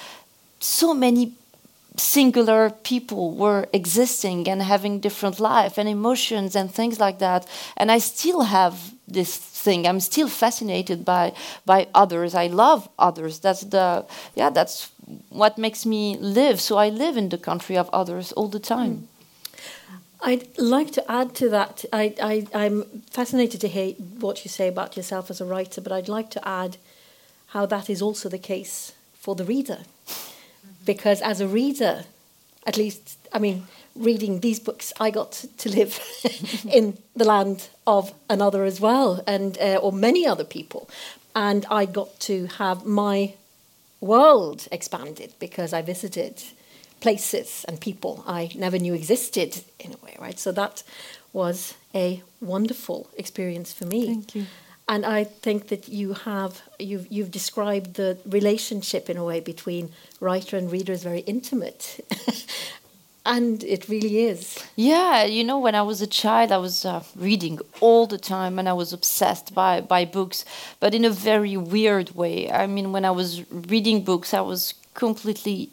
so 0.61 0.95
many 0.95 1.33
singular 1.97 2.71
people 2.71 3.33
were 3.33 3.69
existing 3.73 4.49
and 4.49 4.63
having 4.63 4.99
different 4.99 5.39
life 5.39 5.79
and 5.79 5.89
emotions 5.89 6.57
and 6.57 6.69
things 6.69 6.99
like 6.99 7.21
that 7.21 7.47
and 7.77 7.93
i 7.93 7.99
still 7.99 8.43
have 8.43 8.94
this 9.07 9.37
thing. 9.37 9.87
I'm 9.87 10.01
still 10.01 10.29
fascinated 10.29 11.05
by 11.05 11.33
by 11.65 11.89
others. 11.95 12.35
I 12.35 12.47
love 12.47 12.89
others. 12.99 13.41
That's 13.41 13.61
the 13.61 14.07
yeah 14.35 14.51
that's 14.51 14.91
what 15.29 15.59
makes 15.59 15.85
me 15.85 16.17
live. 16.19 16.61
So 16.61 16.79
i 16.79 16.89
live 16.89 17.17
in 17.17 17.29
the 17.29 17.39
country 17.39 17.77
of 17.77 17.89
others 17.93 18.33
all 18.33 18.49
the 18.49 18.61
time. 18.61 18.95
Mm. 18.95 19.07
I'd 20.27 20.59
like 20.59 20.91
to 20.93 21.11
add 21.11 21.35
to 21.35 21.51
that. 21.51 21.85
I, 21.93 22.15
I, 22.23 22.47
I'm 22.55 23.03
fascinated 23.11 23.61
to 23.61 23.69
hear 23.69 23.93
what 24.21 24.43
you 24.43 24.49
say 24.49 24.69
about 24.69 24.97
yourself 24.97 25.31
as 25.31 25.39
a 25.39 25.45
writer, 25.45 25.83
but 25.83 25.93
I'd 25.93 26.09
like 26.09 26.31
to 26.31 26.49
add 26.49 26.79
how 27.49 27.67
that 27.67 27.91
is 27.91 28.01
also 28.01 28.31
the 28.31 28.39
case 28.39 28.93
for 29.15 29.35
the 29.35 29.45
reader. 29.45 29.81
Because 30.87 31.23
as 31.23 31.41
a 31.41 31.49
reader, 31.49 32.05
at 32.67 32.77
least, 32.77 33.17
I 33.33 33.39
mean, 33.39 33.67
reading 33.97 34.41
these 34.41 34.59
books, 34.59 34.93
I 35.01 35.11
got 35.11 35.45
to 35.59 35.69
live 35.69 36.01
in 36.73 36.99
the 37.15 37.25
land 37.25 37.69
of 37.87 38.13
another 38.29 38.65
as 38.65 38.81
well, 38.81 39.23
and 39.27 39.59
uh, 39.59 39.77
or 39.77 39.93
many 39.93 40.27
other 40.27 40.45
people, 40.45 40.89
and 41.35 41.67
I 41.71 41.85
got 41.87 42.21
to 42.21 42.47
have 42.59 42.85
my 42.85 43.35
world 44.01 44.69
expanded 44.71 45.33
because 45.39 45.73
I 45.73 45.83
visited 45.83 46.43
places 47.01 47.65
and 47.69 47.81
people 47.81 48.25
I 48.27 48.51
never 48.55 48.79
knew 48.79 48.95
existed 48.95 49.63
in 49.79 49.93
a 49.93 50.05
way, 50.05 50.17
right? 50.21 50.39
So 50.39 50.53
that 50.53 50.83
was 51.33 51.75
a 51.95 52.23
wonderful 52.41 53.09
experience 53.17 53.73
for 53.73 53.87
me. 53.87 54.07
Thank 54.07 54.35
you 54.35 54.47
and 54.89 55.07
I 55.07 55.25
think 55.25 55.69
that 55.69 55.89
you 55.89 56.13
have 56.13 56.63
you've 56.79 57.11
you've 57.11 57.31
described 57.31 57.95
the 57.95 58.19
relationship 58.27 59.09
in 59.09 59.17
a 59.17 59.25
way 59.25 59.41
between 59.41 59.91
writer 60.21 60.57
and 60.57 60.71
reader 60.71 60.93
is 60.93 61.03
very 61.03 61.21
intimate. 61.21 62.05
and 63.27 63.65
it 63.65 63.89
really 63.89 64.19
is. 64.27 64.59
Yeah, 64.77 65.25
you 65.25 65.45
know, 65.45 65.59
when 65.59 65.75
I 65.75 65.83
was 65.83 66.03
a 66.03 66.07
child, 66.07 66.53
I 66.53 66.59
was 66.59 66.85
uh, 66.85 67.03
reading 67.17 67.59
all 67.81 68.07
the 68.07 68.19
time, 68.19 68.59
and 68.59 68.69
I 68.69 68.73
was 68.73 68.93
obsessed 68.93 69.55
by 69.55 69.81
by 69.81 70.05
books, 70.05 70.45
but 70.81 70.95
in 70.95 71.05
a 71.05 71.11
very 71.11 71.57
weird 71.57 72.15
way. 72.15 72.51
I 72.51 72.67
mean, 72.67 72.93
when 72.93 73.05
I 73.05 73.11
was 73.11 73.43
reading 73.51 74.05
books, 74.05 74.35
I 74.35 74.41
was 74.41 74.75
completely 74.95 75.71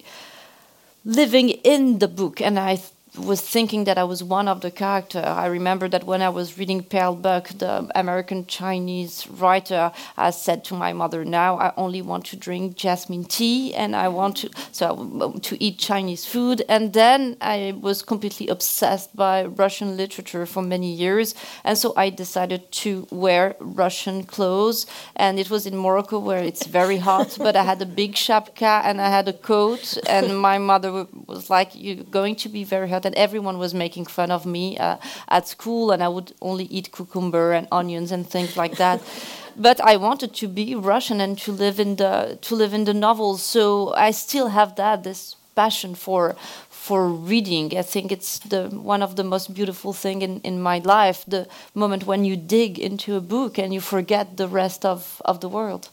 living 1.06 1.50
in 1.50 2.00
the 2.00 2.08
book, 2.08 2.42
and 2.42 2.58
I 2.60 2.82
was 3.18 3.42
thinking 3.42 3.84
that 3.84 3.98
I 3.98 4.06
was 4.06 4.24
one 4.24 4.48
of 4.48 4.62
the 4.62 4.72
character. 4.72 5.20
I 5.20 5.48
remember 5.48 5.90
that 5.90 6.06
when 6.06 6.22
I 6.22 6.30
was 6.30 6.58
reading 6.58 6.82
Pearl 6.82 7.16
Buck, 7.16 7.50
the 7.50 7.92
American 7.94 8.46
Chinese 8.46 9.28
writer, 9.28 9.92
I 10.18 10.30
said 10.30 10.64
to 10.66 10.76
my 10.76 10.94
mother, 10.94 11.26
"Now 11.26 11.58
I 11.60 11.74
only 11.76 12.02
want 12.02 12.26
to 12.28 12.38
drink 12.38 12.78
jasmine 12.78 13.26
tea, 13.26 13.74
and 13.76 13.98
I 13.98 14.08
want 14.08 14.38
to 14.38 14.50
so 14.72 15.40
to 15.42 15.62
eat 15.62 15.78
Chinese 15.78 16.26
food." 16.26 16.64
And 16.70 16.94
then 16.94 17.36
I 17.42 17.74
was 17.82 18.02
completely 18.02 18.48
obsessed 18.48 19.14
by 19.14 19.44
Russian 19.44 19.98
literature 19.98 20.46
for 20.46 20.62
many 20.62 20.92
years, 20.94 21.36
and 21.66 21.78
so 21.78 21.94
I 21.98 22.10
decided 22.12 22.72
to 22.84 23.08
wear 23.12 23.56
Russian 23.60 24.24
clothes. 24.24 24.86
And 25.18 25.38
it 25.38 25.50
was 25.50 25.66
in 25.66 25.76
Morocco 25.76 26.18
where 26.18 26.44
it's 26.44 26.66
very 26.66 26.98
hot, 26.98 27.38
but 27.46 27.58
I 27.58 27.64
had 27.64 27.82
a 27.82 27.86
big 27.86 28.14
shapka 28.14 28.82
and 28.86 29.02
I 29.02 29.10
had 29.10 29.28
a 29.28 29.34
coat, 29.34 29.98
and 30.08 30.40
my 30.40 30.58
mother 30.58 31.08
was 31.28 31.50
like, 31.50 31.72
"You're 31.76 32.06
going 32.06 32.36
to 32.38 32.48
be 32.48 32.64
very 32.64 32.88
hot." 32.90 33.01
That 33.04 33.14
everyone 33.16 33.58
was 33.58 33.74
making 33.74 34.06
fun 34.06 34.32
of 34.32 34.46
me 34.46 34.78
uh, 34.78 34.98
at 35.28 35.48
school, 35.48 35.92
and 35.92 36.02
I 36.04 36.08
would 36.08 36.34
only 36.42 36.66
eat 36.66 36.92
cucumber 36.92 37.54
and 37.54 37.68
onions 37.72 38.12
and 38.12 38.28
things 38.28 38.58
like 38.58 38.78
that. 38.78 39.02
but 39.58 39.80
I 39.82 39.98
wanted 39.98 40.34
to 40.36 40.48
be 40.48 40.76
Russian 40.76 41.22
and 41.22 41.38
to 41.40 41.52
live 41.52 41.80
in 41.80 41.96
the 41.98 42.38
to 42.42 42.56
live 42.56 42.74
in 42.74 42.86
the 42.86 42.94
novels. 42.94 43.44
So 43.44 43.94
I 43.96 44.12
still 44.12 44.50
have 44.50 44.76
that 44.76 45.04
this 45.04 45.36
passion 45.56 45.96
for 45.96 46.36
for 46.70 47.08
reading. 47.08 47.78
I 47.78 47.84
think 47.84 48.12
it's 48.12 48.40
the 48.40 48.70
one 48.70 49.04
of 49.04 49.16
the 49.16 49.24
most 49.24 49.54
beautiful 49.54 49.94
thing 49.94 50.22
in, 50.22 50.42
in 50.42 50.60
my 50.62 50.80
life. 50.80 51.24
The 51.28 51.48
moment 51.74 52.06
when 52.06 52.26
you 52.26 52.36
dig 52.36 52.80
into 52.80 53.16
a 53.16 53.22
book 53.22 53.60
and 53.60 53.74
you 53.74 53.82
forget 53.82 54.38
the 54.38 54.48
rest 54.48 54.86
of, 54.86 55.22
of 55.24 55.40
the 55.40 55.50
world. 55.50 55.90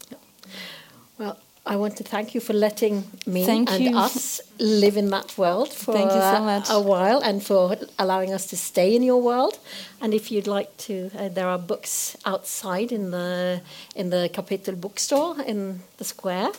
Well, 1.19 1.37
I 1.69 1.75
want 1.75 1.97
to 1.97 2.03
thank 2.03 2.33
you 2.33 2.41
for 2.41 2.53
letting 2.53 3.03
me 3.27 3.45
thank 3.45 3.69
and 3.71 3.83
you. 3.83 3.95
us 3.95 4.41
live 4.57 4.97
in 4.97 5.11
that 5.11 5.37
world 5.37 5.71
for 5.71 5.93
thank 5.93 6.11
you 6.11 6.19
so 6.19 6.41
much. 6.41 6.65
a 6.67 6.81
while 6.81 7.19
and 7.19 7.43
for 7.43 7.77
allowing 7.99 8.33
us 8.33 8.47
to 8.47 8.57
stay 8.57 8.95
in 8.95 9.03
your 9.03 9.21
world. 9.21 9.59
And 10.01 10.11
if 10.11 10.31
you'd 10.31 10.47
like 10.47 10.75
to, 10.87 11.11
uh, 11.15 11.29
there 11.29 11.47
are 11.47 11.59
books 11.59 12.17
outside 12.25 12.91
in 12.91 13.11
the 13.11 13.61
in 13.95 14.09
the 14.09 14.31
Kapittel 14.33 14.75
bookstore 14.75 15.39
in 15.45 15.81
the 15.97 16.05
square. 16.05 16.49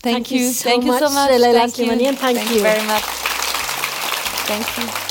Thank, 0.00 0.16
thank 0.16 0.30
you. 0.30 0.38
you. 0.38 0.52
So 0.52 0.70
thank 0.70 0.84
much, 0.84 1.02
you 1.02 1.08
so 1.08 1.14
much. 1.14 1.30
Leila 1.30 1.52
thank, 1.52 1.78
you. 1.78 1.86
thank, 2.16 2.38
thank 2.38 2.50
you. 2.54 2.62
very 2.62 2.86
much. 2.86 3.04
Thank 4.48 4.78
you. 4.78 5.05